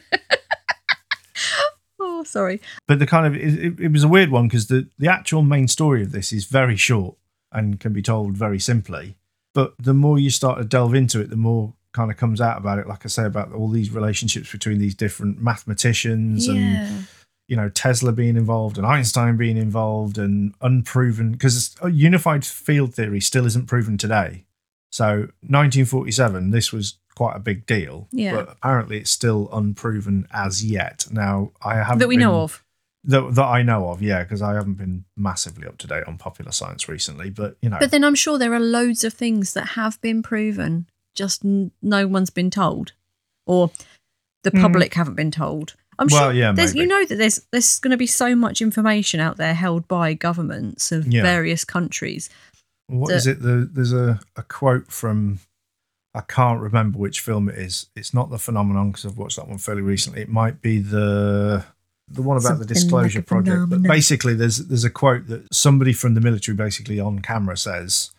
oh, 2.00 2.24
sorry. 2.24 2.62
but 2.88 3.00
the 3.00 3.08
kind 3.08 3.26
of 3.28 3.36
it, 3.36 3.54
it, 3.66 3.80
it 3.80 3.92
was 3.92 4.04
a 4.04 4.08
weird 4.08 4.30
one 4.30 4.48
because 4.48 4.68
the 4.68 4.88
the 4.98 5.08
actual 5.08 5.42
main 5.42 5.68
story 5.68 6.02
of 6.02 6.12
this 6.12 6.32
is 6.32 6.46
very 6.46 6.76
short 6.76 7.16
and 7.52 7.80
can 7.80 7.94
be 7.94 8.02
told 8.02 8.38
very 8.38 8.60
simply. 8.60 9.18
But 9.54 9.74
the 9.80 9.94
more 9.94 10.20
you 10.20 10.30
start 10.30 10.58
to 10.60 10.66
delve 10.66 10.94
into 10.96 11.22
it, 11.22 11.30
the 11.30 11.36
more 11.38 11.74
kind 11.96 12.12
of 12.12 12.18
comes 12.18 12.40
out 12.42 12.58
about 12.60 12.78
it. 12.78 12.88
Like 12.88 13.06
I 13.06 13.08
say 13.08 13.26
about 13.26 13.52
all 13.54 13.70
these 13.70 13.90
relationships 13.90 14.52
between 14.52 14.78
these 14.78 14.94
different 14.94 15.42
mathematicians 15.42 16.48
and 16.48 17.08
you 17.48 17.56
know 17.56 17.70
Tesla 17.70 18.12
being 18.12 18.36
involved 18.38 18.78
and 18.78 18.86
Einstein 18.86 19.38
being 19.38 19.58
involved 19.58 20.18
and 20.18 20.54
unproven 20.62 21.32
because 21.32 21.76
unified 21.92 22.44
field 22.46 22.94
theory 22.94 23.22
still 23.22 23.46
isn't 23.46 23.68
proven 23.68 23.98
today. 23.98 24.46
So 24.92 25.30
1947, 25.42 26.52
this 26.52 26.72
was 26.72 26.98
quite 27.16 27.36
a 27.36 27.40
big 27.40 27.66
deal. 27.66 28.08
Yeah. 28.12 28.36
But 28.36 28.50
apparently, 28.52 28.98
it's 29.00 29.10
still 29.12 29.50
unproven 29.52 30.28
as 30.32 30.64
yet. 30.64 31.06
Now 31.12 31.52
I 31.64 31.76
haven't 31.76 32.00
that 32.00 32.08
we 32.08 32.16
been- 32.18 32.24
know 32.28 32.42
of. 32.42 32.64
that, 33.04 33.36
that 33.36 33.46
I 33.46 33.62
know 33.62 33.90
of, 33.90 34.02
yeah, 34.02 34.24
because 34.24 34.42
I 34.42 34.54
haven't 34.56 34.76
been 34.76 35.06
massively 35.16 35.68
up 35.68 35.78
to 35.80 35.88
date 35.88 36.06
on 36.08 36.18
popular 36.18 36.52
science 36.52 36.88
recently. 36.90 37.30
But 37.30 37.58
you 37.62 37.70
know, 37.70 37.78
But 37.80 37.92
then 37.92 38.04
I'm 38.04 38.16
sure 38.16 38.38
there 38.38 38.54
are 38.54 38.60
loads 38.60 39.04
of 39.04 39.14
things 39.14 39.54
that 39.54 39.70
have 39.80 40.00
been 40.02 40.24
proven, 40.24 40.88
just 41.16 41.44
n- 41.46 41.72
no 41.82 42.08
one's 42.08 42.30
been 42.30 42.50
told, 42.52 42.92
or 43.46 43.72
the 44.44 44.52
public 44.52 44.94
haven't 44.94 45.16
been 45.16 45.32
told. 45.32 45.76
I'm 45.98 46.08
Hmm. 46.10 46.14
Well, 46.14 46.24
sure. 46.26 46.34
yeah, 46.34 46.52
there's, 46.52 46.76
you 46.76 46.86
know 46.86 47.06
that 47.06 47.16
there's 47.16 47.42
there's 47.52 47.80
going 47.80 47.92
to 47.92 47.98
be 47.98 48.08
so 48.08 48.36
much 48.36 48.62
information 48.62 49.20
out 49.20 49.38
there 49.38 49.54
held 49.54 49.88
by 49.88 50.14
governments 50.14 50.92
of 50.92 51.08
Yeah. 51.08 51.24
various 51.24 51.64
countries. 51.64 52.30
What 52.88 53.10
the- 53.10 53.16
is 53.16 53.28
it? 53.28 53.42
The, 53.42 53.68
there's 53.72 53.94
a, 53.94 54.20
a 54.36 54.44
quote 54.44 54.92
from 54.92 55.40
I 56.14 56.22
can't 56.22 56.62
remember 56.62 56.98
which 56.98 57.20
film 57.22 57.50
it 57.50 57.58
is. 57.58 57.88
It's 57.96 58.14
not 58.14 58.30
the 58.30 58.38
phenomenon 58.38 58.92
because 58.92 59.06
I've 59.06 59.18
watched 59.18 59.36
that 59.38 59.48
one 59.50 59.58
fairly 59.58 59.82
recently. 59.82 60.22
It 60.22 60.30
might 60.30 60.62
be 60.62 60.80
the 60.80 61.66
the 62.08 62.22
one 62.22 62.38
about 62.38 62.60
the 62.60 62.66
disclosure 62.66 63.20
like 63.20 63.26
project. 63.28 63.70
But 63.70 63.82
basically, 63.82 64.34
there's 64.36 64.58
there's 64.60 64.84
a 64.84 64.90
quote 64.90 65.28
that 65.28 65.54
somebody 65.54 65.92
from 65.94 66.14
the 66.14 66.22
military 66.22 66.56
basically 66.56 67.00
on 67.00 67.20
camera 67.20 67.58
says, 67.58 68.12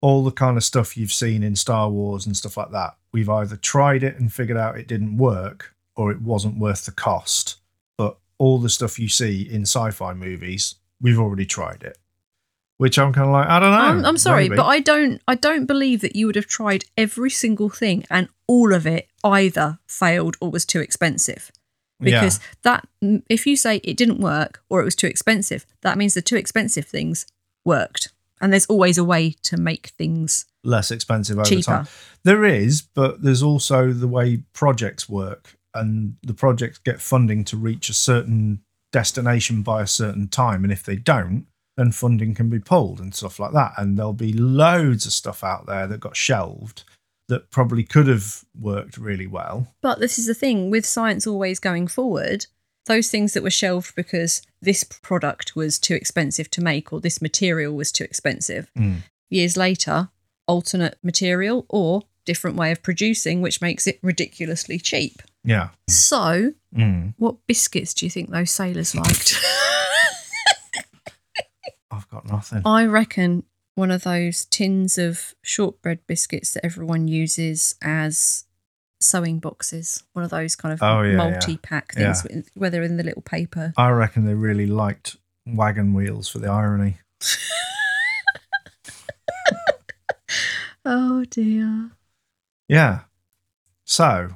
"All 0.00 0.24
the 0.24 0.30
kind 0.30 0.56
of 0.56 0.64
stuff 0.64 0.96
you've 0.96 1.12
seen 1.12 1.42
in 1.42 1.56
Star 1.56 1.90
Wars 1.90 2.26
and 2.26 2.36
stuff 2.36 2.56
like 2.56 2.70
that, 2.72 2.96
we've 3.12 3.28
either 3.28 3.56
tried 3.56 4.02
it 4.02 4.18
and 4.18 4.32
figured 4.32 4.58
out 4.58 4.78
it 4.78 4.88
didn't 4.88 5.16
work, 5.16 5.74
or 5.96 6.10
it 6.10 6.20
wasn't 6.20 6.58
worth 6.58 6.84
the 6.84 6.92
cost. 6.92 7.56
But 7.96 8.16
all 8.38 8.58
the 8.58 8.68
stuff 8.68 8.98
you 8.98 9.08
see 9.08 9.42
in 9.42 9.62
sci-fi 9.62 10.14
movies, 10.14 10.76
we've 11.00 11.18
already 11.18 11.46
tried 11.46 11.82
it." 11.82 11.98
Which 12.78 12.96
I'm 12.96 13.12
kind 13.12 13.26
of 13.26 13.32
like, 13.32 13.48
I 13.48 13.58
don't 13.58 13.72
know. 13.72 13.78
I'm, 13.78 14.04
I'm 14.04 14.18
sorry, 14.18 14.44
maybe. 14.44 14.56
but 14.56 14.66
I 14.66 14.78
don't 14.78 15.20
I 15.26 15.34
don't 15.34 15.66
believe 15.66 16.00
that 16.00 16.14
you 16.14 16.26
would 16.26 16.36
have 16.36 16.46
tried 16.46 16.84
every 16.96 17.30
single 17.30 17.68
thing 17.68 18.04
and 18.08 18.28
all 18.46 18.72
of 18.72 18.86
it 18.86 19.08
either 19.24 19.80
failed 19.88 20.36
or 20.40 20.48
was 20.50 20.64
too 20.64 20.80
expensive. 20.80 21.50
Yeah. 22.00 22.20
Because 22.20 22.38
that 22.62 22.86
if 23.28 23.46
you 23.46 23.56
say 23.56 23.80
it 23.82 23.96
didn't 23.96 24.20
work 24.20 24.62
or 24.68 24.80
it 24.80 24.84
was 24.84 24.94
too 24.94 25.08
expensive, 25.08 25.66
that 25.80 25.98
means 25.98 26.14
the 26.14 26.22
too 26.22 26.36
expensive 26.36 26.86
things 26.86 27.26
worked. 27.64 28.12
And 28.40 28.52
there's 28.52 28.66
always 28.66 28.98
a 28.98 29.04
way 29.04 29.34
to 29.44 29.56
make 29.56 29.88
things 29.88 30.46
less 30.64 30.90
expensive 30.90 31.38
over 31.38 31.48
cheaper. 31.48 31.62
time. 31.62 31.88
There 32.24 32.44
is, 32.44 32.82
but 32.82 33.22
there's 33.22 33.42
also 33.42 33.92
the 33.92 34.08
way 34.08 34.42
projects 34.52 35.08
work, 35.08 35.56
and 35.74 36.16
the 36.22 36.34
projects 36.34 36.78
get 36.78 37.00
funding 37.00 37.44
to 37.44 37.56
reach 37.56 37.88
a 37.88 37.94
certain 37.94 38.62
destination 38.92 39.62
by 39.62 39.82
a 39.82 39.86
certain 39.86 40.28
time, 40.28 40.64
and 40.64 40.72
if 40.72 40.82
they 40.82 40.96
don't, 40.96 41.46
then 41.76 41.92
funding 41.92 42.34
can 42.34 42.50
be 42.50 42.58
pulled 42.58 42.98
and 42.98 43.14
stuff 43.14 43.38
like 43.38 43.52
that. 43.52 43.72
And 43.76 43.96
there'll 43.96 44.12
be 44.12 44.32
loads 44.32 45.06
of 45.06 45.12
stuff 45.12 45.44
out 45.44 45.66
there 45.66 45.86
that 45.86 46.00
got 46.00 46.16
shelved 46.16 46.84
that 47.28 47.50
probably 47.50 47.84
could 47.84 48.08
have 48.08 48.44
worked 48.58 48.96
really 48.96 49.26
well. 49.26 49.68
But 49.80 50.00
this 50.00 50.18
is 50.18 50.26
the 50.26 50.34
thing 50.34 50.70
with 50.70 50.86
science 50.86 51.26
always 51.26 51.60
going 51.60 51.86
forward, 51.86 52.46
those 52.88 53.08
things 53.10 53.32
that 53.34 53.42
were 53.44 53.50
shelved 53.50 53.94
because 53.94 54.42
this 54.60 54.82
product 54.82 55.54
was 55.54 55.78
too 55.78 55.94
expensive 55.94 56.50
to 56.50 56.60
make 56.60 56.92
or 56.92 57.00
this 57.00 57.22
material 57.22 57.74
was 57.74 57.92
too 57.92 58.02
expensive. 58.04 58.70
Mm. 58.76 59.02
Years 59.30 59.56
later, 59.56 60.08
alternate 60.48 60.98
material 61.02 61.64
or 61.68 62.02
different 62.24 62.56
way 62.56 62.72
of 62.72 62.82
producing, 62.82 63.40
which 63.40 63.60
makes 63.60 63.86
it 63.86 63.98
ridiculously 64.02 64.78
cheap. 64.78 65.22
Yeah. 65.44 65.68
So, 65.88 66.52
Mm. 66.76 67.14
what 67.16 67.36
biscuits 67.46 67.94
do 67.94 68.04
you 68.04 68.10
think 68.10 68.28
those 68.30 68.50
sailors 68.50 68.94
liked? 68.94 69.34
I've 71.90 72.08
got 72.10 72.26
nothing. 72.26 72.62
I 72.64 72.84
reckon 72.84 73.44
one 73.74 73.90
of 73.90 74.02
those 74.02 74.44
tins 74.46 74.98
of 74.98 75.34
shortbread 75.42 76.00
biscuits 76.06 76.52
that 76.52 76.64
everyone 76.64 77.08
uses 77.08 77.74
as 77.82 78.44
sewing 79.00 79.38
boxes. 79.38 80.02
One 80.12 80.24
of 80.24 80.30
those 80.30 80.56
kind 80.56 80.72
of 80.72 80.82
Oh, 80.82 81.02
yeah, 81.02 81.10
yeah. 81.10 81.16
multi-pack 81.16 81.94
things, 81.94 82.26
where 82.54 82.70
they're 82.70 82.82
in 82.82 82.96
the 82.96 83.04
little 83.04 83.22
paper. 83.22 83.72
I 83.76 83.90
reckon 83.90 84.26
they 84.26 84.34
really 84.34 84.66
liked 84.66 85.16
wagon 85.46 85.94
wheels 85.94 86.28
for 86.28 86.38
the 86.38 86.48
irony. 86.48 86.98
Oh 90.90 91.24
dear. 91.26 91.90
Yeah. 92.66 93.00
So 93.84 94.30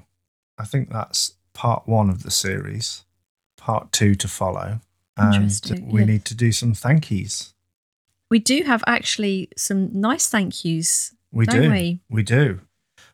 I 0.59 0.65
think 0.65 0.91
that's 0.91 1.35
part 1.55 1.89
one 1.89 2.11
of 2.11 2.25
the 2.25 2.31
series. 2.31 3.05
Part 3.57 3.91
two 3.91 4.15
to 4.17 4.29
follow. 4.29 4.81
And 5.17 5.61
we 5.87 6.01
yeah. 6.01 6.07
need 6.07 6.25
to 6.27 6.35
do 6.35 6.53
some 6.53 6.75
thank 6.75 7.11
yous. 7.11 7.55
We 8.31 8.39
do 8.39 8.65
have 8.65 8.83
actually 8.87 9.51
some 9.57 9.99
nice 9.99 10.29
thank 10.29 10.65
yous. 10.65 11.15
We 11.31 11.47
Don't 11.47 11.63
do. 11.63 11.99
we? 12.11 12.23
do. 12.23 12.61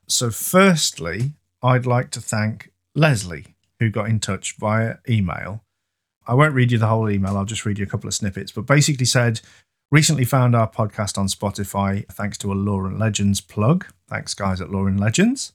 So 0.08 0.30
firstly, 0.30 1.34
I'd 1.62 1.86
like 1.86 2.10
to 2.12 2.20
thank 2.20 2.70
Leslie, 2.94 3.56
who 3.80 3.90
got 3.90 4.08
in 4.08 4.20
touch 4.20 4.56
via 4.58 4.96
email. 5.08 5.62
I 6.26 6.34
won't 6.34 6.54
read 6.54 6.72
you 6.72 6.78
the 6.78 6.86
whole 6.86 7.08
email, 7.10 7.36
I'll 7.36 7.44
just 7.44 7.64
read 7.64 7.78
you 7.78 7.84
a 7.84 7.88
couple 7.88 8.08
of 8.08 8.14
snippets, 8.14 8.52
but 8.52 8.66
basically 8.66 9.06
said, 9.06 9.40
Recently 9.90 10.26
found 10.26 10.54
our 10.54 10.70
podcast 10.70 11.16
on 11.16 11.28
Spotify 11.28 12.06
thanks 12.12 12.36
to 12.38 12.52
a 12.52 12.54
Law 12.54 12.84
and 12.84 12.98
Legends 12.98 13.40
plug. 13.40 13.86
Thanks, 14.06 14.34
guys 14.34 14.60
at 14.60 14.70
Law 14.70 14.84
and 14.84 15.00
Legends. 15.00 15.54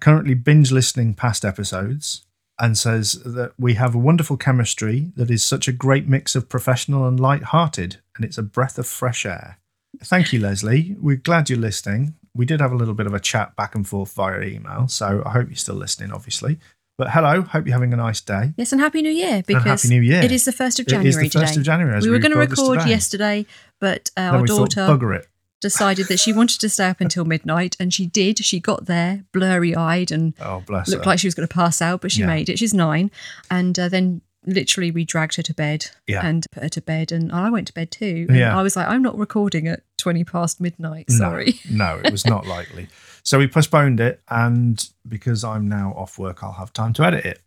Currently 0.00 0.34
binge 0.34 0.72
listening 0.72 1.14
past 1.14 1.44
episodes 1.44 2.24
and 2.58 2.76
says 2.76 3.12
that 3.24 3.52
we 3.56 3.74
have 3.74 3.94
a 3.94 3.98
wonderful 3.98 4.36
chemistry 4.36 5.12
that 5.14 5.30
is 5.30 5.44
such 5.44 5.68
a 5.68 5.72
great 5.72 6.08
mix 6.08 6.34
of 6.34 6.48
professional 6.48 7.06
and 7.06 7.20
light-hearted, 7.20 7.98
and 8.16 8.24
it's 8.24 8.36
a 8.36 8.42
breath 8.42 8.78
of 8.78 8.86
fresh 8.88 9.24
air. 9.24 9.58
Thank 10.02 10.32
you, 10.32 10.40
Leslie. 10.40 10.96
We're 11.00 11.14
glad 11.14 11.48
you're 11.48 11.58
listening. 11.60 12.14
We 12.38 12.46
did 12.46 12.60
have 12.60 12.70
a 12.72 12.76
little 12.76 12.94
bit 12.94 13.06
of 13.06 13.12
a 13.14 13.20
chat 13.20 13.54
back 13.56 13.74
and 13.74 13.86
forth 13.86 14.12
via 14.14 14.40
email, 14.42 14.86
so 14.88 15.22
I 15.26 15.30
hope 15.32 15.48
you're 15.48 15.56
still 15.56 15.74
listening, 15.74 16.12
obviously. 16.12 16.58
But 16.96 17.10
hello, 17.10 17.42
hope 17.42 17.66
you're 17.66 17.74
having 17.74 17.92
a 17.92 17.96
nice 17.96 18.20
day. 18.20 18.54
Yes, 18.56 18.72
and 18.72 18.80
Happy 18.80 19.02
New 19.02 19.10
Year 19.10 19.42
because 19.46 19.82
Happy 19.82 19.88
New 19.94 20.00
Year. 20.02 20.22
it 20.22 20.32
is 20.32 20.44
the 20.44 20.52
1st 20.52 20.80
of 20.80 20.86
January 20.86 21.08
is 21.08 21.16
the 21.16 21.38
1st 21.38 21.46
today. 21.48 21.60
of 21.60 21.62
January. 21.66 21.96
As 21.96 22.04
we 22.04 22.10
we 22.10 22.16
were 22.16 22.20
going 22.20 22.32
to 22.32 22.38
record 22.38 22.50
this 22.56 22.58
record 22.60 22.78
today. 22.80 22.90
yesterday, 22.90 23.46
but 23.80 24.10
uh, 24.16 24.20
our 24.20 24.46
thought, 24.46 24.70
daughter 24.70 25.12
it. 25.14 25.26
decided 25.60 26.06
that 26.06 26.20
she 26.20 26.32
wanted 26.32 26.60
to 26.60 26.68
stay 26.68 26.86
up 26.88 27.00
until 27.00 27.24
midnight, 27.24 27.76
and 27.80 27.92
she 27.92 28.06
did. 28.06 28.38
She 28.44 28.60
got 28.60 28.86
there 28.86 29.24
blurry 29.32 29.74
eyed 29.74 30.12
and 30.12 30.34
Oh, 30.40 30.62
looked 30.68 30.88
her. 30.90 31.02
like 31.04 31.18
she 31.18 31.26
was 31.26 31.34
going 31.34 31.46
to 31.48 31.52
pass 31.52 31.82
out, 31.82 32.00
but 32.00 32.12
she 32.12 32.20
Yeah. 32.20 32.26
made 32.28 32.48
it. 32.48 32.58
She's 32.60 32.72
nine. 32.74 33.10
And 33.50 33.76
uh, 33.78 33.88
then 33.88 34.20
literally 34.46 34.90
we 34.90 35.04
dragged 35.04 35.36
her 35.36 35.42
to 35.42 35.54
bed 35.54 35.86
Yeah. 36.06 36.24
and 36.26 36.46
put 36.52 36.62
her 36.62 36.68
to 36.70 36.80
bed. 36.80 37.12
And 37.12 37.30
I 37.32 37.50
went 37.50 37.66
to 37.68 37.72
bed 37.72 37.90
too. 37.90 38.26
And 38.28 38.38
Yeah. 38.38 38.58
I 38.58 38.62
was 38.62 38.76
like, 38.76 38.88
I'm 38.88 39.02
not 39.02 39.16
recording 39.18 39.66
at 39.68 39.82
20 39.98 40.24
past 40.24 40.60
midnight. 40.60 41.10
Sorry. 41.10 41.60
no, 41.70 42.00
it 42.02 42.10
was 42.12 42.24
not 42.26 42.46
likely. 42.46 42.88
So 43.24 43.38
we 43.38 43.46
postponed 43.46 44.00
it, 44.00 44.22
and 44.30 44.88
because 45.06 45.44
I'm 45.44 45.68
now 45.68 45.92
off 45.96 46.18
work, 46.18 46.42
I'll 46.42 46.52
have 46.52 46.72
time 46.72 46.94
to 46.94 47.04
edit 47.04 47.26
it. 47.26 47.42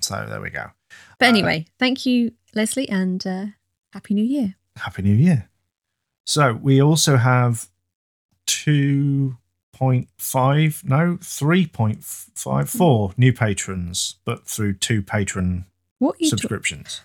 So 0.00 0.24
there 0.26 0.40
we 0.40 0.48
go. 0.50 0.70
But 1.18 1.28
anyway, 1.28 1.66
thank 1.78 2.06
you, 2.06 2.32
Leslie, 2.54 2.88
and 2.88 3.26
uh, 3.26 3.46
Happy 3.92 4.14
New 4.14 4.24
Year. 4.24 4.54
Happy 4.76 5.02
New 5.02 5.14
Year. 5.14 5.50
So 6.24 6.54
we 6.54 6.80
also 6.80 7.16
have 7.18 7.68
2.5, 8.46 10.84
no, 10.84 11.18
3.54 11.20 13.18
new 13.18 13.32
patrons, 13.32 14.16
but 14.24 14.46
through 14.46 14.74
two 14.74 15.02
patron 15.02 15.66
What 16.00 16.16
are 16.16 16.18
you 16.18 16.30
talking 16.30 16.38
subscriptions. 16.38 17.02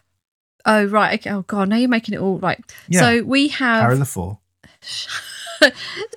Oh, 0.66 0.86
right. 0.86 1.20
Okay. 1.20 1.30
Oh, 1.30 1.43
God. 1.43 1.70
Now 1.70 1.76
you're 1.76 1.89
making 1.89 2.16
it 2.16 2.22
all 2.22 2.39
right. 2.39 2.60
Yeah. 2.88 3.02
So 3.02 3.24
we 3.24 3.50
have. 3.50 4.00
the 4.00 4.06
four. 4.06 4.39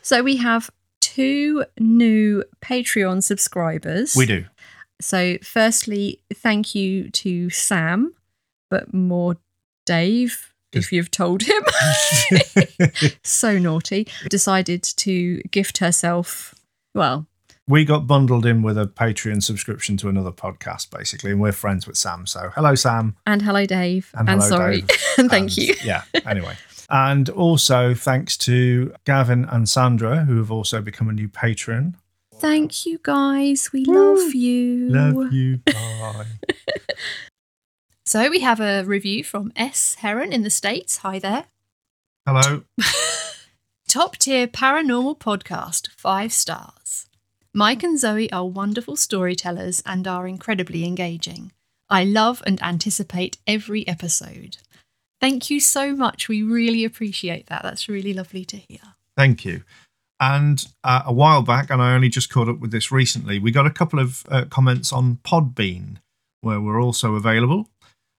so 0.02 0.22
we 0.22 0.36
have 0.36 0.70
two 1.00 1.64
new 1.78 2.44
Patreon 2.62 3.22
subscribers. 3.22 4.14
We 4.16 4.26
do. 4.26 4.46
So, 5.00 5.38
firstly, 5.42 6.20
thank 6.32 6.74
you 6.74 7.10
to 7.10 7.50
Sam, 7.50 8.14
but 8.70 8.94
more 8.94 9.36
Dave, 9.84 10.52
if 10.72 10.92
you've 10.92 11.10
told 11.10 11.42
him. 11.42 11.62
so 13.24 13.58
naughty. 13.58 14.06
Decided 14.28 14.82
to 14.82 15.40
gift 15.50 15.78
herself, 15.78 16.54
well, 16.94 17.26
we 17.68 17.84
got 17.84 18.06
bundled 18.06 18.46
in 18.46 18.62
with 18.62 18.78
a 18.78 18.86
Patreon 18.86 19.42
subscription 19.42 19.96
to 19.98 20.08
another 20.08 20.32
podcast, 20.32 20.90
basically, 20.90 21.30
and 21.32 21.40
we're 21.40 21.52
friends 21.52 21.86
with 21.86 21.96
Sam. 21.96 22.26
So 22.26 22.50
hello, 22.54 22.74
Sam. 22.74 23.16
and 23.26 23.42
hello, 23.42 23.66
Dave. 23.66 24.10
And 24.14 24.28
And, 24.28 24.40
hello, 24.42 24.56
sorry. 24.56 24.80
Dave. 24.80 24.98
and 25.18 25.30
thank 25.34 25.48
And, 25.50 25.56
you. 25.58 25.74
Yeah, 25.84 26.02
anyway. 26.26 26.56
And 26.90 27.28
also 27.28 27.92
thanks 27.94 28.36
to 28.38 28.94
Gavin 29.04 29.44
and 29.44 29.68
Sandra, 29.68 30.24
who 30.24 30.38
have 30.38 30.50
also 30.50 30.80
become 30.80 31.08
a 31.10 31.12
new 31.12 31.28
patron. 31.28 31.96
Thank 32.36 32.86
you, 32.86 32.98
guys. 33.02 33.70
We 33.72 33.84
love 33.84 34.34
you. 34.34 34.88
Love 34.88 35.32
you. 35.32 35.58
Bye. 35.66 36.24
So, 38.06 38.30
we 38.30 38.40
have 38.40 38.60
a 38.60 38.84
review 38.84 39.22
from 39.22 39.52
S. 39.54 39.96
Heron 39.96 40.32
in 40.32 40.42
the 40.42 40.50
States. 40.50 40.98
Hi 40.98 41.18
there. 41.18 41.44
Hello. 42.24 42.62
Top 43.86 44.16
tier 44.16 44.46
paranormal 44.46 45.18
podcast, 45.18 45.88
five 45.96 46.32
stars. 46.32 47.06
Mike 47.54 47.82
and 47.82 47.98
Zoe 47.98 48.30
are 48.30 48.46
wonderful 48.46 48.96
storytellers 48.96 49.82
and 49.86 50.06
are 50.06 50.28
incredibly 50.28 50.84
engaging. 50.84 51.52
I 51.88 52.04
love 52.04 52.42
and 52.46 52.62
anticipate 52.62 53.38
every 53.46 53.88
episode. 53.88 54.58
Thank 55.20 55.50
you 55.50 55.58
so 55.58 55.96
much. 55.96 56.28
We 56.28 56.42
really 56.42 56.84
appreciate 56.84 57.46
that. 57.46 57.62
That's 57.62 57.88
really 57.88 58.12
lovely 58.12 58.44
to 58.44 58.56
hear. 58.56 58.80
Thank 59.16 59.44
you. 59.44 59.62
And 60.20 60.64
uh, 60.84 61.02
a 61.06 61.12
while 61.12 61.42
back, 61.42 61.70
and 61.70 61.80
I 61.80 61.94
only 61.94 62.08
just 62.08 62.30
caught 62.30 62.48
up 62.48 62.58
with 62.58 62.70
this 62.70 62.92
recently, 62.92 63.38
we 63.38 63.50
got 63.50 63.66
a 63.66 63.70
couple 63.70 63.98
of 63.98 64.24
uh, 64.28 64.44
comments 64.50 64.92
on 64.92 65.18
Podbean, 65.24 65.96
where 66.40 66.60
we're 66.60 66.82
also 66.82 67.14
available. 67.14 67.68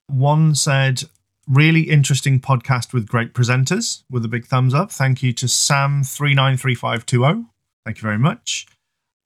One 0.08 0.56
said, 0.56 1.04
Really 1.48 1.90
interesting 1.90 2.40
podcast 2.40 2.94
with 2.94 3.08
great 3.08 3.34
presenters, 3.34 4.04
with 4.10 4.24
a 4.24 4.28
big 4.28 4.46
thumbs 4.46 4.76
up. 4.76 4.92
Thank 4.92 5.24
you 5.24 5.34
to 5.34 5.48
Sam393520. 5.48 7.48
Thank 7.86 7.98
you 7.98 8.04
very 8.04 8.20
much. 8.20 8.68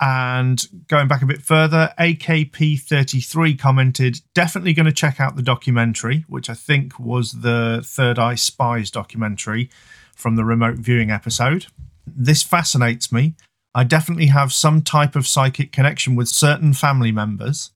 And 0.06 0.62
going 0.89 1.08
back 1.08 1.22
a 1.22 1.26
bit 1.26 1.41
further, 1.41 1.93
AKP33 1.97 3.58
commented, 3.58 4.20
definitely 4.34 4.74
going 4.74 4.86
to 4.86 4.91
check 4.91 5.22
out 5.22 5.38
the 5.38 5.41
documentary, 5.41 6.26
which 6.28 6.49
I 6.49 6.56
think 6.56 6.99
was 6.99 7.32
the 7.32 7.82
Third 7.86 8.20
Eye 8.20 8.36
Spies 8.36 8.91
documentary 8.91 9.70
from 10.14 10.36
the 10.36 10.43
remote 10.43 10.76
viewing 10.76 11.10
episode. 11.10 11.68
This 12.06 12.43
fascinates 12.43 13.14
me. 13.14 13.36
I 13.74 13.86
definitely 13.86 14.26
have 14.26 14.51
some 14.51 14.82
type 14.82 15.16
of 15.16 15.26
psychic 15.26 15.72
connection 15.72 16.18
with 16.18 16.28
certain 16.28 16.74
family 16.74 17.14
members. 17.14 17.72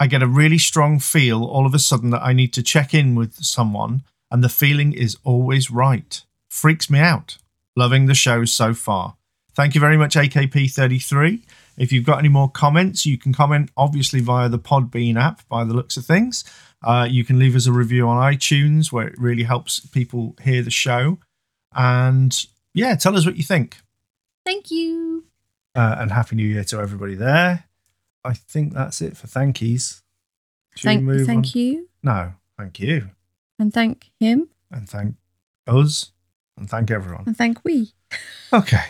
I 0.00 0.06
get 0.06 0.22
a 0.22 0.26
really 0.26 0.58
strong 0.58 0.98
feel 0.98 1.44
all 1.44 1.66
of 1.66 1.74
a 1.74 1.78
sudden 1.78 2.08
that 2.08 2.22
I 2.22 2.32
need 2.32 2.54
to 2.54 2.62
check 2.62 2.94
in 2.94 3.14
with 3.14 3.34
someone, 3.44 4.02
and 4.30 4.42
the 4.42 4.48
feeling 4.48 4.94
is 4.94 5.18
always 5.24 5.70
right. 5.70 6.24
Freaks 6.48 6.88
me 6.88 7.00
out. 7.00 7.36
Loving 7.76 8.06
the 8.06 8.14
show 8.14 8.46
so 8.46 8.72
far. 8.72 9.16
Thank 9.54 9.74
you 9.74 9.80
very 9.80 9.98
much, 9.98 10.14
AKP33. 10.14 11.42
If 11.76 11.92
you've 11.92 12.04
got 12.04 12.18
any 12.18 12.28
more 12.28 12.50
comments, 12.50 13.04
you 13.04 13.18
can 13.18 13.32
comment 13.32 13.70
obviously 13.76 14.20
via 14.20 14.48
the 14.48 14.58
Podbean 14.58 15.20
app 15.20 15.46
by 15.48 15.64
the 15.64 15.74
looks 15.74 15.96
of 15.96 16.06
things. 16.06 16.44
Uh, 16.82 17.06
you 17.10 17.24
can 17.24 17.38
leave 17.38 17.56
us 17.56 17.66
a 17.66 17.72
review 17.72 18.08
on 18.08 18.16
iTunes 18.16 18.92
where 18.92 19.08
it 19.08 19.18
really 19.18 19.42
helps 19.42 19.80
people 19.80 20.36
hear 20.42 20.62
the 20.62 20.70
show. 20.70 21.18
And 21.74 22.46
yeah, 22.74 22.94
tell 22.96 23.16
us 23.16 23.26
what 23.26 23.36
you 23.36 23.42
think. 23.42 23.76
Thank 24.44 24.70
you. 24.70 25.24
Uh, 25.74 25.96
and 25.98 26.10
Happy 26.10 26.36
New 26.36 26.46
Year 26.46 26.64
to 26.64 26.78
everybody 26.78 27.14
there. 27.14 27.64
I 28.24 28.32
think 28.32 28.72
that's 28.72 29.02
it 29.02 29.16
for 29.16 29.26
thankies. 29.26 30.00
Should 30.76 30.84
Thank, 30.84 31.26
thank 31.26 31.54
you. 31.54 31.88
No, 32.02 32.34
thank 32.58 32.80
you. 32.80 33.10
And 33.58 33.72
thank 33.72 34.10
him. 34.20 34.48
And 34.70 34.88
thank 34.88 35.16
us. 35.66 36.12
And 36.56 36.68
thank 36.68 36.90
everyone. 36.90 37.24
And 37.26 37.36
thank 37.36 37.64
we. 37.64 37.92
Okay. 38.52 38.84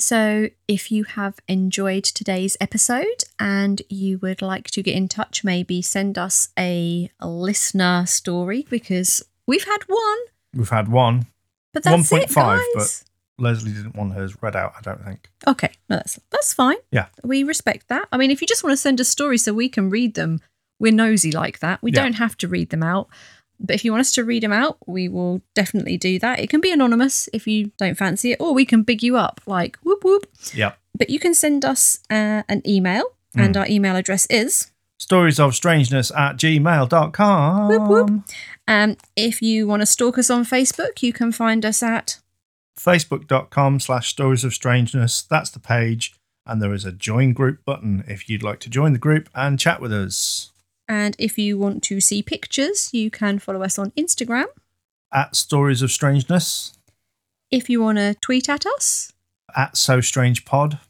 So, 0.00 0.48
if 0.66 0.90
you 0.90 1.04
have 1.04 1.38
enjoyed 1.46 2.04
today's 2.04 2.56
episode 2.60 3.24
and 3.38 3.82
you 3.88 4.18
would 4.18 4.40
like 4.42 4.70
to 4.72 4.82
get 4.82 4.94
in 4.96 5.08
touch, 5.08 5.44
maybe 5.44 5.82
send 5.82 6.16
us 6.18 6.48
a 6.58 7.10
listener 7.22 8.06
story 8.06 8.66
because 8.70 9.22
we've 9.46 9.64
had 9.64 9.82
one, 9.86 10.18
We've 10.54 10.68
had 10.70 10.88
one. 10.88 11.26
but 11.74 11.82
that's 11.84 12.10
it, 12.12 12.28
1.5, 12.30 12.60
guys. 12.74 13.04
Leslie 13.38 13.72
didn't 13.72 13.94
want 13.96 14.14
hers 14.14 14.42
read 14.42 14.56
out, 14.56 14.72
I 14.76 14.80
don't 14.82 15.04
think. 15.04 15.30
Okay, 15.46 15.70
no, 15.88 15.96
that's 15.96 16.18
that's 16.30 16.52
fine. 16.52 16.76
Yeah. 16.90 17.06
we 17.22 17.42
respect 17.44 17.88
that. 17.88 18.06
I 18.12 18.16
mean, 18.16 18.30
if 18.30 18.40
you 18.40 18.46
just 18.46 18.64
want 18.64 18.72
to 18.72 18.76
send 18.78 19.00
us 19.00 19.08
stories 19.08 19.44
so 19.44 19.52
we 19.54 19.68
can 19.68 19.90
read 19.90 20.14
them, 20.14 20.40
we're 20.78 20.92
nosy 20.92 21.30
like 21.32 21.60
that. 21.60 21.82
We 21.82 21.92
Yeah. 21.92 22.02
don't 22.02 22.14
have 22.14 22.36
to 22.38 22.48
read 22.48 22.70
them 22.70 22.82
out. 22.82 23.08
But 23.60 23.74
if 23.74 23.84
you 23.84 23.92
want 23.92 24.00
us 24.00 24.12
to 24.14 24.24
read 24.24 24.42
them 24.42 24.52
out, 24.52 24.78
we 24.86 25.08
will 25.08 25.42
definitely 25.54 25.98
do 25.98 26.18
that. 26.18 26.40
It 26.40 26.48
can 26.48 26.60
be 26.60 26.72
anonymous 26.72 27.28
if 27.32 27.46
you 27.46 27.72
don't 27.76 27.96
fancy 27.96 28.32
it, 28.32 28.40
or 28.40 28.54
we 28.54 28.64
can 28.64 28.82
big 28.82 29.02
you 29.02 29.16
up 29.16 29.40
like 29.46 29.76
whoop 29.82 30.02
whoop. 30.02 30.26
Yeah. 30.54 30.72
But 30.96 31.10
you 31.10 31.18
can 31.18 31.34
send 31.34 31.64
us 31.64 32.00
uh, 32.10 32.42
an 32.48 32.62
email, 32.66 33.04
and 33.36 33.56
our 33.56 33.66
email 33.68 33.96
address 33.96 34.26
is. 34.26 34.72
Stories 34.98 35.40
of 35.40 35.54
strangeness 35.54 36.10
at 36.10 36.36
gmail.com. 36.36 37.68
Whoop, 37.68 37.88
whoop. 37.88 38.24
Um, 38.66 38.96
if 39.16 39.40
you 39.40 39.66
want 39.66 39.80
to 39.80 39.86
stalk 39.86 40.18
us 40.18 40.30
on 40.30 40.44
Facebook, 40.44 41.02
you 41.02 41.12
can 41.12 41.32
find 41.32 41.64
us 41.64 41.82
at. 41.82 42.18
Facebook.com 42.78 43.80
slash 43.80 44.08
stories 44.08 44.44
of 44.44 44.54
strangeness. 44.54 45.22
That's 45.22 45.50
the 45.50 45.58
page. 45.58 46.14
And 46.46 46.60
there 46.60 46.74
is 46.74 46.84
a 46.84 46.92
join 46.92 47.32
group 47.32 47.64
button 47.64 48.04
if 48.08 48.28
you'd 48.28 48.42
like 48.42 48.60
to 48.60 48.70
join 48.70 48.92
the 48.92 48.98
group 48.98 49.28
and 49.34 49.58
chat 49.58 49.80
with 49.80 49.92
us 49.92 50.52
And 50.90 51.14
if 51.20 51.38
you 51.38 51.56
want 51.56 51.84
to 51.84 52.00
see 52.00 52.20
pictures, 52.20 52.90
you 52.92 53.12
can 53.12 53.38
follow 53.38 53.62
us 53.62 53.78
on 53.78 53.92
Instagram. 53.92 54.46
at 55.12 55.36
stories 55.36 55.82
of 55.82 55.90
strangeness, 55.92 56.72
If 57.50 57.70
you 57.70 57.80
want 57.80 57.98
to 57.98 58.14
tweet 58.20 58.48
at 58.48 58.66
us, 58.66 59.12
at 59.56 59.76
so 59.76 60.00
strange 60.00 60.44
pod. 60.44 60.80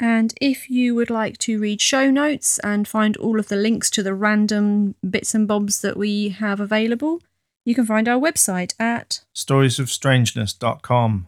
And 0.00 0.34
if 0.40 0.68
you 0.68 0.94
would 0.96 1.10
like 1.10 1.38
to 1.38 1.60
read 1.60 1.80
show 1.80 2.10
notes 2.10 2.58
and 2.60 2.88
find 2.88 3.16
all 3.18 3.38
of 3.38 3.46
the 3.48 3.56
links 3.56 3.88
to 3.90 4.02
the 4.02 4.14
random 4.14 4.94
bits 5.08 5.32
and 5.34 5.46
bobs 5.46 5.80
that 5.82 5.96
we 5.96 6.30
have 6.30 6.58
available, 6.58 7.20
you 7.64 7.74
can 7.74 7.86
find 7.86 8.08
our 8.08 8.18
website 8.18 8.74
at 8.80 9.20
storiesofstrangeness.com. 9.36 11.26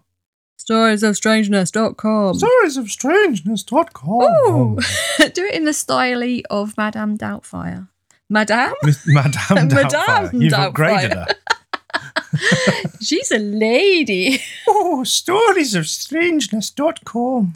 storiesofstrangeness.com. 0.58 2.34
Storiesofstrangeness.com. 2.34 4.22
Ooh, 4.48 4.78
do 5.34 5.44
it 5.44 5.54
in 5.54 5.64
the 5.64 5.72
style 5.72 6.22
of 6.50 6.76
Madame 6.76 7.16
Doubtfire. 7.18 7.88
Madame? 8.32 8.72
Madame 9.06 9.68
Madame. 9.74 10.40
You've 10.40 10.54
upgraded 10.54 11.12
her. 11.12 11.26
She's 13.02 13.30
a 13.30 13.38
lady. 13.38 14.40
oh, 14.66 15.02
storiesofstrangeness.com. 15.04 17.52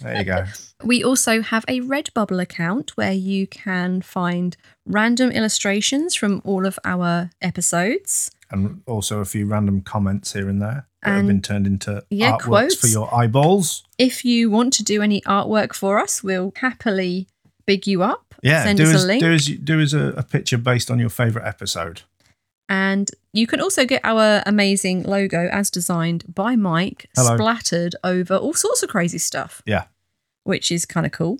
there 0.00 0.18
you 0.18 0.24
go. 0.24 0.44
We 0.82 1.04
also 1.04 1.42
have 1.42 1.64
a 1.68 1.78
Redbubble 1.80 2.42
account 2.42 2.96
where 2.96 3.12
you 3.12 3.46
can 3.46 4.02
find 4.02 4.56
random 4.84 5.30
illustrations 5.30 6.16
from 6.16 6.42
all 6.44 6.66
of 6.66 6.80
our 6.84 7.30
episodes. 7.40 8.32
And 8.50 8.82
also 8.88 9.20
a 9.20 9.24
few 9.24 9.46
random 9.46 9.82
comments 9.82 10.32
here 10.32 10.48
and 10.48 10.60
there 10.60 10.88
that 11.04 11.10
have 11.10 11.28
been 11.28 11.40
turned 11.40 11.68
into 11.68 12.04
yeah, 12.10 12.32
artworks 12.32 12.42
quotes. 12.42 12.74
for 12.74 12.88
your 12.88 13.14
eyeballs. 13.14 13.84
If 13.96 14.24
you 14.24 14.50
want 14.50 14.72
to 14.74 14.82
do 14.82 15.02
any 15.02 15.20
artwork 15.22 15.72
for 15.72 16.00
us, 16.00 16.24
we'll 16.24 16.52
happily 16.56 17.28
big 17.66 17.86
you 17.86 18.02
up. 18.02 18.34
Yeah, 18.42 18.64
Send 18.64 18.78
do 18.78 18.84
us 18.84 18.94
us, 18.96 19.04
a 19.04 19.06
link. 19.06 19.22
do 19.22 19.34
us, 19.34 19.46
do 19.46 19.80
us 19.80 19.92
a, 19.92 20.06
a 20.16 20.22
picture 20.22 20.58
based 20.58 20.90
on 20.90 20.98
your 20.98 21.08
favourite 21.10 21.46
episode. 21.46 22.02
And 22.68 23.10
you 23.32 23.46
can 23.46 23.60
also 23.60 23.84
get 23.84 24.00
our 24.04 24.42
amazing 24.46 25.02
logo 25.02 25.48
as 25.52 25.70
designed 25.70 26.24
by 26.34 26.56
Mike, 26.56 27.08
Hello. 27.14 27.36
splattered 27.36 27.94
over 28.02 28.36
all 28.36 28.54
sorts 28.54 28.82
of 28.82 28.88
crazy 28.88 29.18
stuff, 29.18 29.62
Yeah. 29.66 29.84
which 30.44 30.70
is 30.72 30.84
kind 30.86 31.04
of 31.06 31.12
cool. 31.12 31.38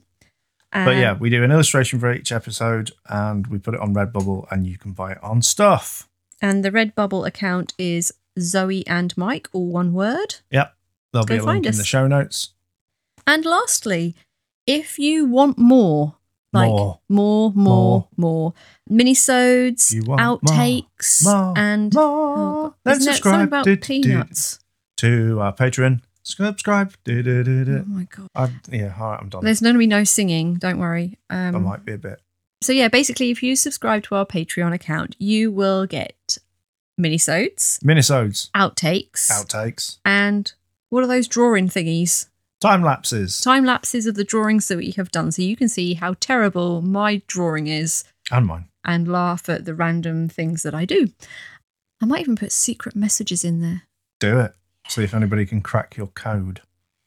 But 0.72 0.96
yeah, 0.96 1.12
um, 1.12 1.18
we 1.18 1.28
do 1.28 1.44
an 1.44 1.50
illustration 1.52 2.00
for 2.00 2.12
each 2.12 2.32
episode 2.32 2.92
and 3.08 3.46
we 3.48 3.58
put 3.58 3.74
it 3.74 3.80
on 3.80 3.94
Redbubble 3.94 4.46
and 4.50 4.66
you 4.66 4.78
can 4.78 4.92
buy 4.92 5.12
it 5.12 5.22
on 5.22 5.42
stuff. 5.42 6.08
And 6.40 6.64
the 6.64 6.70
Redbubble 6.70 7.26
account 7.26 7.74
is 7.78 8.12
Zoe 8.40 8.86
and 8.86 9.14
Mike, 9.16 9.48
all 9.52 9.66
one 9.66 9.92
word. 9.92 10.36
Yep. 10.50 10.74
There'll 11.12 11.26
be 11.26 11.36
Go 11.36 11.44
a 11.44 11.44
link 11.44 11.46
find 11.64 11.66
in 11.66 11.76
the 11.76 11.84
show 11.84 12.06
notes. 12.06 12.50
And 13.26 13.44
lastly, 13.44 14.16
if 14.66 14.98
you 14.98 15.26
want 15.26 15.58
more, 15.58 16.16
like 16.52 16.68
More. 16.68 17.00
more, 17.08 17.52
more, 17.54 18.08
more, 18.16 18.54
minisodes, 18.90 19.92
outtakes, 20.04 21.24
more, 21.24 21.54
and 21.56 21.92
more. 21.94 22.04
oh, 22.04 22.74
there 22.84 23.00
subscribe. 23.00 23.48
about 23.48 23.64
Do, 23.64 23.76
do, 23.76 23.80
do. 23.80 24.02
peanuts? 24.08 24.58
To 24.98 25.40
our 25.40 25.52
Patreon. 25.54 26.00
Subscribe. 26.22 26.94
Do, 27.04 27.22
do, 27.22 27.42
do, 27.42 27.78
Oh 27.84 27.84
my 27.88 28.04
god! 28.04 28.28
I, 28.36 28.50
yeah, 28.70 28.94
all 28.98 29.10
right, 29.10 29.18
I'm 29.20 29.28
done. 29.28 29.44
There's 29.44 29.60
going 29.60 29.74
to 29.74 29.78
be 29.78 29.88
no 29.88 30.04
singing. 30.04 30.54
Don't 30.54 30.78
worry. 30.78 31.18
I 31.28 31.48
Um, 31.48 31.64
might 31.64 31.84
be 31.84 31.92
a 31.94 31.98
bit. 31.98 32.20
so 32.62 32.72
yeah, 32.72 32.86
basically, 32.88 33.30
if 33.30 33.42
you 33.42 33.56
subscribe 33.56 34.04
to 34.04 34.14
our 34.14 34.24
Patreon 34.26 34.72
account, 34.72 35.16
you 35.18 35.50
will 35.50 35.84
get 35.86 36.38
minisodes, 37.00 37.80
Minisodes, 37.82 38.50
outtakes, 38.52 39.30
outtakes, 39.30 39.98
and 40.04 40.52
what 40.90 41.02
are 41.02 41.08
those 41.08 41.26
drawing 41.26 41.68
thingies? 41.68 42.28
Time 42.62 42.82
lapses, 42.82 43.40
Time 43.40 43.64
lapses 43.64 44.06
of 44.06 44.14
the 44.14 44.24
drawings 44.24 44.68
that 44.68 44.78
we 44.78 44.92
have 44.92 45.10
done, 45.10 45.30
so 45.32 45.42
you 45.42 45.56
can 45.56 45.68
see 45.68 45.94
how 45.94 46.14
terrible 46.20 46.80
my 46.82 47.20
drawing 47.26 47.66
is 47.66 48.04
and 48.30 48.46
mine. 48.46 48.68
and 48.84 49.06
laugh 49.08 49.48
at 49.48 49.64
the 49.64 49.74
random 49.74 50.28
things 50.28 50.62
that 50.62 50.74
I 50.74 50.84
do. 50.84 51.08
I 52.00 52.06
might 52.06 52.20
even 52.20 52.36
put 52.36 52.52
secret 52.52 52.96
messages 52.96 53.44
in 53.44 53.60
there. 53.60 53.82
Do 54.20 54.38
it. 54.40 54.54
See 54.88 55.04
if 55.04 55.14
anybody 55.14 55.46
can 55.46 55.60
crack 55.60 55.96
your 55.96 56.08
code. 56.08 56.60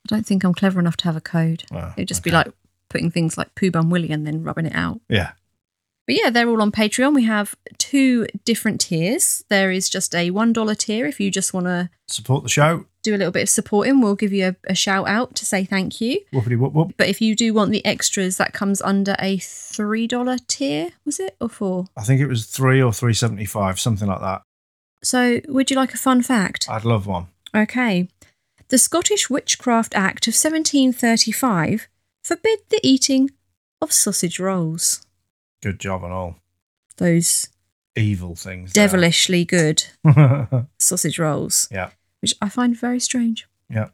I 0.05 0.15
don't 0.15 0.25
think 0.25 0.43
I'm 0.43 0.53
clever 0.53 0.79
enough 0.79 0.97
to 0.97 1.05
have 1.05 1.15
a 1.15 1.21
code. 1.21 1.63
Well, 1.71 1.93
It'd 1.97 2.07
just 2.07 2.23
be 2.23 2.31
like 2.31 2.47
putting 2.89 3.09
things 3.11 3.37
like 3.37 3.53
Pooh 3.55 3.71
Bum 3.71 3.89
Willie 3.89 4.11
and 4.11 4.25
then 4.25 4.43
rubbing 4.43 4.65
it 4.67 4.75
out. 4.75 5.01
Yeah. 5.09 5.31
But 6.07 6.15
yeah, 6.17 6.29
they're 6.29 6.47
all 6.47 6.61
on 6.61 6.71
Patreon. 6.71 7.15
We 7.15 7.23
have 7.23 7.55
two 7.77 8.27
different 8.43 8.79
tiers. 8.79 9.43
There 9.49 9.71
is 9.71 9.89
just 9.89 10.13
a 10.13 10.29
$1 10.29 10.77
tier 10.77 11.05
if 11.07 11.19
you 11.19 11.31
just 11.31 11.53
want 11.53 11.65
to 11.65 11.89
Support 12.07 12.43
the 12.43 12.49
show. 12.49 12.85
do 13.01 13.15
a 13.15 13.17
little 13.17 13.31
bit 13.31 13.41
of 13.43 13.49
supporting. 13.49 14.01
We'll 14.01 14.13
give 14.15 14.31
you 14.31 14.49
a, 14.49 14.55
a 14.71 14.75
shout 14.75 15.07
out 15.07 15.33
to 15.37 15.45
say 15.47 15.65
thank 15.65 15.99
you. 15.99 16.21
Whoopity 16.31 16.59
whoop 16.59 16.73
whoop. 16.73 16.93
But 16.97 17.07
if 17.09 17.21
you 17.21 17.35
do 17.35 17.53
want 17.55 17.71
the 17.71 17.83
extras, 17.83 18.37
that 18.37 18.53
comes 18.53 18.83
under 18.83 19.15
a 19.17 19.37
$3 19.37 20.47
tier, 20.47 20.89
was 21.05 21.19
it? 21.19 21.35
Or 21.41 21.49
four? 21.49 21.85
I 21.97 22.03
think 22.03 22.21
it 22.21 22.27
was 22.27 22.45
three 22.45 22.81
or 22.81 22.93
three 22.93 23.13
seventy 23.15 23.45
five, 23.45 23.79
something 23.79 24.07
like 24.07 24.21
that. 24.21 24.43
So, 25.03 25.41
would 25.47 25.69
you 25.71 25.75
like 25.75 25.93
a 25.93 25.97
fun 25.97 26.21
fact? 26.21 26.67
I'd 26.69 26.85
love 26.85 27.07
one. 27.07 27.27
Okay. 27.55 28.07
The 28.69 28.77
Scottish 28.77 29.29
Witchcraft 29.29 29.93
Act 29.95 30.27
of 30.27 30.33
1735 30.33 31.87
forbid 32.23 32.59
the 32.69 32.79
eating 32.83 33.29
of 33.81 33.91
sausage 33.91 34.39
rolls. 34.39 35.04
Good 35.65 35.79
job 35.79 36.03
and 36.03 36.13
all. 36.13 36.35
Those 36.97 37.49
Evil 37.95 38.35
things. 38.35 38.71
there. 38.73 38.85
devilishly 38.87 39.45
good 39.45 39.83
sausage 40.79 41.17
rolls, 41.17 41.67
yeah. 41.71 41.89
which 42.21 42.35
I 42.39 42.49
find 42.49 42.77
very 42.77 42.99
strange. 42.99 43.47
Yeah. 43.67 43.87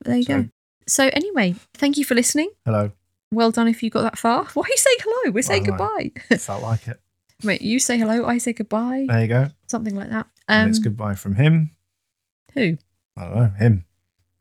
But 0.00 0.06
there 0.08 0.16
you 0.16 0.22
So- 0.24 0.42
go. 0.42 0.48
So, 0.88 1.10
anyway, 1.12 1.54
thank 1.74 1.96
you 1.96 2.04
for 2.04 2.14
listening. 2.16 2.50
Hello. 2.64 2.90
Well 3.32 3.50
done 3.52 3.68
if 3.68 3.82
you 3.84 3.90
got 3.90 4.02
that 4.02 4.18
far. 4.18 4.44
Why 4.54 4.62
are 4.62 4.68
you 4.68 4.76
saying 4.76 4.96
hello? 5.00 5.32
We're 5.32 5.42
saying 5.42 5.62
don't 5.64 5.78
know. 5.78 5.88
goodbye. 5.96 6.36
Felt 6.38 6.62
like 6.62 6.88
it. 6.88 7.00
Wait, 7.44 7.62
you 7.62 7.78
say 7.78 7.98
hello, 7.98 8.24
I 8.26 8.38
say 8.38 8.52
goodbye. 8.52 9.06
There 9.08 9.20
you 9.20 9.28
go. 9.28 9.48
Something 9.68 9.94
like 9.94 10.10
that. 10.10 10.26
and 10.48 10.64
Um, 10.64 10.70
it's 10.70 10.78
goodbye 10.80 11.14
from 11.14 11.36
him. 11.36 11.70
who? 12.54 12.78
I 13.16 13.24
don't 13.24 13.34
know. 13.36 13.52
Him. 13.58 13.84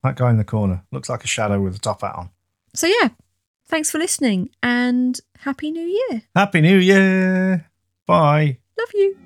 That 0.04 0.16
guy 0.16 0.30
in 0.32 0.38
the 0.38 0.44
corner. 0.44 0.84
Looks 0.92 1.10
like 1.10 1.24
a 1.24 1.28
shadow 1.28 1.62
with 1.62 1.76
a 1.76 1.80
top 1.80 2.02
hat 2.02 2.16
on. 2.16 2.30
So, 2.74 2.88
yeah, 2.88 3.10
thanks 3.68 3.92
for 3.92 3.98
listening 3.98 4.50
and 4.64 5.20
Happy 5.40 5.72
New 5.72 5.86
Year. 5.86 6.24
Happy 6.36 6.62
New 6.62 6.78
Year. 6.78 7.70
Bye. 8.08 8.60
Love 8.78 8.90
you. 8.94 9.18